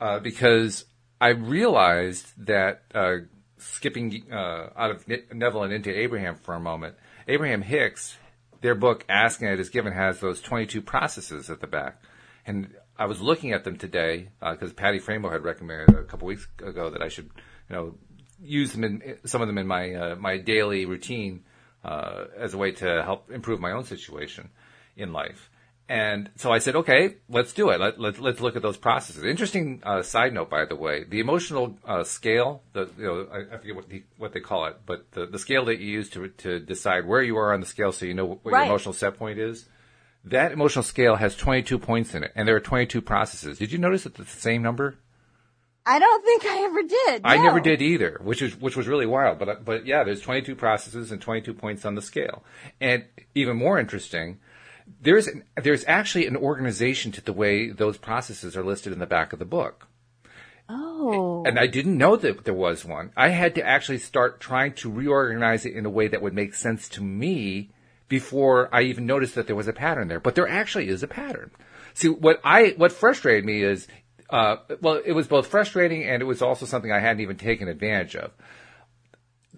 uh, 0.00 0.18
because 0.18 0.84
I 1.20 1.28
realized 1.28 2.26
that 2.46 2.82
uh, 2.94 3.16
skipping 3.58 4.24
uh, 4.30 4.68
out 4.76 4.90
of 4.90 5.08
Neville 5.32 5.64
and 5.64 5.72
into 5.72 5.96
Abraham 5.96 6.36
for 6.36 6.54
a 6.54 6.60
moment, 6.60 6.96
Abraham 7.28 7.62
Hicks, 7.62 8.16
their 8.60 8.74
book 8.74 9.04
Asking 9.08 9.48
It 9.48 9.60
Is 9.60 9.70
Given 9.70 9.92
has 9.92 10.20
those 10.20 10.40
22 10.40 10.82
processes 10.82 11.50
at 11.50 11.60
the 11.60 11.66
back. 11.66 12.02
And 12.44 12.74
I 12.98 13.06
was 13.06 13.20
looking 13.20 13.52
at 13.52 13.64
them 13.64 13.78
today 13.78 14.28
because 14.40 14.72
uh, 14.72 14.74
Patty 14.74 14.98
Framo 14.98 15.30
had 15.30 15.44
recommended 15.44 15.96
a 15.96 16.04
couple 16.04 16.26
weeks 16.26 16.46
ago 16.58 16.90
that 16.90 17.02
I 17.02 17.08
should, 17.08 17.30
you 17.70 17.76
know, 17.76 17.94
use 18.40 18.72
them 18.72 18.82
in 18.82 19.18
some 19.24 19.40
of 19.40 19.46
them 19.46 19.56
in 19.56 19.68
my 19.68 19.94
uh, 19.94 20.16
my 20.16 20.36
daily 20.36 20.84
routine 20.84 21.44
as 21.84 22.54
a 22.54 22.58
way 22.58 22.72
to 22.72 23.02
help 23.04 23.30
improve 23.30 23.60
my 23.60 23.70
own 23.70 23.84
situation 23.84 24.50
in 24.96 25.12
life. 25.12 25.50
And 25.88 26.30
so 26.36 26.50
I 26.50 26.58
said, 26.58 26.76
okay, 26.76 27.16
let's 27.28 27.52
do 27.52 27.68
it. 27.70 27.78
Let, 27.80 28.00
let, 28.00 28.18
let's 28.18 28.40
look 28.40 28.56
at 28.56 28.62
those 28.62 28.78
processes. 28.78 29.24
Interesting 29.24 29.82
uh, 29.82 30.02
side 30.02 30.32
note, 30.32 30.48
by 30.48 30.64
the 30.64 30.76
way, 30.76 31.04
the 31.04 31.20
emotional 31.20 31.76
uh, 31.84 32.02
scale, 32.02 32.62
the, 32.72 32.88
you 32.96 33.04
know, 33.04 33.26
I, 33.30 33.54
I 33.54 33.58
forget 33.58 33.76
what, 33.76 33.88
the, 33.88 34.02
what 34.16 34.32
they 34.32 34.40
call 34.40 34.66
it, 34.66 34.76
but 34.86 35.10
the, 35.10 35.26
the 35.26 35.38
scale 35.38 35.66
that 35.66 35.80
you 35.80 35.90
use 35.90 36.08
to, 36.10 36.28
to 36.28 36.60
decide 36.60 37.06
where 37.06 37.22
you 37.22 37.36
are 37.36 37.52
on 37.52 37.60
the 37.60 37.66
scale 37.66 37.92
so 37.92 38.06
you 38.06 38.14
know 38.14 38.24
what 38.24 38.52
right. 38.52 38.60
your 38.60 38.66
emotional 38.68 38.94
set 38.94 39.18
point 39.18 39.38
is, 39.38 39.68
that 40.24 40.52
emotional 40.52 40.82
scale 40.82 41.16
has 41.16 41.36
22 41.36 41.78
points 41.78 42.14
in 42.14 42.22
it, 42.22 42.32
and 42.34 42.46
there 42.46 42.56
are 42.56 42.60
22 42.60 43.02
processes. 43.02 43.58
Did 43.58 43.72
you 43.72 43.78
notice 43.78 44.04
that 44.04 44.18
it's 44.18 44.34
the 44.34 44.40
same 44.40 44.62
number? 44.62 44.96
I 45.84 45.98
don't 45.98 46.24
think 46.24 46.44
I 46.46 46.64
ever 46.64 46.82
did. 46.82 47.22
No. 47.24 47.28
I 47.28 47.36
never 47.38 47.60
did 47.60 47.82
either, 47.82 48.20
which 48.22 48.40
is 48.40 48.54
which 48.60 48.76
was 48.76 48.86
really 48.86 49.04
wild. 49.04 49.40
But 49.40 49.64
but 49.64 49.84
yeah, 49.84 50.04
there's 50.04 50.20
22 50.20 50.54
processes 50.54 51.10
and 51.10 51.20
22 51.20 51.54
points 51.54 51.84
on 51.84 51.96
the 51.96 52.02
scale. 52.02 52.44
And 52.80 53.04
even 53.34 53.56
more 53.56 53.80
interesting, 53.80 54.38
there's 55.00 55.26
an, 55.26 55.44
there's 55.62 55.84
actually 55.86 56.26
an 56.26 56.36
organization 56.36 57.12
to 57.12 57.20
the 57.20 57.32
way 57.32 57.70
those 57.70 57.96
processes 57.98 58.56
are 58.56 58.64
listed 58.64 58.92
in 58.92 58.98
the 58.98 59.06
back 59.06 59.32
of 59.32 59.38
the 59.38 59.44
book. 59.44 59.88
Oh. 60.68 61.42
And 61.44 61.58
I 61.58 61.66
didn't 61.66 61.98
know 61.98 62.16
that 62.16 62.44
there 62.44 62.54
was 62.54 62.84
one. 62.84 63.12
I 63.16 63.28
had 63.28 63.54
to 63.56 63.66
actually 63.66 63.98
start 63.98 64.40
trying 64.40 64.74
to 64.74 64.90
reorganize 64.90 65.66
it 65.66 65.74
in 65.74 65.86
a 65.86 65.90
way 65.90 66.08
that 66.08 66.22
would 66.22 66.34
make 66.34 66.54
sense 66.54 66.88
to 66.90 67.02
me 67.02 67.70
before 68.08 68.68
I 68.74 68.82
even 68.82 69.06
noticed 69.06 69.34
that 69.34 69.46
there 69.46 69.56
was 69.56 69.68
a 69.68 69.72
pattern 69.72 70.08
there. 70.08 70.20
But 70.20 70.34
there 70.34 70.48
actually 70.48 70.88
is 70.88 71.02
a 71.02 71.08
pattern. 71.08 71.50
See, 71.94 72.08
what 72.08 72.40
I 72.44 72.74
what 72.76 72.92
frustrated 72.92 73.44
me 73.44 73.62
is, 73.62 73.88
uh, 74.30 74.56
well, 74.80 75.00
it 75.04 75.12
was 75.12 75.26
both 75.26 75.46
frustrating 75.46 76.04
and 76.04 76.22
it 76.22 76.26
was 76.26 76.40
also 76.40 76.64
something 76.64 76.92
I 76.92 77.00
hadn't 77.00 77.20
even 77.22 77.36
taken 77.36 77.68
advantage 77.68 78.16
of 78.16 78.32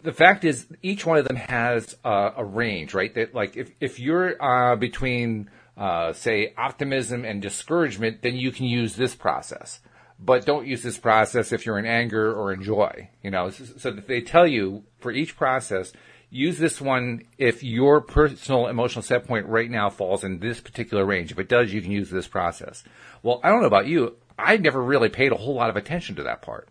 the 0.05 0.13
fact 0.13 0.45
is, 0.45 0.67
each 0.83 1.07
one 1.07 1.17
of 1.17 1.27
them 1.27 1.37
has 1.37 1.97
uh, 2.05 2.33
a 2.37 2.45
range, 2.45 2.93
right? 2.93 3.13
That 3.15 3.35
like 3.35 3.57
if 3.57 3.71
if 3.81 3.99
you're 3.99 4.41
uh, 4.41 4.77
between 4.77 5.49
uh, 5.79 6.13
say 6.13 6.53
optimism 6.59 7.25
and 7.25 7.41
discouragement, 7.41 8.21
then 8.21 8.37
you 8.37 8.53
can 8.53 8.67
use 8.67 8.97
this 8.97 9.15
process. 9.15 9.81
But 10.21 10.45
don't 10.45 10.67
use 10.67 10.83
this 10.83 10.99
process 10.99 11.53
if 11.53 11.65
you're 11.65 11.79
in 11.79 11.87
anger 11.87 12.33
or 12.33 12.53
in 12.53 12.63
joy. 12.63 13.09
You 13.23 13.31
know, 13.31 13.51
so, 13.51 13.65
so 13.65 13.91
they 13.91 14.21
tell 14.21 14.47
you 14.47 14.85
for 15.01 15.11
each 15.11 15.37
process, 15.37 15.93
use 16.31 16.59
this 16.59 16.81
one 16.81 17.23
if 17.39 17.65
your 17.65 18.03
personal 18.03 18.67
emotional 18.69 19.03
set 19.03 19.27
point 19.27 19.47
right 19.47 19.71
now 19.71 19.89
falls 19.89 20.23
in 20.23 20.39
this 20.39 20.61
particular 20.61 21.07
range. 21.07 21.33
If 21.33 21.39
it 21.39 21.49
does, 21.49 21.73
you 21.73 21.81
can 21.81 21.91
use 21.91 22.11
this 22.11 22.29
process. 22.29 22.85
Well, 23.23 23.41
I 23.43 23.49
don't 23.49 23.63
know 23.63 23.67
about 23.67 23.87
you. 23.87 24.17
I 24.39 24.59
never 24.59 24.83
really 24.83 25.09
paid 25.09 25.33
a 25.33 25.37
whole 25.37 25.55
lot 25.55 25.71
of 25.71 25.77
attention 25.77 26.17
to 26.17 26.25
that 26.25 26.43
part. 26.43 26.69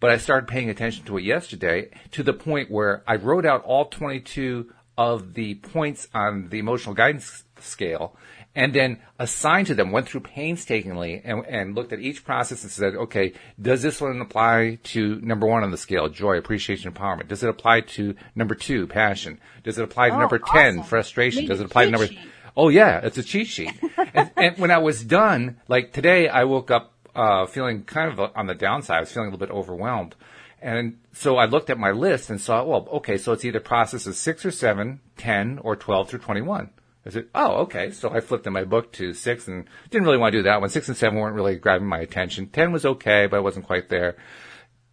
But 0.00 0.10
I 0.10 0.18
started 0.18 0.48
paying 0.48 0.70
attention 0.70 1.04
to 1.06 1.18
it 1.18 1.24
yesterday 1.24 1.90
to 2.12 2.22
the 2.22 2.32
point 2.32 2.70
where 2.70 3.02
I 3.06 3.16
wrote 3.16 3.46
out 3.46 3.64
all 3.64 3.86
22 3.86 4.72
of 4.98 5.34
the 5.34 5.54
points 5.56 6.08
on 6.14 6.48
the 6.48 6.58
emotional 6.58 6.94
guidance 6.94 7.44
scale 7.60 8.16
and 8.56 8.72
then 8.72 8.98
assigned 9.18 9.66
to 9.66 9.74
them, 9.74 9.92
went 9.92 10.08
through 10.08 10.20
painstakingly 10.20 11.20
and, 11.22 11.44
and, 11.46 11.74
looked 11.74 11.92
at 11.92 12.00
each 12.00 12.24
process 12.24 12.62
and 12.62 12.72
said, 12.72 12.94
okay, 12.94 13.34
does 13.60 13.82
this 13.82 14.00
one 14.00 14.18
apply 14.20 14.78
to 14.82 15.20
number 15.20 15.46
one 15.46 15.62
on 15.62 15.70
the 15.70 15.76
scale, 15.76 16.08
joy, 16.08 16.38
appreciation, 16.38 16.90
empowerment? 16.90 17.28
Does 17.28 17.42
it 17.42 17.50
apply 17.50 17.82
to 17.82 18.14
number 18.34 18.54
two, 18.54 18.86
passion? 18.86 19.38
Does 19.62 19.78
it 19.78 19.84
apply 19.84 20.08
to 20.08 20.16
oh, 20.16 20.20
number 20.20 20.40
awesome. 20.42 20.76
10, 20.76 20.82
frustration? 20.84 21.46
Does 21.46 21.60
it 21.60 21.66
apply 21.66 21.84
to 21.84 21.90
number, 21.90 22.06
sheet. 22.06 22.18
oh 22.56 22.70
yeah, 22.70 23.00
it's 23.02 23.18
a 23.18 23.22
cheat 23.22 23.46
sheet. 23.46 23.72
and, 24.14 24.30
and 24.36 24.58
when 24.58 24.70
I 24.70 24.78
was 24.78 25.04
done, 25.04 25.58
like 25.68 25.92
today 25.92 26.28
I 26.28 26.44
woke 26.44 26.70
up 26.70 26.94
uh, 27.16 27.46
feeling 27.46 27.82
kind 27.82 28.12
of 28.12 28.32
on 28.36 28.46
the 28.46 28.54
downside. 28.54 28.98
I 28.98 29.00
was 29.00 29.12
feeling 29.12 29.28
a 29.28 29.32
little 29.32 29.46
bit 29.46 29.54
overwhelmed. 29.54 30.14
And 30.60 30.98
so 31.12 31.36
I 31.36 31.46
looked 31.46 31.70
at 31.70 31.78
my 31.78 31.90
list 31.90 32.30
and 32.30 32.40
saw, 32.40 32.64
well, 32.64 32.88
okay, 32.92 33.18
so 33.18 33.32
it's 33.32 33.44
either 33.44 33.60
processes 33.60 34.18
six 34.18 34.44
or 34.44 34.50
seven, 34.50 35.00
10, 35.16 35.58
or 35.62 35.76
12 35.76 36.08
through 36.08 36.18
21. 36.20 36.70
I 37.04 37.10
said, 37.10 37.28
oh, 37.34 37.62
okay. 37.62 37.92
So 37.92 38.10
I 38.10 38.20
flipped 38.20 38.46
in 38.46 38.52
my 38.52 38.64
book 38.64 38.92
to 38.94 39.14
six 39.14 39.46
and 39.46 39.66
didn't 39.90 40.06
really 40.06 40.18
want 40.18 40.32
to 40.32 40.38
do 40.38 40.42
that 40.44 40.60
one. 40.60 40.70
Six 40.70 40.88
and 40.88 40.96
seven 40.96 41.18
weren't 41.18 41.36
really 41.36 41.56
grabbing 41.56 41.86
my 41.86 42.00
attention. 42.00 42.48
10 42.48 42.72
was 42.72 42.84
okay, 42.84 43.26
but 43.26 43.36
I 43.36 43.40
wasn't 43.40 43.66
quite 43.66 43.88
there. 43.88 44.16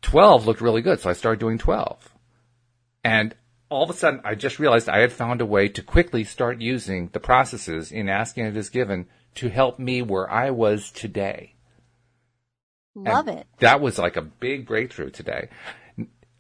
12 0.04 0.46
looked 0.46 0.62
really 0.62 0.82
good. 0.82 1.00
So 1.00 1.10
I 1.10 1.14
started 1.14 1.40
doing 1.40 1.58
12. 1.58 2.14
And 3.04 3.36
all 3.70 3.84
of 3.84 3.90
a 3.90 3.94
sudden, 3.94 4.22
I 4.24 4.36
just 4.36 4.60
realized 4.60 4.88
I 4.88 5.00
had 5.00 5.12
found 5.12 5.42
a 5.42 5.46
way 5.46 5.68
to 5.70 5.82
quickly 5.82 6.24
start 6.24 6.62
using 6.62 7.10
the 7.14 7.20
processes 7.20 7.92
in 7.92 8.10
asking 8.10 8.46
it 8.46 8.58
is 8.58 8.70
given 8.70 9.08
to 9.36 9.50
help 9.50 9.80
me 9.80 10.04
where 10.04 10.30
I 10.30 10.52
was 10.52 10.92
today. 10.92 11.56
Love 12.96 13.28
and 13.28 13.40
it. 13.40 13.48
That 13.60 13.82
was 13.82 13.98
like 13.98 14.18
a 14.18 14.22
big 14.22 14.66
breakthrough 14.68 15.10
today. 15.10 15.50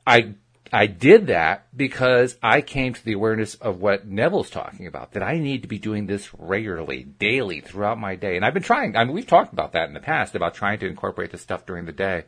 I 0.06 0.36
I 0.74 0.88
did 0.88 1.28
that 1.28 1.68
because 1.76 2.36
I 2.42 2.62
came 2.62 2.96
to 2.96 3.06
the 3.06 3.14
awareness 3.14 3.54
of 3.54 3.80
what 3.80 4.08
Neville's 4.08 4.50
talking 4.50 4.88
about, 4.88 5.12
that 5.12 5.22
I 5.22 5.38
need 5.38 5.62
to 5.62 5.68
be 5.68 5.78
doing 5.78 6.08
this 6.08 6.34
regularly, 6.34 7.04
daily, 7.04 7.62
throughout 7.62 8.00
my 8.00 8.16
day. 8.16 8.36
And 8.36 8.44
I've 8.44 8.56
been 8.56 8.64
trying, 8.64 8.96
I 8.96 9.04
mean, 9.04 9.14
we've 9.14 9.28
talked 9.28 9.54
about 9.54 9.74
that 9.74 9.88
in 9.88 9.94
the 9.94 10.00
past, 10.00 10.34
about 10.34 10.56
trying 10.56 10.80
to 10.80 10.88
incorporate 10.88 11.32
this 11.32 11.44
stuff 11.44 11.68
during 11.68 11.86
the 11.86 11.92
day. 11.92 12.24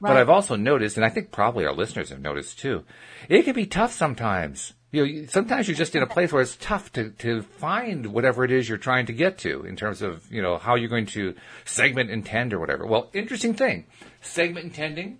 Right. 0.00 0.10
But 0.10 0.16
I've 0.16 0.30
also 0.30 0.54
noticed, 0.54 0.96
and 0.96 1.04
I 1.04 1.08
think 1.08 1.32
probably 1.32 1.66
our 1.66 1.74
listeners 1.74 2.10
have 2.10 2.20
noticed 2.20 2.60
too, 2.60 2.84
it 3.28 3.42
can 3.42 3.54
be 3.54 3.66
tough 3.66 3.92
sometimes 3.92 4.74
you 4.90 5.04
know, 5.04 5.26
sometimes 5.28 5.68
you're 5.68 5.76
just 5.76 5.94
in 5.94 6.02
a 6.02 6.06
place 6.06 6.32
where 6.32 6.40
it's 6.40 6.56
tough 6.56 6.92
to, 6.92 7.10
to 7.10 7.42
find 7.42 8.06
whatever 8.06 8.44
it 8.44 8.50
is 8.50 8.68
you're 8.68 8.78
trying 8.78 9.06
to 9.06 9.12
get 9.12 9.38
to 9.38 9.62
in 9.64 9.76
terms 9.76 10.00
of, 10.00 10.30
you 10.32 10.40
know, 10.40 10.56
how 10.56 10.76
you're 10.76 10.88
going 10.88 11.06
to 11.06 11.34
segment 11.66 12.10
intend 12.10 12.54
or 12.54 12.58
whatever. 12.58 12.86
Well, 12.86 13.10
interesting 13.12 13.54
thing. 13.54 13.86
Segment 14.22 14.64
intending 14.64 15.18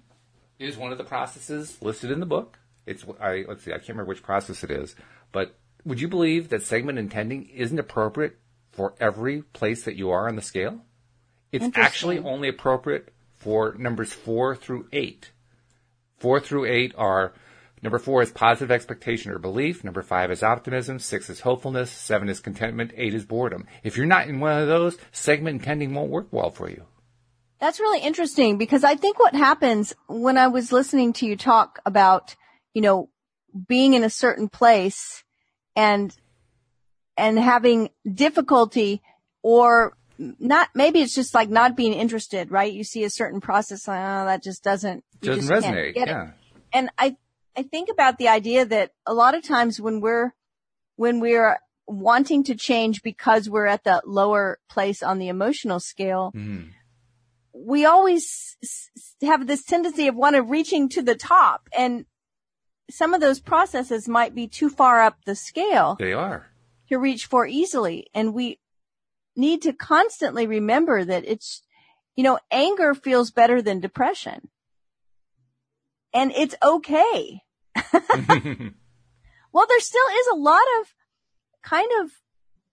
is 0.59 0.77
one 0.77 0.91
of 0.91 0.99
the 0.99 1.05
processes 1.05 1.81
listed 1.83 2.11
in 2.11 2.21
the 2.21 2.27
book. 2.27 2.59
It's, 2.87 3.05
I, 3.21 3.45
let's 3.47 3.65
see, 3.65 3.73
I 3.73 3.77
can't 3.77 3.91
remember 3.91 4.09
which 4.09 4.23
process 4.23 4.65
it 4.65 4.71
is, 4.71 4.97
but 5.33 5.55
would 5.85 6.01
you 6.01 6.09
believe 6.09 6.49
that 6.49 6.63
segment 6.63 6.99
intending 6.99 7.49
isn't 7.51 7.79
appropriate 7.79 8.39
for 8.73 8.95
every 8.99 9.43
place 9.43 9.85
that 9.85 9.97
you 9.97 10.11
are 10.11 10.29
on 10.29 10.37
the 10.37 10.43
scale? 10.43 10.81
It's 11.53 11.77
actually 11.77 12.19
only 12.19 12.49
appropriate 12.49 13.13
for 13.37 13.75
numbers 13.79 14.13
four 14.13 14.57
through 14.57 14.89
eight. 14.93 15.31
Four 16.19 16.41
through 16.41 16.65
eight 16.67 16.95
are 16.97 17.33
Number 17.83 17.99
four 17.99 18.23
is 18.23 18.31
positive 18.31 18.71
expectation 18.71 19.31
or 19.33 19.39
belief. 19.39 19.85
Number 19.85 20.03
five 20.03 20.31
is 20.31 20.43
optimism. 20.43 20.99
Six 20.99 21.31
is 21.31 21.41
hopefulness. 21.41 21.91
Seven 21.91 22.29
is 22.29 22.41
contentment. 22.41 22.93
Eight 22.97 23.15
is 23.15 23.25
boredom. 23.25 23.67
If 23.83 23.97
you're 23.97 24.07
not 24.07 24.29
in 24.29 24.41
one 24.41 24.59
of 24.61 24.69
those, 24.69 24.97
segment 25.13 25.61
intending 25.61 25.95
won't 25.95 26.11
work 26.11 26.29
well 26.31 26.51
for 26.51 26.69
you. 26.69 26.85
That's 27.61 27.81
really 27.81 28.01
interesting 28.01 28.57
because 28.59 28.85
I 28.85 28.95
think 28.95 29.19
what 29.19 29.35
happens 29.35 29.95
when 30.09 30.39
I 30.39 30.47
was 30.49 30.71
listening 30.73 31.13
to 31.15 31.27
you 31.27 31.37
talk 31.37 31.81
about, 31.85 32.37
you 32.75 32.83
know, 32.83 33.09
being 33.67 33.95
in 33.95 34.05
a 34.05 34.11
certain 34.11 34.49
place 34.49 35.25
and, 35.75 36.15
and 37.17 37.39
having 37.39 37.89
difficulty 38.13 39.03
or 39.43 39.97
not, 40.19 40.69
maybe 40.75 41.01
it's 41.01 41.15
just 41.15 41.35
like 41.35 41.49
not 41.49 41.77
being 41.77 41.93
interested, 41.93 42.51
right? 42.51 42.73
You 42.73 42.85
see 42.85 43.03
a 43.05 43.11
certain 43.11 43.41
process, 43.41 43.89
like, 43.89 44.01
oh, 44.01 44.25
that 44.27 44.43
just 44.43 44.63
doesn't, 44.63 45.05
Doesn't 45.21 45.49
just 45.49 45.67
resonate. 45.67 45.95
get 45.95 46.09
it. 46.09 46.11
Yeah. 46.11 46.31
and 46.73 46.91
I, 46.99 47.17
I 47.59 47.63
think 47.65 47.89
about 47.91 48.19
the 48.19 48.29
idea 48.29 48.65
that 48.65 48.93
a 49.05 49.13
lot 49.13 49.35
of 49.35 49.43
times 49.43 49.81
when 49.81 50.01
we're, 50.01 50.33
when 50.95 51.19
we're 51.19 51.59
wanting 51.89 52.45
to 52.45 52.55
change 52.55 53.03
because 53.03 53.51
we're 53.51 53.67
at 53.67 53.83
the 53.83 54.01
lower 54.07 54.61
place 54.71 55.03
on 55.03 55.19
the 55.19 55.27
emotional 55.27 55.81
scale, 55.81 56.31
Mhm. 56.37 56.71
we 57.53 57.85
always 57.85 58.57
have 59.23 59.49
this 59.49 59.65
tendency 59.65 60.07
of 60.07 60.15
want 60.15 60.37
to 60.37 60.43
reaching 60.43 60.89
to 60.91 61.03
the 61.03 61.17
top 61.17 61.69
and 61.77 62.07
some 62.91 63.13
of 63.13 63.21
those 63.21 63.41
processes 63.41 64.09
might 64.09 64.37
be 64.37 64.47
too 64.47 64.71
far 64.71 65.03
up 65.03 65.17
the 65.25 65.35
scale 65.35 65.97
They 65.99 66.13
are. 66.13 66.53
to 66.89 66.97
reach 66.97 67.27
for 67.27 67.45
easily. 67.45 68.07
And 68.15 68.33
we 68.33 68.61
need 69.35 69.63
to 69.63 69.73
constantly 69.73 70.47
remember 70.47 71.05
that 71.05 71.25
it's, 71.27 71.63
you 72.15 72.23
know, 72.23 72.39
anger 72.53 72.95
feels 72.95 73.33
better 73.33 73.61
than 73.61 73.81
depression. 73.81 74.49
And 76.15 76.31
it's 76.33 76.55
okay. 76.63 77.43
Well, 79.53 79.67
there 79.67 79.81
still 79.81 80.07
is 80.21 80.27
a 80.33 80.37
lot 80.37 80.63
of 80.81 80.95
kind 81.63 81.91
of 82.01 82.13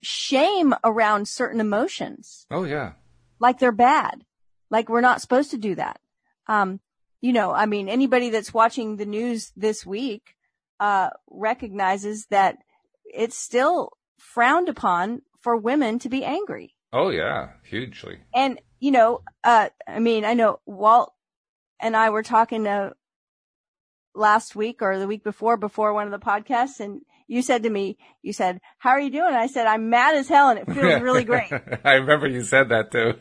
shame 0.03 0.73
around 0.83 1.27
certain 1.27 1.59
emotions, 1.59 2.45
oh 2.51 2.63
yeah. 2.63 2.93
like 3.39 3.59
they're 3.59 3.71
bad, 3.71 4.23
like 4.69 4.89
we're 4.89 5.01
not 5.01 5.21
supposed 5.21 5.51
to 5.51 5.57
do 5.57 5.75
that. 5.75 5.99
Um, 6.47 6.79
you 7.21 7.33
know, 7.33 7.51
I 7.51 7.65
mean, 7.65 7.89
anybody 7.89 8.29
that's 8.29 8.53
watching 8.53 8.97
the 8.97 9.05
news 9.05 9.51
this 9.55 9.85
week, 9.85 10.35
uh, 10.79 11.09
recognizes 11.29 12.27
that 12.29 12.57
it's 13.05 13.37
still 13.37 13.91
frowned 14.19 14.69
upon 14.69 15.21
for 15.41 15.55
women 15.55 15.97
to 15.99 16.09
be 16.09 16.23
angry. 16.23 16.75
Oh 16.93 17.09
yeah. 17.09 17.49
Hugely. 17.63 18.19
And, 18.33 18.59
you 18.79 18.91
know, 18.91 19.21
uh, 19.43 19.69
I 19.87 19.99
mean, 19.99 20.23
I 20.23 20.33
know 20.33 20.59
Walt 20.65 21.13
and 21.81 21.95
I 21.95 22.09
were 22.09 22.23
talking 22.23 22.67
uh 22.67 22.91
last 24.15 24.55
week 24.55 24.81
or 24.81 24.97
the 24.97 25.07
week 25.07 25.23
before, 25.23 25.57
before 25.57 25.93
one 25.93 26.05
of 26.05 26.11
the 26.11 26.25
podcasts, 26.25 26.79
and 26.79 27.01
you 27.27 27.41
said 27.41 27.63
to 27.63 27.69
me, 27.69 27.97
you 28.21 28.33
said, 28.33 28.59
how 28.77 28.91
are 28.91 28.99
you 28.99 29.09
doing? 29.09 29.33
I 29.33 29.47
said, 29.47 29.67
I'm 29.67 29.89
mad 29.89 30.15
as 30.15 30.27
hell 30.27 30.49
and 30.49 30.59
it 30.59 30.65
feels 30.71 31.01
really 31.01 31.23
great. 31.23 31.51
I 31.83 31.93
remember 31.93 32.27
you 32.27 32.43
said 32.43 32.69
that 32.69 32.91
too. 32.91 33.13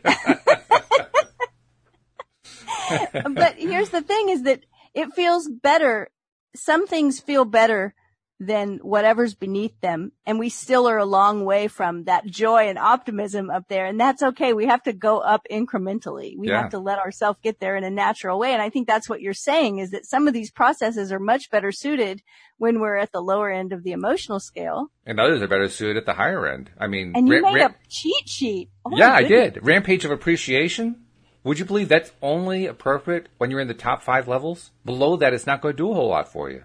but 3.34 3.56
here's 3.56 3.90
the 3.90 4.02
thing 4.02 4.28
is 4.28 4.42
that 4.42 4.64
it 4.94 5.12
feels 5.14 5.48
better. 5.48 6.10
Some 6.54 6.86
things 6.86 7.20
feel 7.20 7.44
better 7.44 7.94
than 8.40 8.78
whatever's 8.78 9.34
beneath 9.34 9.80
them. 9.80 10.10
And 10.26 10.38
we 10.40 10.48
still 10.48 10.88
are 10.88 10.98
a 10.98 11.04
long 11.04 11.44
way 11.44 11.68
from 11.68 12.04
that 12.04 12.26
joy 12.26 12.68
and 12.68 12.78
optimism 12.78 13.48
up 13.48 13.68
there. 13.68 13.86
And 13.86 13.98
that's 13.98 14.22
okay. 14.22 14.52
We 14.52 14.66
have 14.66 14.82
to 14.84 14.92
go 14.92 15.18
up 15.20 15.46
incrementally. 15.50 16.36
We 16.36 16.48
Yeah. 16.48 16.62
have 16.62 16.70
to 16.70 16.78
let 16.80 16.98
ourselves 16.98 17.38
get 17.42 17.60
there 17.60 17.76
in 17.76 17.84
a 17.84 17.90
natural 17.90 18.38
way. 18.38 18.52
And 18.52 18.60
I 18.60 18.70
think 18.70 18.86
that's 18.88 19.08
what 19.08 19.20
you're 19.20 19.34
saying 19.34 19.78
is 19.78 19.92
that 19.92 20.04
some 20.06 20.26
of 20.26 20.34
these 20.34 20.50
processes 20.50 21.12
are 21.12 21.20
much 21.20 21.50
better 21.50 21.70
suited 21.70 22.22
when 22.58 22.80
we're 22.80 22.96
at 22.96 23.12
the 23.12 23.20
lower 23.22 23.50
end 23.50 23.72
of 23.72 23.82
the 23.84 23.92
emotional 23.92 24.40
scale. 24.40 24.90
and 25.06 25.20
others 25.20 25.42
are 25.42 25.48
better 25.48 25.68
suited 25.68 25.96
at 25.98 26.06
the 26.06 26.14
higher 26.14 26.46
end. 26.46 26.70
I 26.78 26.86
mean, 26.86 27.12
And 27.14 27.28
you 27.28 27.40
ra- 27.42 27.52
made 27.52 27.60
ra- 27.60 27.66
a 27.66 27.74
cheat 27.88 28.28
sheet. 28.28 28.70
Oh 28.86 28.96
yeah, 28.96 29.12
I 29.12 29.22
did. 29.22 29.60
Rampage 29.62 30.04
of 30.04 30.10
appreciation. 30.10 31.04
Would 31.44 31.58
you 31.58 31.64
believe 31.66 31.88
that's 31.90 32.10
only 32.22 32.66
appropriate 32.66 33.28
when 33.36 33.50
you're 33.50 33.60
in 33.60 33.68
the 33.68 33.74
top 33.74 34.02
five 34.02 34.26
levels? 34.26 34.70
Below 34.84 35.16
that, 35.16 35.34
it's 35.34 35.46
not 35.46 35.60
going 35.60 35.74
to 35.74 35.76
do 35.76 35.90
a 35.90 35.94
whole 35.94 36.08
lot 36.08 36.26
for 36.32 36.50
you. 36.50 36.64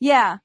Yeah. 0.00 0.38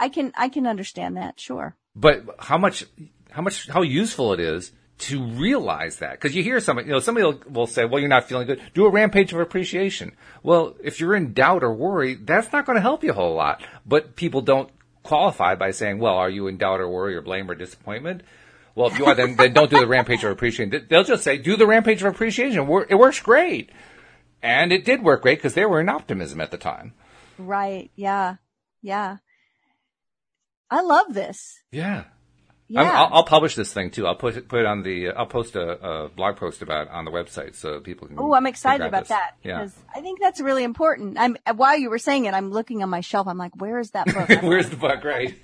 I 0.00 0.08
can, 0.08 0.32
I 0.36 0.48
can 0.48 0.66
understand 0.66 1.16
that. 1.16 1.38
Sure. 1.38 1.76
But 1.94 2.24
how 2.38 2.58
much, 2.58 2.84
how 3.30 3.42
much, 3.42 3.68
how 3.68 3.82
useful 3.82 4.32
it 4.32 4.40
is 4.40 4.72
to 4.98 5.24
realize 5.24 5.98
that. 5.98 6.20
Cause 6.20 6.34
you 6.34 6.42
hear 6.42 6.60
somebody, 6.60 6.86
you 6.86 6.92
know, 6.92 7.00
somebody 7.00 7.26
will, 7.26 7.40
will 7.48 7.66
say, 7.66 7.84
well, 7.84 7.98
you're 7.98 8.08
not 8.08 8.28
feeling 8.28 8.46
good. 8.46 8.60
Do 8.72 8.86
a 8.86 8.90
rampage 8.90 9.32
of 9.32 9.40
appreciation. 9.40 10.16
Well, 10.42 10.76
if 10.82 11.00
you're 11.00 11.16
in 11.16 11.32
doubt 11.32 11.64
or 11.64 11.72
worry, 11.72 12.14
that's 12.14 12.52
not 12.52 12.66
going 12.66 12.76
to 12.76 12.82
help 12.82 13.02
you 13.02 13.10
a 13.10 13.14
whole 13.14 13.34
lot. 13.34 13.62
But 13.84 14.14
people 14.16 14.42
don't 14.42 14.70
qualify 15.02 15.56
by 15.56 15.72
saying, 15.72 15.98
well, 15.98 16.14
are 16.14 16.30
you 16.30 16.46
in 16.46 16.56
doubt 16.56 16.80
or 16.80 16.88
worry 16.88 17.16
or 17.16 17.22
blame 17.22 17.50
or 17.50 17.56
disappointment? 17.56 18.22
Well, 18.74 18.86
if 18.86 18.98
you 18.98 19.06
are, 19.06 19.14
then, 19.14 19.36
then 19.36 19.52
don't 19.52 19.70
do 19.70 19.80
the 19.80 19.86
rampage 19.86 20.24
of 20.24 20.30
appreciation. 20.30 20.86
They'll 20.88 21.04
just 21.04 21.24
say, 21.24 21.36
do 21.36 21.56
the 21.56 21.66
rampage 21.66 22.02
of 22.02 22.14
appreciation. 22.14 22.60
It 22.88 22.94
works 22.94 23.20
great. 23.20 23.70
And 24.40 24.72
it 24.72 24.84
did 24.84 25.02
work 25.02 25.22
great 25.22 25.38
because 25.38 25.54
they 25.54 25.66
were 25.66 25.80
in 25.80 25.88
optimism 25.88 26.40
at 26.40 26.50
the 26.50 26.58
time. 26.58 26.94
Right. 27.38 27.90
Yeah. 27.96 28.36
Yeah. 28.82 29.18
I 30.70 30.82
love 30.82 31.12
this. 31.12 31.60
Yeah. 31.70 32.04
Yeah. 32.68 32.80
I'm, 32.80 32.86
I'll, 32.88 33.08
I'll 33.16 33.24
publish 33.24 33.54
this 33.54 33.70
thing 33.72 33.90
too. 33.90 34.06
I'll 34.06 34.14
put 34.14 34.36
it, 34.36 34.48
put 34.48 34.60
it 34.60 34.66
on 34.66 34.82
the. 34.82 35.08
Uh, 35.08 35.12
I'll 35.12 35.26
post 35.26 35.56
a, 35.56 35.72
a 35.86 36.08
blog 36.08 36.36
post 36.36 36.62
about 36.62 36.86
it 36.86 36.92
on 36.92 37.04
the 37.04 37.10
website 37.10 37.54
so 37.54 37.80
people 37.80 38.08
can. 38.08 38.16
Oh, 38.18 38.32
I'm 38.32 38.46
excited 38.46 38.86
about 38.86 39.02
this. 39.02 39.08
that 39.10 39.36
Yeah. 39.42 39.58
because 39.58 39.74
I 39.94 40.00
think 40.00 40.20
that's 40.22 40.40
really 40.40 40.64
important. 40.64 41.18
I'm 41.18 41.36
while 41.54 41.76
you 41.78 41.90
were 41.90 41.98
saying 41.98 42.24
it, 42.24 42.32
I'm 42.32 42.50
looking 42.50 42.82
on 42.82 42.88
my 42.88 43.02
shelf. 43.02 43.28
I'm 43.28 43.36
like, 43.36 43.54
where 43.56 43.78
is 43.78 43.90
that 43.90 44.06
book? 44.06 44.28
Where's 44.42 44.70
the 44.70 44.76
book? 44.76 45.04
Right. 45.04 45.36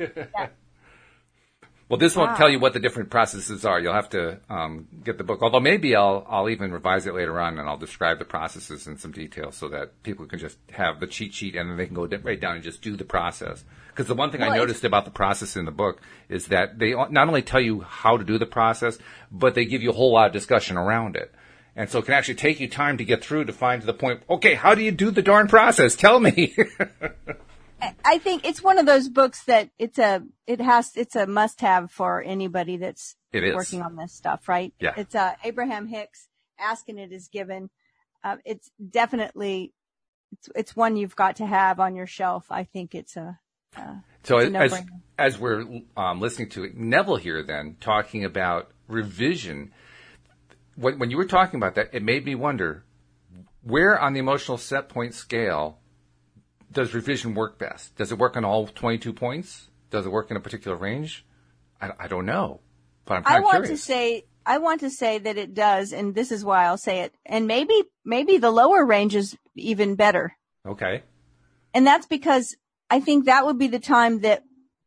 Well, 1.88 1.98
this 1.98 2.14
won't 2.14 2.36
tell 2.36 2.50
you 2.50 2.58
what 2.58 2.74
the 2.74 2.80
different 2.80 3.08
processes 3.08 3.64
are. 3.64 3.80
You'll 3.80 3.94
have 3.94 4.10
to 4.10 4.40
um, 4.50 4.88
get 5.04 5.16
the 5.16 5.24
book. 5.24 5.40
Although 5.40 5.60
maybe 5.60 5.96
I'll 5.96 6.26
I'll 6.28 6.50
even 6.50 6.70
revise 6.70 7.06
it 7.06 7.14
later 7.14 7.40
on 7.40 7.58
and 7.58 7.66
I'll 7.66 7.78
describe 7.78 8.18
the 8.18 8.26
processes 8.26 8.86
in 8.86 8.98
some 8.98 9.10
detail 9.10 9.52
so 9.52 9.68
that 9.68 10.02
people 10.02 10.26
can 10.26 10.38
just 10.38 10.58
have 10.70 11.00
the 11.00 11.06
cheat 11.06 11.32
sheet 11.32 11.56
and 11.56 11.70
then 11.70 11.78
they 11.78 11.86
can 11.86 11.94
go 11.94 12.06
right 12.06 12.38
down 12.38 12.56
and 12.56 12.62
just 12.62 12.82
do 12.82 12.94
the 12.94 13.04
process. 13.04 13.64
Because 13.88 14.06
the 14.06 14.14
one 14.14 14.30
thing 14.30 14.42
Well, 14.42 14.52
I 14.52 14.56
noticed 14.56 14.84
about 14.84 15.06
the 15.06 15.10
process 15.10 15.56
in 15.56 15.64
the 15.64 15.70
book 15.70 16.02
is 16.28 16.48
that 16.48 16.78
they 16.78 16.92
not 16.92 17.26
only 17.26 17.42
tell 17.42 17.60
you 17.60 17.80
how 17.80 18.18
to 18.18 18.24
do 18.24 18.36
the 18.36 18.46
process, 18.46 18.98
but 19.32 19.54
they 19.54 19.64
give 19.64 19.82
you 19.82 19.90
a 19.90 19.94
whole 19.94 20.12
lot 20.12 20.26
of 20.26 20.32
discussion 20.32 20.76
around 20.76 21.16
it. 21.16 21.34
And 21.74 21.88
so 21.88 22.00
it 22.00 22.04
can 22.04 22.14
actually 22.14 22.34
take 22.34 22.60
you 22.60 22.68
time 22.68 22.98
to 22.98 23.04
get 23.04 23.24
through 23.24 23.46
to 23.46 23.52
find 23.52 23.80
to 23.80 23.86
the 23.86 23.94
point, 23.94 24.22
okay, 24.28 24.54
how 24.54 24.74
do 24.74 24.82
you 24.82 24.90
do 24.90 25.10
the 25.10 25.22
darn 25.22 25.48
process? 25.48 25.96
Tell 25.96 26.20
me. 26.20 26.54
I 28.04 28.18
think 28.18 28.44
it's 28.46 28.62
one 28.62 28.78
of 28.78 28.86
those 28.86 29.08
books 29.08 29.44
that 29.44 29.70
it's 29.78 29.98
a 29.98 30.22
it 30.46 30.60
has 30.60 30.92
it's 30.96 31.14
a 31.16 31.26
must 31.26 31.60
have 31.60 31.90
for 31.90 32.22
anybody 32.22 32.76
that's 32.76 33.16
It 33.32 33.44
is. 33.44 33.54
working 33.54 33.82
on 33.82 33.96
this 33.96 34.12
stuff, 34.12 34.48
right? 34.48 34.72
Yeah. 34.80 34.94
It's 34.96 35.14
uh, 35.14 35.34
Abraham 35.44 35.86
Hicks. 35.86 36.28
Asking 36.58 36.98
it 36.98 37.12
is 37.12 37.28
given. 37.28 37.70
Uh, 38.24 38.36
it's 38.44 38.70
definitely 38.90 39.72
it's 40.32 40.48
it's 40.56 40.74
one 40.74 40.96
you've 40.96 41.14
got 41.14 41.36
to 41.36 41.46
have 41.46 41.78
on 41.78 41.94
your 41.94 42.06
shelf. 42.06 42.46
I 42.50 42.64
think 42.64 42.94
it's 42.96 43.16
a 43.16 43.38
So 43.76 43.82
It's 44.20 44.30
a 44.30 44.36
as 44.36 44.50
no-brainer. 44.50 44.86
as 45.16 45.38
we're 45.38 45.64
um, 45.96 46.20
listening 46.20 46.48
to 46.50 46.64
it, 46.64 46.76
Neville 46.76 47.16
here 47.16 47.44
then 47.44 47.76
talking 47.80 48.24
about 48.24 48.72
revision. 48.88 49.70
When, 50.74 50.98
when 50.98 51.10
you 51.10 51.16
were 51.16 51.26
talking 51.26 51.58
about 51.58 51.74
that, 51.76 51.90
it 51.92 52.02
made 52.02 52.24
me 52.24 52.34
wonder 52.34 52.84
where 53.62 53.98
on 53.98 54.14
the 54.14 54.20
emotional 54.20 54.58
set 54.58 54.88
point 54.88 55.14
scale 55.14 55.78
does 56.72 56.94
revision 56.94 57.34
work 57.34 57.58
best? 57.58 57.96
Does 57.96 58.12
it 58.12 58.18
work 58.18 58.36
on 58.36 58.44
all 58.44 58.66
twenty 58.66 58.98
two 58.98 59.12
points? 59.12 59.68
Does 59.90 60.06
it 60.06 60.10
work 60.12 60.30
in 60.30 60.36
a 60.36 60.40
particular 60.40 60.76
range? 60.76 61.24
I, 61.80 61.92
I 62.00 62.08
don't 62.08 62.26
know, 62.26 62.60
but 63.04 63.14
I'm 63.14 63.22
I 63.26 63.40
want 63.40 63.64
curious. 63.64 63.80
to 63.80 63.86
say 63.86 64.24
I 64.44 64.58
want 64.58 64.80
to 64.80 64.90
say 64.90 65.18
that 65.18 65.36
it 65.36 65.54
does, 65.54 65.92
and 65.92 66.14
this 66.14 66.32
is 66.32 66.44
why 66.44 66.64
I'll 66.64 66.78
say 66.78 67.00
it. 67.00 67.14
And 67.26 67.46
maybe 67.46 67.82
maybe 68.04 68.38
the 68.38 68.50
lower 68.50 68.84
range 68.84 69.14
is 69.14 69.36
even 69.54 69.94
better. 69.94 70.36
okay, 70.66 71.02
And 71.74 71.86
that's 71.86 72.06
because 72.06 72.56
I 72.90 73.00
think 73.00 73.26
that 73.26 73.44
would 73.44 73.58
be 73.58 73.68
the 73.68 73.78
time 73.78 74.20
that 74.20 74.42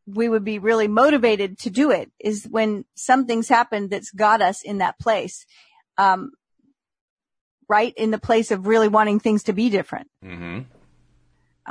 we 0.08 0.28
would 0.28 0.44
be 0.44 0.58
really 0.60 0.88
motivated 0.88 1.60
to 1.60 1.70
do 1.70 1.92
it 1.92 2.12
is 2.20 2.48
when 2.50 2.86
something's 2.96 3.48
happened 3.50 3.92
that's 3.92 4.12
got 4.12 4.42
us 4.42 4.62
in 4.64 4.80
that 4.80 4.98
place. 5.00 5.46
Um, 5.98 6.32
right 7.70 7.94
in 7.96 8.12
the 8.12 8.18
place 8.20 8.52
of 8.52 8.68
really 8.68 8.88
wanting 8.90 9.20
things 9.20 9.44
to 9.44 9.54
be 9.54 9.70
different. 9.70 10.10
hmm 10.22 10.60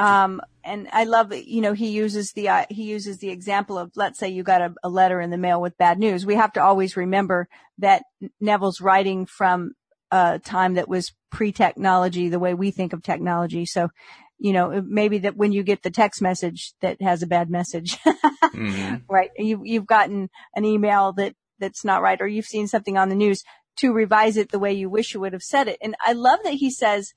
Um, 0.00 0.40
and 0.64 0.88
I 0.92 1.04
love, 1.04 1.32
you 1.34 1.60
know, 1.60 1.74
he 1.74 1.90
uses 1.90 2.32
the, 2.32 2.48
uh, 2.48 2.64
he 2.70 2.84
uses 2.84 3.18
the 3.18 3.28
example 3.28 3.78
of, 3.78 3.92
let's 3.96 4.18
say 4.18 4.30
you 4.30 4.42
got 4.42 4.62
a, 4.62 4.74
a 4.82 4.88
letter 4.88 5.20
in 5.20 5.28
the 5.28 5.36
mail 5.36 5.60
with 5.60 5.76
bad 5.76 5.98
news. 5.98 6.24
We 6.24 6.36
have 6.36 6.54
to 6.54 6.62
always 6.62 6.96
remember 6.96 7.48
that 7.78 8.04
Neville's 8.40 8.80
writing 8.80 9.26
from 9.26 9.72
a 10.10 10.38
time 10.38 10.74
that 10.74 10.88
was 10.88 11.12
pre-technology, 11.30 12.30
the 12.30 12.38
way 12.38 12.54
we 12.54 12.70
think 12.70 12.94
of 12.94 13.02
technology. 13.02 13.66
So, 13.66 13.90
you 14.38 14.54
know, 14.54 14.82
maybe 14.86 15.18
that 15.18 15.36
when 15.36 15.52
you 15.52 15.62
get 15.62 15.82
the 15.82 15.90
text 15.90 16.22
message 16.22 16.72
that 16.80 17.02
has 17.02 17.22
a 17.22 17.26
bad 17.26 17.50
message, 17.50 17.98
hmm 18.42 18.94
right? 19.08 19.30
You, 19.36 19.60
you've 19.64 19.86
gotten 19.86 20.30
an 20.54 20.64
email 20.64 21.12
that, 21.14 21.34
that's 21.58 21.84
not 21.84 22.00
right, 22.00 22.20
or 22.20 22.26
you've 22.26 22.46
seen 22.46 22.68
something 22.68 22.96
on 22.96 23.10
the 23.10 23.14
news 23.14 23.42
to 23.76 23.92
revise 23.92 24.38
it 24.38 24.50
the 24.50 24.58
way 24.58 24.72
you 24.72 24.88
wish 24.88 25.12
you 25.12 25.20
would 25.20 25.34
have 25.34 25.42
said 25.42 25.68
it. 25.68 25.76
And 25.82 25.94
I 26.06 26.14
love 26.14 26.40
that 26.44 26.54
he 26.54 26.70
says, 26.70 27.12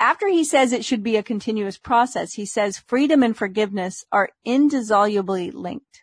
after 0.00 0.28
he 0.28 0.44
says 0.44 0.72
it 0.72 0.84
should 0.84 1.02
be 1.02 1.16
a 1.16 1.22
continuous 1.22 1.78
process, 1.78 2.34
he 2.34 2.46
says 2.46 2.78
freedom 2.78 3.22
and 3.22 3.36
forgiveness 3.36 4.04
are 4.12 4.30
indissolubly 4.46 5.50
linked. 5.50 6.02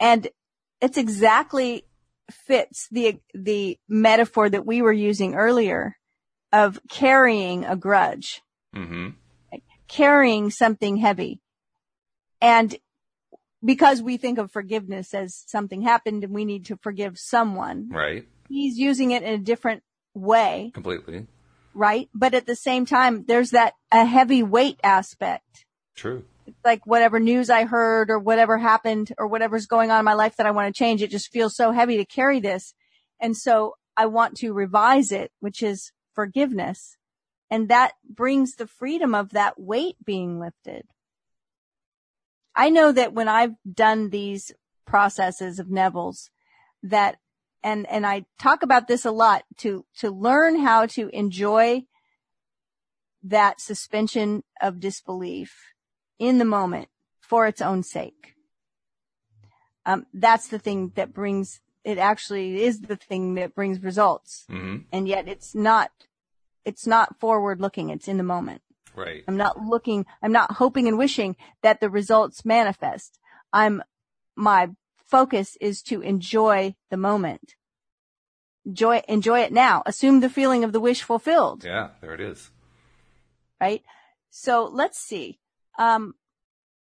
And 0.00 0.28
it's 0.80 0.98
exactly 0.98 1.84
fits 2.30 2.88
the, 2.90 3.20
the 3.34 3.78
metaphor 3.88 4.48
that 4.50 4.66
we 4.66 4.82
were 4.82 4.92
using 4.92 5.34
earlier 5.34 5.96
of 6.52 6.80
carrying 6.88 7.64
a 7.64 7.76
grudge 7.76 8.42
hmm 8.74 9.10
carrying 9.88 10.50
something 10.50 10.96
heavy. 10.96 11.40
And 12.40 12.76
because 13.64 14.02
we 14.02 14.16
think 14.16 14.38
of 14.38 14.50
forgiveness 14.50 15.14
as 15.14 15.44
something 15.46 15.82
happened 15.82 16.24
and 16.24 16.34
we 16.34 16.44
need 16.44 16.66
to 16.66 16.76
forgive 16.76 17.18
someone. 17.18 17.88
Right. 17.90 18.26
He's 18.48 18.78
using 18.78 19.10
it 19.10 19.22
in 19.22 19.34
a 19.34 19.38
different 19.38 19.82
way. 20.14 20.70
Completely. 20.74 21.26
Right. 21.76 22.08
But 22.14 22.32
at 22.32 22.46
the 22.46 22.56
same 22.56 22.86
time, 22.86 23.26
there's 23.28 23.50
that 23.50 23.74
a 23.92 24.06
heavy 24.06 24.42
weight 24.42 24.80
aspect. 24.82 25.66
True. 25.94 26.24
It's 26.46 26.64
like 26.64 26.86
whatever 26.86 27.20
news 27.20 27.50
I 27.50 27.64
heard 27.64 28.08
or 28.08 28.18
whatever 28.18 28.56
happened 28.56 29.12
or 29.18 29.26
whatever's 29.26 29.66
going 29.66 29.90
on 29.90 29.98
in 29.98 30.04
my 30.06 30.14
life 30.14 30.36
that 30.36 30.46
I 30.46 30.52
want 30.52 30.74
to 30.74 30.78
change, 30.78 31.02
it 31.02 31.10
just 31.10 31.30
feels 31.30 31.54
so 31.54 31.72
heavy 31.72 31.98
to 31.98 32.06
carry 32.06 32.40
this. 32.40 32.72
And 33.20 33.36
so 33.36 33.74
I 33.94 34.06
want 34.06 34.38
to 34.38 34.54
revise 34.54 35.12
it, 35.12 35.32
which 35.40 35.62
is 35.62 35.92
forgiveness. 36.14 36.96
And 37.50 37.68
that 37.68 37.92
brings 38.08 38.54
the 38.54 38.66
freedom 38.66 39.14
of 39.14 39.32
that 39.32 39.60
weight 39.60 39.96
being 40.02 40.40
lifted. 40.40 40.86
I 42.54 42.70
know 42.70 42.90
that 42.90 43.12
when 43.12 43.28
I've 43.28 43.54
done 43.70 44.08
these 44.08 44.50
processes 44.86 45.58
of 45.58 45.70
Neville's 45.70 46.30
that, 46.82 47.16
and, 47.62 47.86
and 47.90 48.06
I 48.06 48.24
talk 48.38 48.62
about 48.62 48.88
this 48.88 49.04
a 49.04 49.10
lot 49.10 49.44
to, 49.58 49.84
to 49.98 50.10
learn 50.10 50.60
how 50.60 50.86
to 50.86 51.08
enjoy 51.16 51.84
that 53.22 53.60
suspension 53.60 54.44
of 54.60 54.80
disbelief 54.80 55.72
in 56.18 56.38
the 56.38 56.44
moment 56.44 56.88
for 57.20 57.46
its 57.46 57.60
own 57.60 57.82
sake. 57.82 58.34
Um, 59.84 60.06
that's 60.12 60.48
the 60.48 60.58
thing 60.58 60.92
that 60.94 61.12
brings, 61.12 61.60
it 61.84 61.98
actually 61.98 62.62
is 62.62 62.80
the 62.82 62.96
thing 62.96 63.34
that 63.34 63.54
brings 63.54 63.82
results. 63.82 64.44
Mm-hmm. 64.50 64.78
And 64.92 65.08
yet 65.08 65.28
it's 65.28 65.54
not, 65.54 65.90
it's 66.64 66.86
not 66.86 67.18
forward 67.18 67.60
looking. 67.60 67.90
It's 67.90 68.08
in 68.08 68.16
the 68.16 68.22
moment. 68.22 68.62
Right. 68.94 69.24
I'm 69.28 69.36
not 69.36 69.60
looking, 69.60 70.06
I'm 70.22 70.32
not 70.32 70.52
hoping 70.52 70.88
and 70.88 70.98
wishing 70.98 71.36
that 71.62 71.80
the 71.80 71.90
results 71.90 72.44
manifest. 72.44 73.18
I'm, 73.52 73.82
my 74.34 74.70
focus 75.06 75.56
is 75.60 75.82
to 75.82 76.00
enjoy 76.00 76.74
the 76.90 76.96
moment. 76.96 77.54
Enjoy, 78.64 79.02
enjoy 79.08 79.40
it 79.40 79.52
now. 79.52 79.82
Assume 79.86 80.20
the 80.20 80.28
feeling 80.28 80.64
of 80.64 80.72
the 80.72 80.80
wish 80.80 81.02
fulfilled. 81.02 81.64
Yeah, 81.64 81.90
there 82.00 82.14
it 82.14 82.20
is. 82.20 82.50
Right? 83.60 83.82
So 84.30 84.68
let's 84.72 84.98
see. 84.98 85.38
Um, 85.78 86.14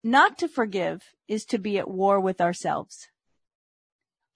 not 0.02 0.38
to 0.38 0.48
forgive 0.48 1.02
is 1.26 1.44
to 1.46 1.58
be 1.58 1.78
at 1.78 1.90
war 1.90 2.20
with 2.20 2.40
ourselves. 2.40 3.08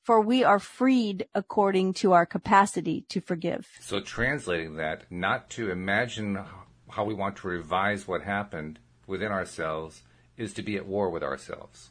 For 0.03 0.21
we 0.21 0.43
are 0.43 0.59
freed 0.59 1.27
according 1.35 1.95
to 1.95 2.13
our 2.13 2.27
capacity 2.27 3.07
to 3.09 3.21
forgive. 3.21 3.69
So 3.81 4.01
translating 4.01 4.77
that, 4.77 5.11
not 5.11 5.49
to 5.51 5.71
imagine 5.71 6.45
how 6.91 7.05
we 7.05 7.15
want 7.15 7.37
to 7.37 7.47
revise 7.47 8.07
what 8.07 8.23
happened 8.23 8.81
within 9.07 9.33
ourselves 9.33 10.03
is 10.37 10.53
to 10.55 10.63
be 10.63 10.77
at 10.77 10.87
war 10.87 11.09
with 11.09 11.23
ourselves. 11.23 11.91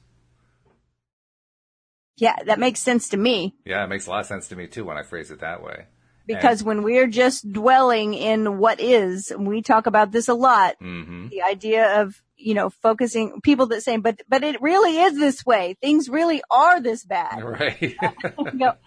Yeah, 2.21 2.35
that 2.45 2.59
makes 2.59 2.79
sense 2.79 3.09
to 3.09 3.17
me. 3.17 3.55
Yeah, 3.65 3.83
it 3.83 3.87
makes 3.87 4.05
a 4.05 4.11
lot 4.11 4.19
of 4.19 4.27
sense 4.27 4.47
to 4.49 4.55
me 4.55 4.67
too 4.67 4.85
when 4.85 4.95
I 4.95 5.01
phrase 5.01 5.31
it 5.31 5.39
that 5.39 5.63
way. 5.63 5.87
Because 6.27 6.61
and, 6.61 6.67
when 6.67 6.83
we're 6.83 7.07
just 7.07 7.51
dwelling 7.51 8.13
in 8.13 8.59
what 8.59 8.79
is, 8.79 9.33
we 9.35 9.63
talk 9.63 9.87
about 9.87 10.11
this 10.11 10.27
a 10.27 10.35
lot, 10.35 10.75
mm-hmm. 10.79 11.29
the 11.29 11.41
idea 11.41 11.99
of, 11.99 12.21
you 12.37 12.53
know, 12.53 12.69
focusing 12.69 13.41
people 13.41 13.65
that 13.67 13.81
say, 13.81 13.97
but, 13.97 14.21
but 14.29 14.43
it 14.43 14.61
really 14.61 14.99
is 14.99 15.17
this 15.17 15.43
way. 15.43 15.75
Things 15.81 16.09
really 16.09 16.43
are 16.51 16.79
this 16.79 17.03
bad. 17.03 17.43
Right. 17.43 17.97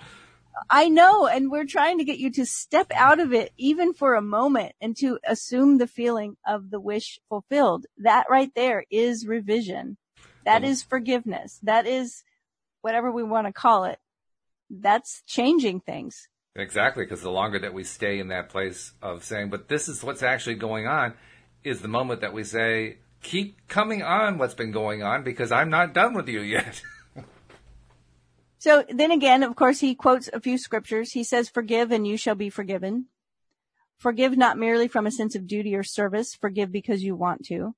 I 0.71 0.89
know, 0.89 1.27
and 1.27 1.51
we're 1.51 1.67
trying 1.67 1.99
to 1.99 2.05
get 2.05 2.19
you 2.19 2.31
to 2.31 2.47
step 2.47 2.93
out 2.95 3.19
of 3.19 3.33
it 3.33 3.53
even 3.59 3.93
for 3.93 4.15
a 4.15 4.23
moment 4.23 4.77
and 4.81 4.97
to 4.99 5.19
assume 5.27 5.79
the 5.79 5.89
feeling 5.89 6.37
of 6.47 6.71
the 6.71 6.79
wish 6.79 7.19
fulfilled. 7.29 7.87
That 7.99 8.27
right 8.31 8.53
there 8.55 8.85
is 8.89 9.27
revision. 9.27 9.97
That 10.45 10.63
is 10.63 10.85
forgiveness. 10.85 11.59
That 11.65 11.89
is 11.89 12.23
whatever 12.85 13.11
we 13.11 13.23
want 13.23 13.47
to 13.47 13.53
call 13.53 13.85
it. 13.85 13.99
That's 14.69 15.23
changing 15.27 15.81
things. 15.81 16.29
Exactly, 16.55 17.05
because 17.05 17.23
the 17.23 17.31
longer 17.31 17.59
that 17.61 17.73
we 17.73 17.83
stay 17.83 18.19
in 18.19 18.29
that 18.29 18.51
place 18.51 18.93
of 19.01 19.25
saying, 19.25 19.49
but 19.49 19.69
this 19.69 19.89
is 19.89 20.05
what's 20.05 20.23
actually 20.23 20.57
going 20.57 20.87
on, 20.87 21.15
is 21.65 21.81
the 21.81 21.89
moment 21.89 22.21
that 22.21 22.35
we 22.35 22.45
say, 22.45 22.99
keep 23.23 23.67
coming 23.69 24.03
on 24.03 24.37
what's 24.37 24.53
been 24.53 24.71
going 24.71 25.03
on 25.03 25.25
because 25.25 25.51
I'm 25.51 25.71
not 25.71 25.95
done 25.95 26.13
with 26.13 26.29
you 26.29 26.41
yet. 26.41 26.83
So 28.59 28.83
then 28.89 29.11
again, 29.11 29.43
of 29.43 29.57
course, 29.57 29.81
he 29.81 29.95
quotes 29.95 30.31
a 30.33 30.41
few 30.41 30.57
scriptures. 30.57 31.13
He 31.13 31.23
says, 31.23 31.51
forgive 31.51 31.93
and 31.93 32.07
you 32.07 32.17
shall 32.17 32.35
be 32.35 32.49
forgiven. 32.49 33.09
Forgive 33.99 34.39
not 34.39 34.57
merely 34.57 34.89
from 34.89 35.07
a 35.07 35.11
sense 35.11 35.35
of 35.35 35.47
duty 35.47 35.75
or 35.75 35.83
service. 35.83 36.35
Forgive 36.35 36.73
because 36.73 37.03
you 37.03 37.15
want 37.15 37.45
to. 37.49 37.75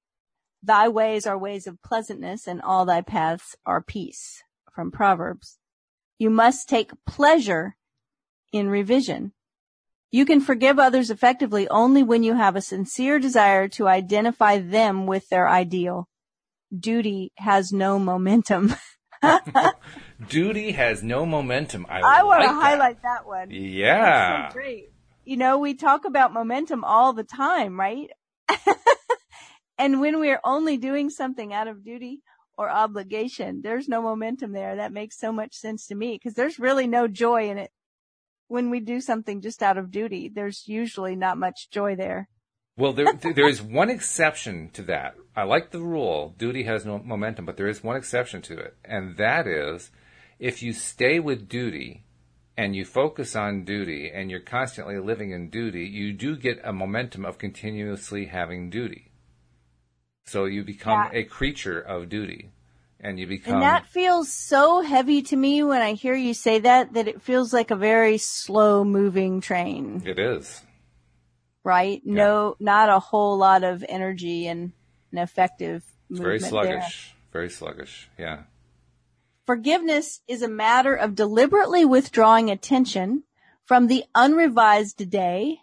Thy 0.63 0.87
ways 0.87 1.27
are 1.27 1.37
ways 1.37 1.67
of 1.67 1.83
pleasantness 1.83 2.47
and 2.47 2.63
all 2.63 2.85
thy 2.85 3.01
paths 3.01 3.57
are 3.67 3.83
peace 3.83 4.45
from 4.77 4.93
Proverbs. 4.93 5.59
You 6.19 6.31
must 6.31 6.69
take 6.69 6.93
pleasure 7.07 7.77
in 8.53 8.69
revision. 8.69 9.33
You 10.13 10.25
can 10.25 10.41
forgive 10.41 10.79
others 10.79 11.11
effectively 11.11 11.67
only 11.69 12.03
when 12.03 12.23
you 12.23 12.35
have 12.35 12.55
a 12.55 12.61
sincere 12.61 13.19
desire 13.19 13.69
to 13.69 13.89
identify 13.89 14.59
them 14.59 15.07
with 15.07 15.29
their 15.31 15.49
ideal. 15.49 16.09
Duty 16.79 17.33
has 17.39 17.73
no 17.73 17.99
momentum. 17.99 18.75
Duty 20.29 20.73
has 20.73 21.03
no 21.03 21.27
momentum. 21.27 21.87
I, 21.89 22.01
I 22.01 22.23
want 22.23 22.41
like 22.41 22.49
to 22.51 22.55
highlight 22.55 23.03
that 23.03 23.27
one. 23.27 23.51
Yeah. 23.51 24.51
So 24.51 24.55
great. 24.55 24.93
You 25.25 25.37
know, 25.37 25.59
we 25.59 25.75
talk 25.75 26.05
about 26.05 26.33
momentum 26.33 26.85
all 26.85 27.13
the 27.13 27.25
time, 27.25 27.81
right? 27.81 28.11
and 29.79 30.01
when 30.01 30.21
we're 30.21 30.41
only 30.45 30.77
doing 30.77 31.11
something 31.11 31.53
out 31.53 31.67
of 31.67 31.85
duty 31.85 32.23
or 32.57 32.71
obligation, 32.71 33.61
there's 33.63 33.89
no 33.89 34.03
momentum 34.03 34.53
there. 34.53 34.77
That 34.77 34.93
makes 34.93 35.19
so 35.19 35.33
much 35.33 35.55
sense 35.55 35.87
to 35.87 35.95
me 35.95 36.15
because 36.15 36.35
there's 36.35 36.59
really 36.59 36.87
no 36.87 37.07
joy 37.09 37.51
in 37.51 37.59
it. 37.59 37.71
When 38.49 38.71
we 38.71 38.81
do 38.81 39.01
something 39.01 39.41
just 39.41 39.63
out 39.63 39.77
of 39.77 39.91
duty, 39.91 40.29
there's 40.29 40.69
usually 40.69 41.17
not 41.17 41.39
much 41.39 41.69
joy 41.71 41.97
there. 41.97 42.29
Well, 42.79 42.93
there 42.93 43.13
there 43.15 43.49
is 43.49 43.63
one 43.63 43.89
exception 43.91 44.71
to 44.75 44.83
that. 44.83 45.17
I 45.35 45.45
like 45.45 45.71
the 45.71 45.81
rule: 45.81 46.35
duty 46.37 46.65
has 46.65 46.85
no 46.85 46.99
momentum, 46.99 47.47
but 47.47 47.57
there 47.57 47.69
is 47.69 47.83
one 47.83 47.97
exception 47.97 48.43
to 48.43 48.59
it, 48.59 48.77
and 48.85 49.17
that 49.17 49.47
is 49.47 49.91
if 50.39 50.63
you 50.63 50.73
stay 50.75 51.19
with 51.19 51.49
duty 51.49 52.05
and 52.57 52.77
you 52.77 52.85
focus 52.85 53.35
on 53.35 53.65
duty 53.65 54.11
and 54.13 54.31
you're 54.31 54.41
constantly 54.41 54.99
living 54.99 55.31
in 55.31 55.49
duty, 55.49 55.87
you 55.87 56.13
do 56.13 56.37
get 56.37 56.61
a 56.65 56.73
momentum 56.73 57.25
of 57.25 57.39
continuously 57.39 58.27
having 58.27 58.71
duty. 58.71 59.11
So 60.27 60.45
you 60.45 60.65
become 60.65 61.09
yeah. 61.13 61.21
a 61.21 61.25
creature 61.25 61.81
of 61.81 62.09
duty. 62.09 62.51
And 62.99 63.21
you 63.21 63.27
become. 63.27 63.55
And 63.55 63.63
that 63.63 63.87
feels 63.87 64.33
so 64.33 64.81
heavy 64.81 65.23
to 65.23 65.37
me 65.37 65.63
when 65.63 65.83
I 65.83 65.93
hear 65.93 66.15
you 66.15 66.35
say 66.35 66.59
that, 66.61 66.95
that 66.95 67.07
it 67.07 67.23
feels 67.23 67.53
like 67.53 67.71
a 67.71 67.77
very 67.77 68.19
slow 68.19 68.85
moving 68.85 69.41
train. 69.41 70.03
It 70.05 70.19
is 70.19 70.63
right? 71.67 72.01
Yeah. 72.05 72.15
No, 72.15 72.57
not 72.61 72.89
a 72.89 73.01
whole 73.01 73.37
lot 73.37 73.65
of 73.65 73.85
energy 73.89 74.47
and 74.47 74.73
an 75.11 75.19
effective 75.19 75.83
very 76.09 76.39
sluggish. 76.39 77.13
There. 77.33 77.41
Very 77.41 77.51
sluggish. 77.51 78.09
Yeah. 78.17 78.45
Forgiveness 79.45 80.21
is 80.29 80.43
a 80.43 80.49
matter 80.49 80.95
of 80.95 81.17
deliberately 81.17 81.85
withdrawing 81.85 82.51
attention 82.51 83.25
from 83.65 83.89
the 83.89 84.05
unrevised 84.15 85.11
day 85.11 85.59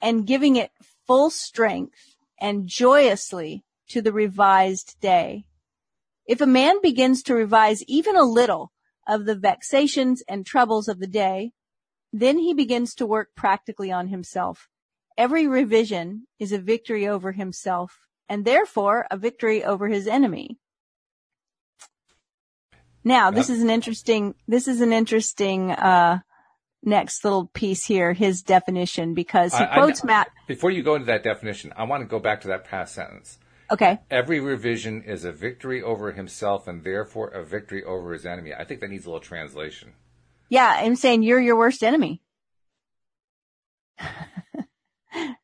and 0.00 0.26
giving 0.26 0.56
it 0.56 0.72
full 1.06 1.30
strength 1.30 2.16
and 2.40 2.66
joyously 2.66 3.64
to 3.92 4.02
the 4.02 4.12
revised 4.12 4.96
day. 5.00 5.46
If 6.26 6.40
a 6.40 6.46
man 6.46 6.82
begins 6.82 7.22
to 7.24 7.34
revise 7.34 7.82
even 7.84 8.16
a 8.16 8.22
little 8.22 8.72
of 9.08 9.24
the 9.24 9.34
vexations 9.34 10.22
and 10.28 10.44
troubles 10.44 10.88
of 10.88 10.98
the 10.98 11.06
day, 11.06 11.52
then 12.12 12.38
he 12.38 12.52
begins 12.54 12.94
to 12.96 13.06
work 13.06 13.30
practically 13.34 13.90
on 13.90 14.08
himself 14.08 14.68
Every 15.16 15.46
revision 15.46 16.26
is 16.38 16.52
a 16.52 16.58
victory 16.58 17.06
over 17.06 17.32
himself 17.32 18.00
and 18.28 18.44
therefore 18.44 19.06
a 19.10 19.16
victory 19.16 19.64
over 19.64 19.88
his 19.88 20.06
enemy. 20.06 20.58
Now, 23.04 23.30
this 23.30 23.50
is 23.50 23.62
an 23.62 23.68
interesting, 23.68 24.34
this 24.46 24.68
is 24.68 24.80
an 24.80 24.92
interesting, 24.92 25.72
uh, 25.72 26.20
next 26.84 27.24
little 27.24 27.46
piece 27.46 27.84
here, 27.84 28.12
his 28.12 28.42
definition, 28.42 29.14
because 29.14 29.54
he 29.54 29.64
I, 29.64 29.74
quotes 29.74 30.04
I, 30.04 30.06
Matt. 30.06 30.30
Before 30.46 30.70
you 30.70 30.82
go 30.82 30.94
into 30.94 31.06
that 31.06 31.24
definition, 31.24 31.72
I 31.76 31.84
want 31.84 32.02
to 32.02 32.08
go 32.08 32.20
back 32.20 32.40
to 32.42 32.48
that 32.48 32.64
past 32.64 32.94
sentence. 32.94 33.38
Okay. 33.72 33.98
Every 34.10 34.38
revision 34.38 35.02
is 35.02 35.24
a 35.24 35.32
victory 35.32 35.82
over 35.82 36.12
himself 36.12 36.68
and 36.68 36.84
therefore 36.84 37.28
a 37.28 37.44
victory 37.44 37.82
over 37.82 38.12
his 38.12 38.26
enemy. 38.26 38.52
I 38.52 38.64
think 38.64 38.80
that 38.80 38.90
needs 38.90 39.06
a 39.06 39.08
little 39.08 39.20
translation. 39.20 39.94
Yeah, 40.48 40.76
I'm 40.78 40.96
saying 40.96 41.22
you're 41.22 41.40
your 41.40 41.56
worst 41.56 41.82
enemy. 41.82 42.22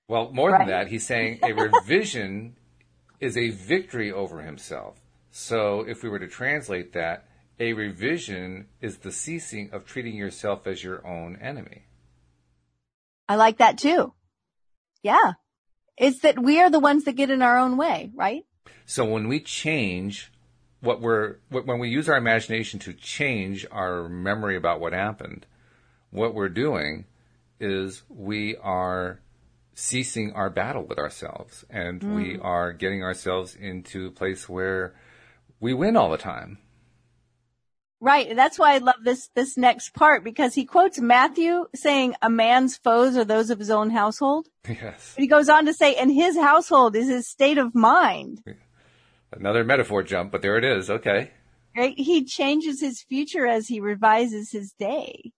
Well, 0.09 0.33
more 0.33 0.51
right. 0.51 0.61
than 0.61 0.69
that, 0.69 0.89
he's 0.89 1.07
saying 1.07 1.41
a 1.43 1.53
revision 1.53 2.57
is 3.21 3.37
a 3.37 3.51
victory 3.51 4.11
over 4.11 4.41
himself. 4.41 4.99
So 5.31 5.83
if 5.83 6.03
we 6.03 6.09
were 6.09 6.19
to 6.19 6.27
translate 6.27 6.95
that, 6.95 7.29
a 7.61 7.75
revision 7.75 8.69
is 8.81 8.99
the 8.99 9.13
ceasing 9.13 9.71
of 9.73 9.85
treating 9.85 10.17
yourself 10.17 10.67
as 10.67 10.83
your 10.83 11.07
own 11.07 11.37
enemy. 11.37 11.85
I 13.29 13.37
like 13.37 13.59
that 13.59 13.77
too. 13.77 14.15
Yeah. 15.03 15.35
It's 15.99 16.21
that 16.21 16.39
we 16.39 16.61
are 16.61 16.71
the 16.71 16.79
ones 16.79 17.05
that 17.05 17.17
get 17.17 17.31
in 17.31 17.43
our 17.43 17.59
own 17.59 17.77
way, 17.77 18.11
right? 18.15 18.45
So 18.87 19.05
when 19.05 19.29
we 19.29 19.41
change 19.41 20.33
what 20.81 21.01
we're 21.01 21.37
when 21.51 21.79
we 21.79 21.89
use 21.89 22.09
our 22.09 22.17
imagination 22.17 22.79
to 22.81 22.93
change 22.93 23.67
our 23.71 24.09
memory 24.09 24.57
about 24.57 24.81
what 24.81 24.93
happened, 24.93 25.47
what 26.11 26.35
we're 26.35 26.49
doing 26.49 27.05
is 27.61 28.03
we 28.09 28.57
are 28.57 29.21
ceasing 29.75 30.33
our 30.33 30.51
battle 30.51 30.85
with 30.85 30.99
ourselves 30.99 31.65
and 31.71 32.01
mm. 32.01 32.15
we 32.17 32.39
are 32.41 32.73
getting 32.73 33.03
ourselves 33.03 33.55
into 33.55 34.07
a 34.07 34.11
place 34.11 34.49
where 34.49 34.95
we 35.61 35.73
win 35.73 35.97
all 35.97 36.11
the 36.11 36.19
time. 36.19 36.59
Right. 38.01 38.35
That's 38.35 38.59
why 38.59 38.75
I 38.75 38.79
love 38.79 38.97
this, 39.03 39.29
this 39.35 39.57
next 39.57 39.93
part 39.93 40.23
because 40.23 40.55
he 40.55 40.65
quotes 40.65 41.01
Matthew 41.01 41.67
saying 41.75 42.15
a 42.23 42.31
man's 42.31 42.77
foes 42.77 43.17
are 43.17 43.25
those 43.25 43.51
of 43.51 43.59
his 43.59 43.71
own 43.71 43.91
household. 43.91 44.49
Yes. 44.69 45.15
But 45.15 45.23
he 45.23 45.27
goes 45.27 45.49
on 45.49 45.67
to 45.67 45.75
say, 45.75 45.95
and 45.97 46.13
his 46.13 46.37
household 46.37 46.95
is 46.95 47.09
his 47.09 47.27
state 47.27 47.59
of 47.59 47.75
mind. 47.75 48.43
Another 49.33 49.65
metaphor 49.65 50.03
jump, 50.03 50.31
but 50.31 50.43
there 50.43 50.57
it 50.57 50.65
is. 50.65 50.91
Okay. 50.91 51.33
Right. 51.77 51.99
He 51.99 52.25
changes 52.25 52.81
his 52.81 53.03
future 53.03 53.47
as 53.47 53.67
he 53.67 53.81
revises 53.81 54.53
his 54.53 54.73
day. 54.79 55.33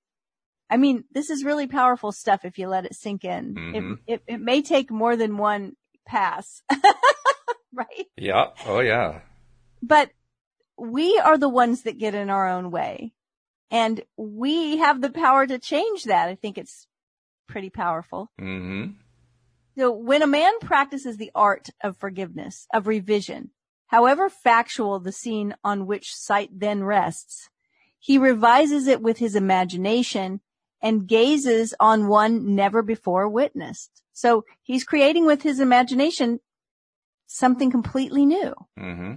I 0.69 0.77
mean, 0.77 1.05
this 1.13 1.31
is 1.31 1.45
really 1.45 1.67
powerful 1.67 2.13
stuff 2.13 2.45
if 2.45 2.59
you 2.59 2.69
let 2.69 2.85
it 2.85 2.95
sink 2.95 3.25
in. 3.25 3.55
Mm-hmm. 3.55 3.93
It, 4.07 4.15
it, 4.15 4.23
it 4.35 4.41
may 4.41 4.63
take 4.63 4.91
more 4.91 5.17
than 5.17 5.37
one 5.37 5.77
pass. 6.07 6.63
right? 7.73 8.07
Yeah. 8.17 8.47
Oh 8.67 8.81
yeah. 8.81 9.21
But 9.83 10.11
we 10.81 11.19
are 11.19 11.39
the 11.39 11.49
ones 11.49 11.83
that 11.83 11.99
get 11.99 12.15
in 12.15 12.31
our 12.31 12.49
own 12.49 12.71
way. 12.71 13.13
And 13.71 14.03
we 14.17 14.79
have 14.79 15.01
the 15.01 15.11
power 15.11 15.47
to 15.47 15.59
change 15.59 16.05
that. 16.05 16.29
I 16.29 16.35
think 16.35 16.59
it's 16.59 16.87
pretty 17.47 17.71
powerful. 17.71 18.31
Mm-hmm. 18.41 18.93
So 19.79 19.93
when 19.93 20.23
a 20.23 20.27
man 20.27 20.59
practices 20.61 21.17
the 21.17 21.31
art 21.35 21.69
of 21.83 21.97
forgiveness, 21.97 22.67
of 22.75 22.87
revision, 22.87 23.51
however 23.87 24.29
factual 24.29 24.99
the 24.99 25.13
scene 25.13 25.55
on 25.63 25.87
which 25.87 26.15
sight 26.15 26.51
then 26.53 26.83
rests, 26.83 27.49
he 27.99 28.19
revises 28.19 28.87
it 28.89 29.01
with 29.01 29.19
his 29.19 29.37
imagination 29.37 30.41
and 30.83 31.07
gazes 31.07 31.75
on 31.79 32.09
one 32.09 32.55
never 32.55 32.83
before 32.83 33.29
witnessed. 33.29 34.03
So 34.13 34.45
he's 34.63 34.85
creating 34.85 35.27
with 35.27 35.43
his 35.43 35.61
imagination 35.61 36.41
something 37.27 37.71
completely 37.71 38.27
new. 38.27 38.55
Mm-hmm. 38.79 39.15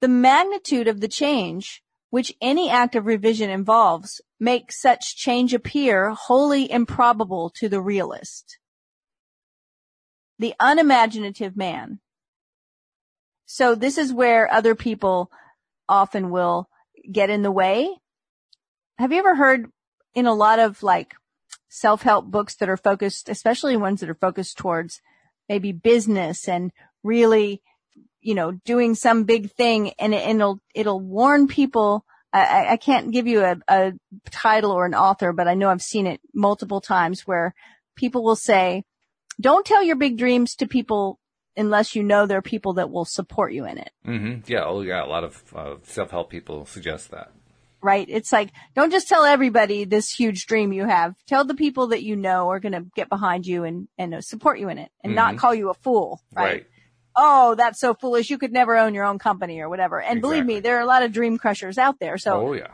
The 0.00 0.08
magnitude 0.08 0.88
of 0.88 1.00
the 1.00 1.08
change, 1.08 1.82
which 2.08 2.34
any 2.40 2.70
act 2.70 2.94
of 2.94 3.06
revision 3.06 3.50
involves, 3.50 4.20
makes 4.38 4.80
such 4.80 5.16
change 5.16 5.52
appear 5.52 6.10
wholly 6.10 6.70
improbable 6.70 7.50
to 7.56 7.68
the 7.68 7.80
realist. 7.80 8.58
The 10.38 10.54
unimaginative 10.58 11.56
man. 11.56 12.00
So 13.44 13.74
this 13.74 13.98
is 13.98 14.12
where 14.12 14.50
other 14.50 14.74
people 14.74 15.30
often 15.88 16.30
will 16.30 16.68
get 17.10 17.28
in 17.28 17.42
the 17.42 17.50
way. 17.50 17.96
Have 18.98 19.12
you 19.12 19.18
ever 19.18 19.34
heard 19.34 19.70
in 20.14 20.26
a 20.26 20.34
lot 20.34 20.58
of 20.58 20.82
like 20.82 21.14
self-help 21.68 22.26
books 22.26 22.56
that 22.56 22.68
are 22.68 22.76
focused, 22.76 23.28
especially 23.28 23.76
ones 23.76 24.00
that 24.00 24.10
are 24.10 24.14
focused 24.14 24.56
towards 24.56 25.00
maybe 25.48 25.72
business 25.72 26.48
and 26.48 26.72
really 27.02 27.60
you 28.20 28.34
know, 28.34 28.52
doing 28.52 28.94
some 28.94 29.24
big 29.24 29.50
thing 29.52 29.92
and, 29.98 30.14
it, 30.14 30.36
will 30.36 30.60
it'll 30.74 31.00
warn 31.00 31.48
people. 31.48 32.04
I, 32.32 32.68
I 32.70 32.76
can't 32.76 33.10
give 33.10 33.26
you 33.26 33.42
a, 33.42 33.56
a 33.66 33.92
title 34.30 34.70
or 34.70 34.86
an 34.86 34.94
author, 34.94 35.32
but 35.32 35.48
I 35.48 35.54
know 35.54 35.68
I've 35.68 35.82
seen 35.82 36.06
it 36.06 36.20
multiple 36.32 36.80
times 36.80 37.26
where 37.26 37.54
people 37.96 38.22
will 38.22 38.36
say, 38.36 38.84
don't 39.40 39.66
tell 39.66 39.82
your 39.82 39.96
big 39.96 40.16
dreams 40.16 40.54
to 40.56 40.68
people 40.68 41.18
unless 41.56 41.96
you 41.96 42.02
know 42.04 42.26
there 42.26 42.38
are 42.38 42.42
people 42.42 42.74
that 42.74 42.90
will 42.90 43.04
support 43.04 43.52
you 43.52 43.66
in 43.66 43.78
it. 43.78 43.90
Mm-hmm. 44.06 44.50
Yeah. 44.50 44.64
Oh, 44.64 44.82
yeah. 44.82 45.04
A 45.04 45.06
lot 45.06 45.24
of 45.24 45.42
uh, 45.54 45.74
self-help 45.82 46.30
people 46.30 46.66
suggest 46.66 47.10
that. 47.10 47.32
Right. 47.82 48.06
It's 48.08 48.30
like, 48.30 48.50
don't 48.76 48.92
just 48.92 49.08
tell 49.08 49.24
everybody 49.24 49.84
this 49.84 50.12
huge 50.12 50.46
dream 50.46 50.72
you 50.72 50.84
have. 50.84 51.14
Tell 51.26 51.44
the 51.44 51.54
people 51.54 51.88
that 51.88 52.02
you 52.02 52.14
know 52.14 52.50
are 52.50 52.60
going 52.60 52.74
to 52.74 52.84
get 52.94 53.08
behind 53.08 53.46
you 53.46 53.64
and, 53.64 53.88
and 53.98 54.22
support 54.22 54.60
you 54.60 54.68
in 54.68 54.78
it 54.78 54.90
and 55.02 55.10
mm-hmm. 55.10 55.16
not 55.16 55.38
call 55.38 55.54
you 55.54 55.70
a 55.70 55.74
fool. 55.74 56.22
Right? 56.32 56.44
right 56.44 56.66
oh, 57.16 57.54
that's 57.54 57.80
so 57.80 57.94
foolish. 57.94 58.30
You 58.30 58.38
could 58.38 58.52
never 58.52 58.76
own 58.76 58.94
your 58.94 59.04
own 59.04 59.18
company 59.18 59.60
or 59.60 59.68
whatever. 59.68 60.00
And 60.00 60.18
exactly. 60.18 60.40
believe 60.40 60.46
me, 60.46 60.60
there 60.60 60.76
are 60.78 60.82
a 60.82 60.86
lot 60.86 61.02
of 61.02 61.12
dream 61.12 61.38
crushers 61.38 61.78
out 61.78 61.98
there. 62.00 62.18
So 62.18 62.48
oh, 62.48 62.52
yeah. 62.52 62.68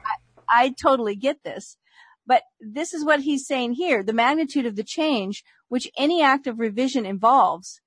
I, 0.48 0.64
I 0.64 0.74
totally 0.80 1.16
get 1.16 1.42
this. 1.42 1.76
But 2.26 2.42
this 2.60 2.92
is 2.92 3.04
what 3.04 3.20
he's 3.20 3.46
saying 3.46 3.74
here. 3.74 4.02
The 4.02 4.12
magnitude 4.12 4.66
of 4.66 4.76
the 4.76 4.82
change, 4.82 5.44
which 5.68 5.90
any 5.96 6.22
act 6.22 6.46
of 6.46 6.58
revision 6.58 7.06
involves, 7.06 7.80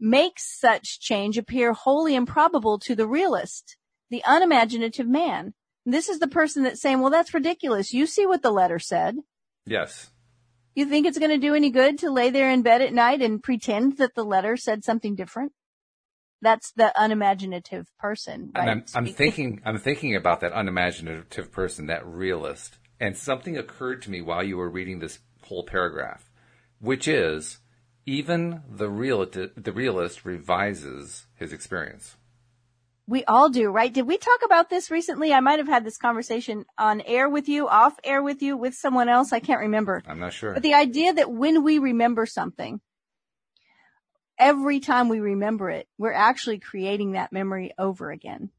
makes 0.00 0.58
such 0.58 1.00
change 1.00 1.38
appear 1.38 1.72
wholly 1.72 2.14
improbable 2.14 2.78
to 2.80 2.94
the 2.94 3.06
realist, 3.06 3.76
the 4.10 4.22
unimaginative 4.26 5.06
man. 5.06 5.54
This 5.86 6.08
is 6.08 6.18
the 6.18 6.28
person 6.28 6.64
that's 6.64 6.80
saying, 6.80 7.00
well, 7.00 7.10
that's 7.10 7.34
ridiculous. 7.34 7.92
You 7.92 8.06
see 8.06 8.26
what 8.26 8.42
the 8.42 8.50
letter 8.50 8.78
said. 8.78 9.16
Yes. 9.66 10.10
You 10.74 10.86
think 10.86 11.06
it's 11.06 11.18
going 11.18 11.30
to 11.30 11.38
do 11.38 11.54
any 11.54 11.70
good 11.70 11.98
to 12.00 12.10
lay 12.10 12.30
there 12.30 12.50
in 12.50 12.62
bed 12.62 12.82
at 12.82 12.92
night 12.92 13.22
and 13.22 13.42
pretend 13.42 13.98
that 13.98 14.14
the 14.14 14.24
letter 14.24 14.56
said 14.56 14.84
something 14.84 15.14
different? 15.14 15.52
That's 16.42 16.72
the 16.72 16.92
unimaginative 16.96 17.86
person. 17.98 18.50
Right? 18.54 18.68
I'm, 18.68 18.84
I'm 18.94 19.06
thinking, 19.06 19.62
I'm 19.64 19.78
thinking 19.78 20.16
about 20.16 20.40
that 20.40 20.52
unimaginative 20.52 21.52
person, 21.52 21.86
that 21.86 22.06
realist. 22.06 22.78
And 22.98 23.16
something 23.16 23.56
occurred 23.56 24.02
to 24.02 24.10
me 24.10 24.20
while 24.20 24.42
you 24.42 24.56
were 24.56 24.68
reading 24.68 24.98
this 24.98 25.20
whole 25.44 25.64
paragraph, 25.64 26.30
which 26.80 27.06
is 27.06 27.58
even 28.04 28.62
the 28.68 28.90
realist, 28.90 29.38
the 29.56 29.72
realist 29.72 30.24
revises 30.24 31.26
his 31.36 31.52
experience. 31.52 32.16
We 33.06 33.24
all 33.24 33.50
do, 33.50 33.70
right? 33.70 33.92
Did 33.92 34.06
we 34.06 34.16
talk 34.16 34.40
about 34.44 34.70
this 34.70 34.90
recently? 34.90 35.34
I 35.34 35.40
might 35.40 35.58
have 35.58 35.68
had 35.68 35.84
this 35.84 35.98
conversation 35.98 36.64
on 36.78 37.02
air 37.02 37.28
with 37.28 37.48
you, 37.48 37.68
off 37.68 37.98
air 38.02 38.22
with 38.22 38.40
you, 38.40 38.56
with 38.56 38.74
someone 38.74 39.10
else. 39.10 39.32
I 39.32 39.40
can't 39.40 39.60
remember. 39.60 40.02
I'm 40.06 40.20
not 40.20 40.32
sure. 40.32 40.54
But 40.54 40.62
the 40.62 40.74
idea 40.74 41.12
that 41.12 41.30
when 41.30 41.62
we 41.62 41.78
remember 41.78 42.24
something, 42.24 42.80
every 44.38 44.80
time 44.80 45.10
we 45.10 45.20
remember 45.20 45.68
it, 45.68 45.86
we're 45.98 46.12
actually 46.12 46.58
creating 46.60 47.12
that 47.12 47.30
memory 47.30 47.74
over 47.78 48.10
again. 48.10 48.50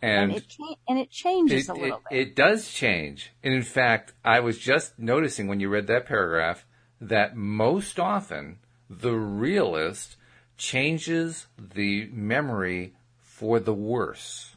And, 0.00 0.32
and 0.32 0.36
it, 0.38 0.48
cha- 0.48 0.76
and 0.88 0.98
it 0.98 1.10
changes 1.10 1.68
it, 1.68 1.72
a 1.72 1.74
little 1.74 1.98
it, 1.98 2.02
bit. 2.10 2.18
It 2.20 2.36
does 2.36 2.72
change. 2.72 3.32
And 3.42 3.54
in 3.54 3.62
fact, 3.62 4.14
I 4.24 4.40
was 4.40 4.58
just 4.58 4.98
noticing 4.98 5.46
when 5.46 5.60
you 5.60 5.68
read 5.68 5.86
that 5.88 6.06
paragraph 6.06 6.66
that 7.00 7.36
most 7.36 8.00
often 8.00 8.58
the 8.88 9.12
realist 9.12 10.16
changes 10.56 11.46
the 11.58 12.08
memory 12.12 12.94
for 13.34 13.58
the 13.58 13.74
worse. 13.74 14.54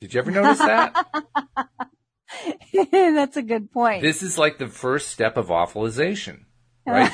Did 0.00 0.12
you 0.12 0.20
ever 0.20 0.30
notice 0.32 0.58
that? 0.58 1.06
That's 2.92 3.36
a 3.36 3.42
good 3.42 3.70
point. 3.70 4.02
This 4.02 4.22
is 4.22 4.36
like 4.36 4.58
the 4.58 4.66
first 4.66 5.08
step 5.08 5.36
of 5.36 5.48
awfulization, 5.48 6.46
right? 6.84 7.12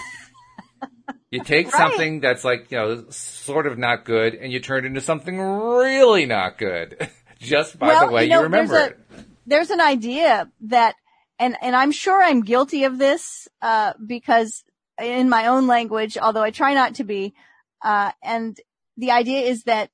you 1.30 1.45
take 1.45 1.66
right. 1.66 1.74
something 1.74 2.20
that's 2.20 2.43
like, 2.43 2.70
you 2.70 2.78
know, 2.78 3.05
sort 3.11 3.66
of 3.66 3.76
not 3.78 4.07
good 4.07 4.34
and 4.34 4.51
you 4.51 4.61
turn 4.61 4.84
it 4.84 4.88
into 4.88 5.03
something 5.03 5.38
really 5.38 6.24
not 6.24 6.57
good 6.57 7.11
just 7.38 7.78
by 7.78 7.88
well, 7.88 8.07
the 8.07 8.12
way 8.12 8.24
you, 8.24 8.30
know, 8.30 8.38
you 8.38 8.43
remember 8.45 8.72
there's 8.72 8.91
a, 8.91 8.95
it. 8.95 9.26
There's 9.47 9.70
an 9.70 9.80
idea 9.82 10.51
that, 10.62 10.95
and, 11.38 11.57
and 11.61 11.76
I'm 11.76 11.93
sure 11.93 12.22
I'm 12.22 12.41
guilty 12.41 12.84
of 12.84 12.99
this, 12.99 13.47
uh, 13.61 13.93
because 14.05 14.64
in 15.01 15.28
my 15.28 15.47
own 15.49 15.66
language, 15.66 16.16
although 16.16 16.43
I 16.43 16.51
try 16.51 16.72
not 16.72 16.95
to 16.95 17.05
be, 17.05 17.34
uh, 17.82 18.12
and 18.22 18.59
the 18.97 19.11
idea 19.11 19.41
is 19.41 19.64
that 19.64 19.91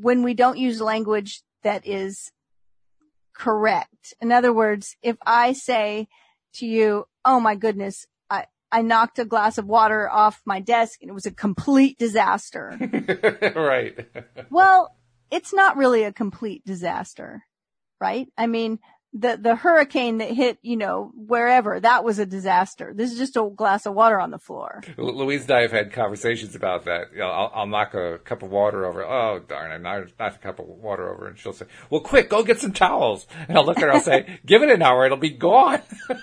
when 0.00 0.22
we 0.22 0.34
don't 0.34 0.58
use 0.58 0.80
language 0.80 1.42
that 1.62 1.86
is 1.86 2.30
correct. 3.34 4.14
In 4.20 4.32
other 4.32 4.52
words, 4.52 4.96
if 5.02 5.16
I 5.24 5.52
say 5.52 6.08
to 6.54 6.66
you, 6.66 7.06
Oh 7.24 7.40
my 7.40 7.54
goodness, 7.54 8.06
I, 8.30 8.46
I 8.72 8.82
knocked 8.82 9.18
a 9.18 9.24
glass 9.24 9.58
of 9.58 9.66
water 9.66 10.10
off 10.10 10.42
my 10.44 10.60
desk 10.60 11.00
and 11.02 11.10
it 11.10 11.14
was 11.14 11.26
a 11.26 11.30
complete 11.30 11.98
disaster. 11.98 12.76
right. 13.54 14.08
well, 14.50 14.96
it's 15.30 15.52
not 15.52 15.76
really 15.76 16.02
a 16.02 16.12
complete 16.12 16.64
disaster, 16.64 17.44
right? 18.00 18.28
I 18.36 18.46
mean, 18.46 18.78
the 19.12 19.36
the 19.36 19.56
hurricane 19.56 20.18
that 20.18 20.30
hit 20.30 20.58
you 20.62 20.76
know 20.76 21.10
wherever 21.14 21.80
that 21.80 22.04
was 22.04 22.20
a 22.20 22.26
disaster. 22.26 22.92
This 22.94 23.10
is 23.10 23.18
just 23.18 23.36
a 23.36 23.50
glass 23.50 23.84
of 23.86 23.94
water 23.94 24.20
on 24.20 24.30
the 24.30 24.38
floor. 24.38 24.82
Louise 24.96 25.42
and 25.42 25.50
I 25.50 25.62
have 25.62 25.72
had 25.72 25.92
conversations 25.92 26.54
about 26.54 26.84
that. 26.84 27.12
You 27.12 27.18
know, 27.18 27.28
I'll, 27.28 27.50
I'll 27.54 27.66
knock 27.66 27.94
a 27.94 28.18
cup 28.18 28.42
of 28.44 28.50
water 28.50 28.86
over. 28.86 29.04
Oh 29.04 29.40
darn! 29.40 29.72
I 29.72 29.78
knocked, 29.78 30.12
a 30.18 30.30
cup 30.38 30.60
of 30.60 30.66
water 30.66 31.12
over, 31.12 31.26
and 31.26 31.36
she'll 31.36 31.52
say, 31.52 31.66
"Well, 31.90 32.02
quick, 32.02 32.30
go 32.30 32.44
get 32.44 32.60
some 32.60 32.72
towels." 32.72 33.26
And 33.48 33.58
I'll 33.58 33.66
look 33.66 33.78
at 33.78 33.82
her. 33.82 33.88
And 33.88 33.96
I'll 33.96 34.02
say, 34.02 34.38
"Give 34.46 34.62
it 34.62 34.70
an 34.70 34.82
hour; 34.82 35.04
it'll 35.06 35.18
be 35.18 35.30
gone." 35.30 35.82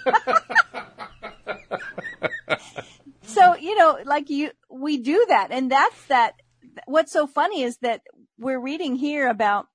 so 3.24 3.56
you 3.58 3.78
know, 3.78 4.00
like 4.06 4.30
you, 4.30 4.52
we 4.70 4.98
do 4.98 5.26
that, 5.28 5.50
and 5.52 5.70
that's 5.70 6.06
that. 6.06 6.36
What's 6.86 7.12
so 7.12 7.28
funny 7.28 7.64
is 7.64 7.78
that 7.80 8.02
we're 8.38 8.62
reading 8.62 8.96
here 8.96 9.28
about 9.28 9.68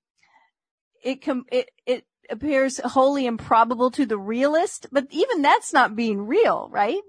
it. 1.05 1.23
Com- 1.23 1.45
it 1.53 1.71
it 1.85 2.07
appears 2.31 2.79
wholly 2.79 3.27
improbable 3.27 3.91
to 3.93 4.07
the 4.07 4.19
realist, 4.19 4.87
but 4.93 5.07
even 5.11 5.43
that's 5.43 5.73
not 5.73 5.97
being 5.97 6.27
real, 6.27 6.69
right? 6.71 7.01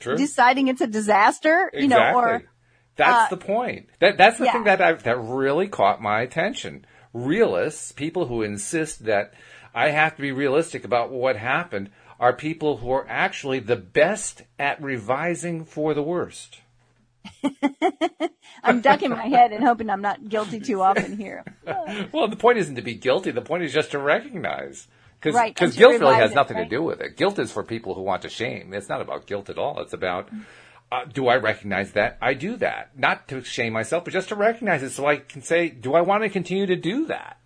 True. 0.00 0.16
Deciding 0.16 0.68
it's 0.68 0.80
a 0.80 0.86
disaster, 0.86 1.70
exactly. 1.72 1.82
you 1.82 1.88
know, 1.88 2.18
or 2.18 2.42
That's 2.96 3.32
Uh, 3.32 3.36
the 3.36 3.44
point. 3.44 3.88
That 4.00 4.16
that's 4.18 4.38
the 4.38 4.44
yeah. 4.44 4.52
thing 4.52 4.64
that 4.64 4.80
I, 4.80 4.92
that 4.92 5.18
really 5.18 5.68
caught 5.68 6.00
my 6.00 6.20
attention. 6.20 6.86
Realists, 7.12 7.92
people 7.92 8.26
who 8.26 8.42
insist 8.42 9.04
that 9.04 9.34
I 9.74 9.90
have 9.90 10.14
to 10.16 10.22
be 10.22 10.32
realistic 10.32 10.84
about 10.84 11.10
what 11.10 11.36
happened, 11.36 11.90
are 12.20 12.32
people 12.32 12.76
who 12.78 12.90
are 12.92 13.06
actually 13.08 13.58
the 13.58 13.76
best 13.76 14.42
at 14.58 14.80
revising 14.80 15.64
for 15.64 15.94
the 15.94 16.02
worst. 16.02 16.60
I'm 18.62 18.80
ducking 18.80 19.10
my 19.10 19.26
head 19.26 19.52
and 19.52 19.64
hoping 19.64 19.90
I'm 19.90 20.00
not 20.02 20.28
guilty 20.28 20.60
too 20.60 20.80
often 20.82 21.16
here. 21.16 21.44
Well, 22.12 22.28
the 22.28 22.36
point 22.36 22.58
isn't 22.58 22.76
to 22.76 22.82
be 22.82 22.94
guilty. 22.94 23.30
The 23.30 23.42
point 23.42 23.64
is 23.64 23.72
just 23.72 23.90
to 23.92 23.98
recognize. 23.98 24.86
Because 25.18 25.34
Right, 25.34 25.58
and 25.60 25.74
guilt 25.74 26.00
really 26.00 26.14
has 26.14 26.32
it, 26.32 26.34
nothing 26.34 26.56
right? 26.56 26.68
to 26.68 26.76
do 26.76 26.82
with 26.82 27.00
it. 27.00 27.16
Guilt 27.16 27.38
is 27.38 27.50
for 27.50 27.62
people 27.62 27.94
who 27.94 28.02
want 28.02 28.22
to 28.22 28.28
shame. 28.28 28.72
It's 28.72 28.88
not 28.88 29.00
about 29.00 29.26
guilt 29.26 29.48
at 29.50 29.58
all. 29.58 29.80
It's 29.80 29.92
about, 29.92 30.28
uh, 30.92 31.04
do 31.06 31.28
I 31.28 31.36
recognize 31.36 31.92
that? 31.92 32.18
I 32.20 32.34
do 32.34 32.56
that. 32.56 32.98
Not 32.98 33.28
to 33.28 33.42
shame 33.42 33.72
myself, 33.72 34.04
but 34.04 34.12
just 34.12 34.28
to 34.28 34.34
recognize 34.34 34.82
it 34.82 34.90
so 34.90 35.06
I 35.06 35.16
can 35.16 35.42
say, 35.42 35.68
do 35.68 35.94
I 35.94 36.02
want 36.02 36.22
to 36.22 36.28
continue 36.28 36.66
to 36.66 36.76
do 36.76 37.06
that? 37.06 37.38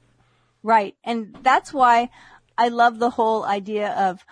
Right. 0.63 0.97
And 1.05 1.37
that's 1.43 1.73
why 1.73 2.11
I 2.57 2.69
love 2.69 2.99
the 2.99 3.11
whole 3.11 3.45
idea 3.45 3.91
of 3.93 4.25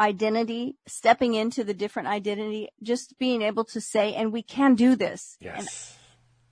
identity, 0.00 0.76
stepping 0.86 1.34
into 1.34 1.62
the 1.62 1.74
different 1.74 2.08
identity, 2.08 2.70
just 2.82 3.18
being 3.18 3.42
able 3.42 3.64
to 3.66 3.80
say, 3.80 4.14
and 4.14 4.32
we 4.32 4.42
can 4.42 4.74
do 4.74 4.96
this. 4.96 5.36
Yes. 5.40 5.96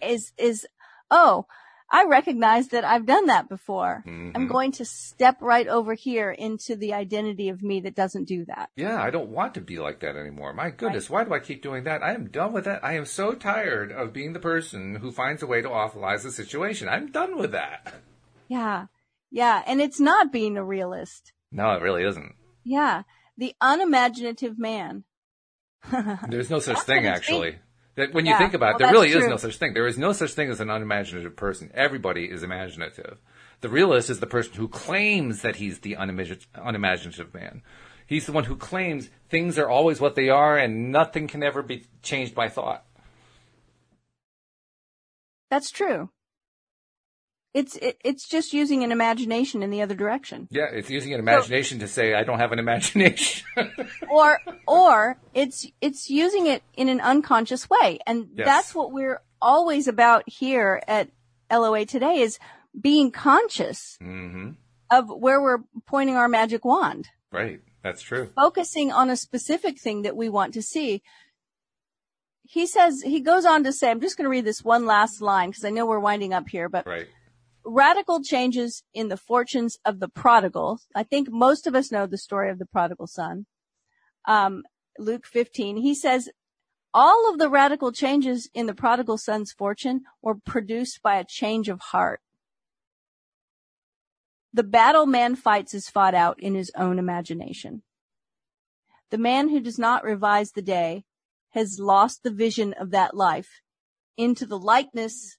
And 0.00 0.10
is, 0.12 0.32
is, 0.38 0.66
oh, 1.10 1.46
I 1.90 2.04
recognize 2.04 2.68
that 2.68 2.84
I've 2.84 3.06
done 3.06 3.26
that 3.26 3.48
before. 3.48 4.04
Mm-hmm. 4.06 4.32
I'm 4.34 4.46
going 4.46 4.72
to 4.72 4.84
step 4.84 5.38
right 5.40 5.66
over 5.66 5.94
here 5.94 6.30
into 6.30 6.76
the 6.76 6.92
identity 6.92 7.48
of 7.48 7.62
me 7.62 7.80
that 7.80 7.94
doesn't 7.94 8.28
do 8.28 8.44
that. 8.44 8.68
Yeah, 8.76 9.02
I 9.02 9.08
don't 9.08 9.30
want 9.30 9.54
to 9.54 9.62
be 9.62 9.78
like 9.78 10.00
that 10.00 10.14
anymore. 10.14 10.52
My 10.52 10.68
goodness, 10.68 11.08
why 11.08 11.24
do 11.24 11.32
I 11.32 11.38
keep 11.38 11.62
doing 11.62 11.84
that? 11.84 12.02
I 12.02 12.12
am 12.12 12.28
done 12.28 12.52
with 12.52 12.66
that. 12.66 12.84
I 12.84 12.92
am 12.92 13.06
so 13.06 13.32
tired 13.32 13.90
of 13.90 14.12
being 14.12 14.34
the 14.34 14.38
person 14.38 14.96
who 14.96 15.10
finds 15.10 15.42
a 15.42 15.46
way 15.46 15.62
to 15.62 15.68
awfulize 15.68 16.22
the 16.22 16.30
situation. 16.30 16.90
I'm 16.90 17.10
done 17.10 17.38
with 17.38 17.52
that. 17.52 17.94
Yeah. 18.48 18.86
Yeah. 19.30 19.62
And 19.66 19.80
it's 19.80 19.98
not 19.98 20.30
being 20.30 20.58
a 20.58 20.64
realist. 20.64 21.32
No, 21.50 21.72
it 21.72 21.80
really 21.80 22.04
isn't. 22.04 22.34
Yeah. 22.64 23.04
The 23.38 23.54
unimaginative 23.60 24.58
man. 24.58 25.04
There's 26.28 26.50
no 26.50 26.58
such 26.58 26.74
That's 26.74 26.86
thing, 26.86 27.06
actually. 27.06 27.58
That 27.94 28.12
when 28.12 28.26
you 28.26 28.32
Yeah, 28.32 28.38
think 28.38 28.54
about 28.54 28.80
it, 28.80 28.82
well, 28.82 28.92
there 28.92 28.92
really 28.92 29.12
is 29.12 29.28
no 29.28 29.36
such 29.36 29.56
thing. 29.56 29.74
There 29.74 29.86
is 29.86 29.96
no 29.96 30.12
such 30.12 30.32
thing 30.32 30.50
as 30.50 30.60
an 30.60 30.70
unimaginative 30.70 31.36
person. 31.36 31.70
Everybody 31.72 32.24
is 32.24 32.42
imaginative. 32.42 33.18
The 33.60 33.68
realist 33.68 34.10
is 34.10 34.20
the 34.20 34.26
person 34.26 34.54
who 34.54 34.68
claims 34.68 35.42
that 35.42 35.56
he's 35.56 35.80
the 35.80 35.94
unimagi- 35.94 36.46
unimaginative 36.54 37.32
man. 37.32 37.62
He's 38.06 38.26
the 38.26 38.32
one 38.32 38.44
who 38.44 38.56
claims 38.56 39.10
things 39.28 39.58
are 39.58 39.68
always 39.68 40.00
what 40.00 40.14
they 40.14 40.28
are 40.28 40.56
and 40.58 40.90
nothing 40.90 41.28
can 41.28 41.42
ever 41.42 41.62
be 41.62 41.86
changed 42.02 42.34
by 42.34 42.48
thought. 42.48 42.84
That's 45.50 45.70
true. 45.70 46.10
It's 47.58 47.74
it, 47.76 47.98
it's 48.04 48.28
just 48.28 48.52
using 48.52 48.84
an 48.84 48.92
imagination 48.92 49.62
in 49.64 49.70
the 49.70 49.82
other 49.82 49.96
direction. 49.96 50.46
Yeah, 50.50 50.68
it's 50.72 50.90
using 50.90 51.12
an 51.12 51.18
imagination 51.18 51.80
to 51.80 51.88
say 51.88 52.14
I 52.14 52.22
don't 52.22 52.38
have 52.38 52.52
an 52.52 52.58
imagination. 52.60 53.46
Or 54.10 54.38
or 54.66 55.18
it's 55.34 55.66
it's 55.80 56.08
using 56.08 56.46
it 56.46 56.62
in 56.76 56.88
an 56.88 57.00
unconscious 57.00 57.68
way. 57.68 57.98
And 58.06 58.28
Yes. 58.34 58.46
that's 58.46 58.74
what 58.74 58.92
we're 58.92 59.20
always 59.42 59.88
about 59.88 60.22
here 60.26 60.80
at 60.86 61.08
LOA 61.50 61.84
today 61.84 62.20
is 62.20 62.38
being 62.80 63.10
conscious 63.10 63.96
hmm 64.00 64.50
of 64.90 65.08
where 65.10 65.40
we're 65.42 65.62
pointing 65.86 66.16
our 66.16 66.28
magic 66.28 66.64
wand, 66.64 67.08
Right, 67.30 67.60
that's 67.82 68.00
true. 68.00 68.30
focusing 68.34 68.90
on 68.90 69.10
a 69.10 69.16
specific 69.16 69.78
thing 69.78 70.02
that 70.02 70.16
we 70.16 70.28
want 70.30 70.54
to 70.54 70.62
see. 70.62 71.02
He 72.44 72.66
says 72.66 73.02
he 73.02 73.20
goes 73.20 73.44
on 73.44 73.64
to 73.64 73.72
say, 73.72 73.90
I'm 73.90 74.00
just 74.00 74.16
going 74.16 74.24
to 74.24 74.30
read 74.30 74.46
this 74.46 74.64
one 74.64 74.86
last 74.86 75.20
line 75.20 75.50
because 75.50 75.64
I 75.64 75.70
know 75.70 75.84
we're 75.84 75.98
winding 75.98 76.32
up 76.32 76.48
here, 76.48 76.68
but 76.70 76.86
Right. 76.86 77.08
Radical 77.68 78.22
changes 78.22 78.82
in 78.94 79.08
the 79.08 79.16
fortunes 79.16 79.76
of 79.84 80.00
the 80.00 80.08
prodigal. 80.08 80.80
I 80.94 81.02
think 81.02 81.28
most 81.30 81.66
of 81.66 81.74
us 81.74 81.92
know 81.92 82.06
the 82.06 82.18
story 82.18 82.50
of 82.50 82.58
the 82.58 82.66
prodigal 82.66 83.06
son. 83.06 83.46
Um, 84.26 84.62
Luke 84.98 85.26
15, 85.26 85.76
he 85.76 85.94
says, 85.94 86.30
all 86.94 87.30
of 87.30 87.38
the 87.38 87.50
radical 87.50 87.92
changes 87.92 88.48
in 88.54 88.66
the 88.66 88.74
prodigal 88.74 89.18
son's 89.18 89.52
fortune 89.52 90.02
were 90.22 90.34
produced 90.34 91.00
by 91.02 91.16
a 91.16 91.24
change 91.24 91.68
of 91.68 91.80
heart. 91.80 92.20
The 94.52 94.64
battle 94.64 95.06
man 95.06 95.36
fights 95.36 95.74
is 95.74 95.90
fought 95.90 96.14
out 96.14 96.40
in 96.40 96.54
his 96.54 96.72
own 96.74 96.98
imagination. 96.98 97.82
The 99.10 99.18
man 99.18 99.50
who 99.50 99.60
does 99.60 99.78
not 99.78 100.04
revise 100.04 100.52
the 100.52 100.62
day 100.62 101.04
has 101.50 101.78
lost 101.78 102.22
the 102.22 102.30
vision 102.30 102.72
of 102.72 102.90
that 102.90 103.14
life 103.14 103.60
into 104.16 104.46
the 104.46 104.58
likeness 104.58 105.36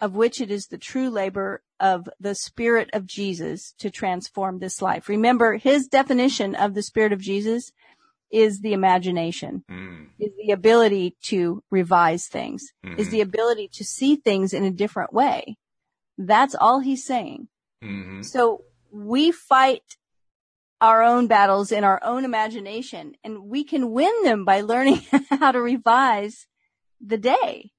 of 0.00 0.14
which 0.14 0.40
it 0.40 0.50
is 0.50 0.66
the 0.66 0.78
true 0.78 1.08
labor 1.08 1.62
of 1.80 2.08
the 2.18 2.34
Spirit 2.34 2.90
of 2.92 3.06
Jesus 3.06 3.72
to 3.78 3.90
transform 3.90 4.58
this 4.58 4.82
life. 4.82 5.08
Remember, 5.08 5.56
his 5.56 5.86
definition 5.88 6.54
of 6.54 6.74
the 6.74 6.82
Spirit 6.82 7.12
of 7.12 7.20
Jesus 7.20 7.72
is 8.30 8.60
the 8.60 8.72
imagination, 8.72 9.64
Mm. 9.70 10.08
is 10.18 10.30
the 10.44 10.52
ability 10.52 11.16
to 11.24 11.62
revise 11.70 12.26
things, 12.26 12.72
is 12.96 13.08
Mhm. 13.08 13.10
the 13.10 13.20
ability 13.22 13.68
to 13.74 13.84
see 13.84 14.16
things 14.16 14.52
in 14.52 14.64
a 14.64 14.70
different 14.70 15.12
way. 15.12 15.56
That's 16.16 16.54
all 16.54 16.80
he's 16.80 17.04
saying. 17.04 17.48
hmm 17.80 18.22
So 18.22 18.64
we 18.90 19.30
fight 19.30 19.96
our 20.80 21.02
own 21.02 21.26
battles 21.26 21.72
in 21.72 21.84
our 21.84 22.00
own 22.04 22.24
imagination 22.24 23.14
and 23.24 23.44
we 23.48 23.64
can 23.64 23.90
win 23.92 24.12
them 24.22 24.44
by 24.44 24.60
learning 24.60 25.00
how 25.30 25.52
to 25.52 25.60
revise 25.60 26.46
the 27.00 27.18
day. 27.18 27.70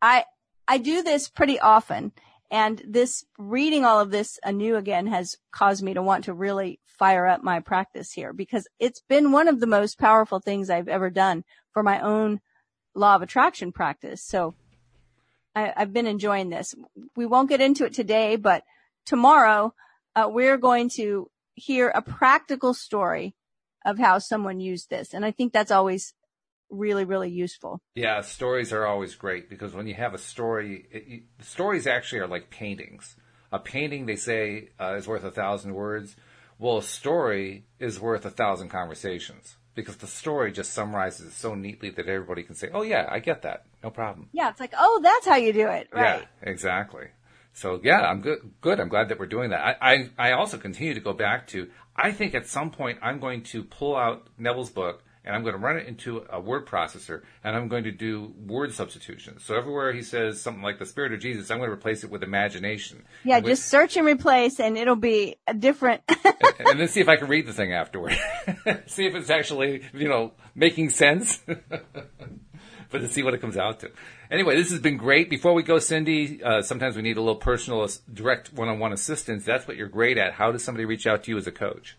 I, 0.00 0.24
I 0.66 0.78
do 0.78 1.02
this 1.02 1.28
pretty 1.28 1.58
often 1.58 2.12
and 2.50 2.82
this 2.86 3.24
reading 3.38 3.84
all 3.84 4.00
of 4.00 4.10
this 4.10 4.38
anew 4.42 4.76
again 4.76 5.06
has 5.06 5.36
caused 5.50 5.82
me 5.82 5.94
to 5.94 6.02
want 6.02 6.24
to 6.24 6.34
really 6.34 6.80
fire 6.86 7.26
up 7.26 7.42
my 7.42 7.60
practice 7.60 8.12
here 8.12 8.32
because 8.32 8.66
it's 8.78 9.02
been 9.08 9.32
one 9.32 9.48
of 9.48 9.60
the 9.60 9.66
most 9.66 9.98
powerful 9.98 10.40
things 10.40 10.70
I've 10.70 10.88
ever 10.88 11.10
done 11.10 11.44
for 11.72 11.82
my 11.82 12.00
own 12.00 12.40
law 12.94 13.14
of 13.14 13.22
attraction 13.22 13.70
practice. 13.70 14.22
So 14.22 14.54
I, 15.54 15.72
I've 15.76 15.92
been 15.92 16.06
enjoying 16.06 16.48
this. 16.48 16.74
We 17.16 17.26
won't 17.26 17.48
get 17.48 17.60
into 17.60 17.84
it 17.84 17.94
today, 17.94 18.36
but 18.36 18.64
tomorrow 19.04 19.74
uh, 20.16 20.28
we're 20.28 20.58
going 20.58 20.88
to 20.96 21.30
hear 21.54 21.88
a 21.88 22.02
practical 22.02 22.74
story 22.74 23.34
of 23.84 23.98
how 23.98 24.18
someone 24.18 24.60
used 24.60 24.90
this. 24.90 25.14
And 25.14 25.24
I 25.24 25.30
think 25.30 25.52
that's 25.52 25.70
always 25.70 26.14
really, 26.70 27.04
really 27.04 27.30
useful. 27.30 27.80
Yeah, 27.94 28.20
stories 28.20 28.72
are 28.72 28.86
always 28.86 29.14
great 29.14 29.48
because 29.48 29.74
when 29.74 29.86
you 29.86 29.94
have 29.94 30.14
a 30.14 30.18
story, 30.18 30.86
it, 30.90 31.06
you, 31.06 31.22
stories 31.40 31.86
actually 31.86 32.20
are 32.20 32.26
like 32.26 32.50
paintings. 32.50 33.16
A 33.50 33.58
painting, 33.58 34.06
they 34.06 34.16
say, 34.16 34.70
uh, 34.78 34.94
is 34.96 35.08
worth 35.08 35.24
a 35.24 35.30
thousand 35.30 35.74
words. 35.74 36.16
Well, 36.58 36.78
a 36.78 36.82
story 36.82 37.64
is 37.78 37.98
worth 38.00 38.26
a 38.26 38.30
thousand 38.30 38.68
conversations 38.68 39.56
because 39.74 39.96
the 39.96 40.06
story 40.06 40.52
just 40.52 40.72
summarizes 40.72 41.28
it 41.28 41.32
so 41.32 41.54
neatly 41.54 41.90
that 41.90 42.08
everybody 42.08 42.42
can 42.42 42.56
say, 42.56 42.68
"Oh 42.74 42.82
yeah, 42.82 43.06
I 43.08 43.20
get 43.20 43.42
that, 43.42 43.64
no 43.82 43.90
problem." 43.90 44.28
Yeah, 44.32 44.50
it's 44.50 44.60
like, 44.60 44.74
oh, 44.76 45.00
that's 45.02 45.24
how 45.24 45.36
you 45.36 45.52
do 45.52 45.68
it, 45.68 45.88
right? 45.92 46.20
Yeah, 46.20 46.50
exactly. 46.50 47.06
So 47.52 47.80
yeah, 47.82 48.00
I'm 48.00 48.20
good. 48.20 48.38
Good. 48.60 48.80
I'm 48.80 48.88
glad 48.88 49.08
that 49.08 49.18
we're 49.18 49.26
doing 49.26 49.50
that. 49.50 49.60
I, 49.60 49.92
I 49.92 50.10
I 50.18 50.32
also 50.32 50.58
continue 50.58 50.94
to 50.94 51.00
go 51.00 51.12
back 51.12 51.46
to. 51.48 51.68
I 51.96 52.12
think 52.12 52.34
at 52.34 52.46
some 52.46 52.70
point 52.70 52.98
I'm 53.02 53.18
going 53.18 53.42
to 53.44 53.64
pull 53.64 53.96
out 53.96 54.28
Neville's 54.36 54.70
book 54.70 55.02
and 55.24 55.34
I'm 55.34 55.42
going 55.42 55.54
to 55.54 55.60
run 55.60 55.76
it 55.76 55.86
into 55.86 56.24
a 56.30 56.40
word 56.40 56.66
processor 56.66 57.22
and 57.44 57.56
I'm 57.56 57.68
going 57.68 57.84
to 57.84 57.90
do 57.92 58.32
word 58.46 58.72
substitution. 58.72 59.38
So 59.40 59.56
everywhere 59.56 59.92
he 59.92 60.02
says 60.02 60.40
something 60.40 60.62
like 60.62 60.78
the 60.78 60.86
Spirit 60.86 61.12
of 61.12 61.20
Jesus, 61.20 61.50
I'm 61.50 61.58
going 61.58 61.68
to 61.68 61.74
replace 61.74 62.04
it 62.04 62.10
with 62.10 62.22
imagination. 62.22 63.04
Yeah, 63.24 63.36
And 63.36 63.44
with- 63.44 63.52
just 63.52 63.68
search 63.68 63.96
and 63.96 64.06
replace 64.06 64.60
and 64.60 64.76
it'll 64.78 64.96
be 64.96 65.36
a 65.46 65.54
different. 65.54 66.02
and 66.58 66.80
then 66.80 66.88
see 66.88 67.00
if 67.00 67.08
I 67.08 67.16
can 67.16 67.28
read 67.28 67.46
the 67.46 67.52
thing 67.52 67.72
afterward. 67.72 68.12
see 68.86 69.06
if 69.06 69.14
it's 69.14 69.30
actually, 69.30 69.82
you 69.92 70.08
know, 70.08 70.32
making 70.54 70.90
sense. 70.90 71.42
but 72.90 72.98
to 72.98 73.08
see 73.08 73.22
what 73.22 73.34
it 73.34 73.40
comes 73.40 73.56
out 73.56 73.80
to. 73.80 73.90
Anyway, 74.30 74.56
this 74.56 74.70
has 74.70 74.80
been 74.80 74.96
great. 74.96 75.30
Before 75.30 75.54
we 75.54 75.62
go, 75.62 75.78
Cindie, 75.78 76.42
uh, 76.42 76.62
sometimes 76.62 76.96
we 76.96 77.02
need 77.02 77.16
a 77.16 77.20
little 77.20 77.36
personal, 77.36 77.88
direct 78.12 78.52
one-on-one 78.52 78.92
assistance. 78.92 79.44
That's 79.44 79.66
what 79.66 79.76
you're 79.76 79.88
great 79.88 80.18
at. 80.18 80.34
How 80.34 80.52
does 80.52 80.62
somebody 80.64 80.84
reach 80.84 81.06
out 81.06 81.24
to 81.24 81.30
you 81.30 81.38
as 81.38 81.46
a 81.46 81.52
coach? 81.52 81.96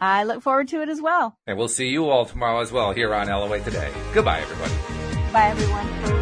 I 0.00 0.24
look 0.24 0.42
forward 0.42 0.68
to 0.68 0.80
it 0.80 0.88
as 0.88 1.02
well. 1.02 1.36
And 1.46 1.58
we'll 1.58 1.68
see 1.68 1.90
you 1.90 2.08
all 2.08 2.24
tomorrow 2.24 2.60
as 2.60 2.72
well 2.72 2.92
here 2.92 3.14
on 3.14 3.28
LOA 3.28 3.60
Today. 3.60 3.92
Goodbye, 4.14 4.40
everybody. 4.40 4.72
Bye 5.34 5.48
everyone. 5.48 6.21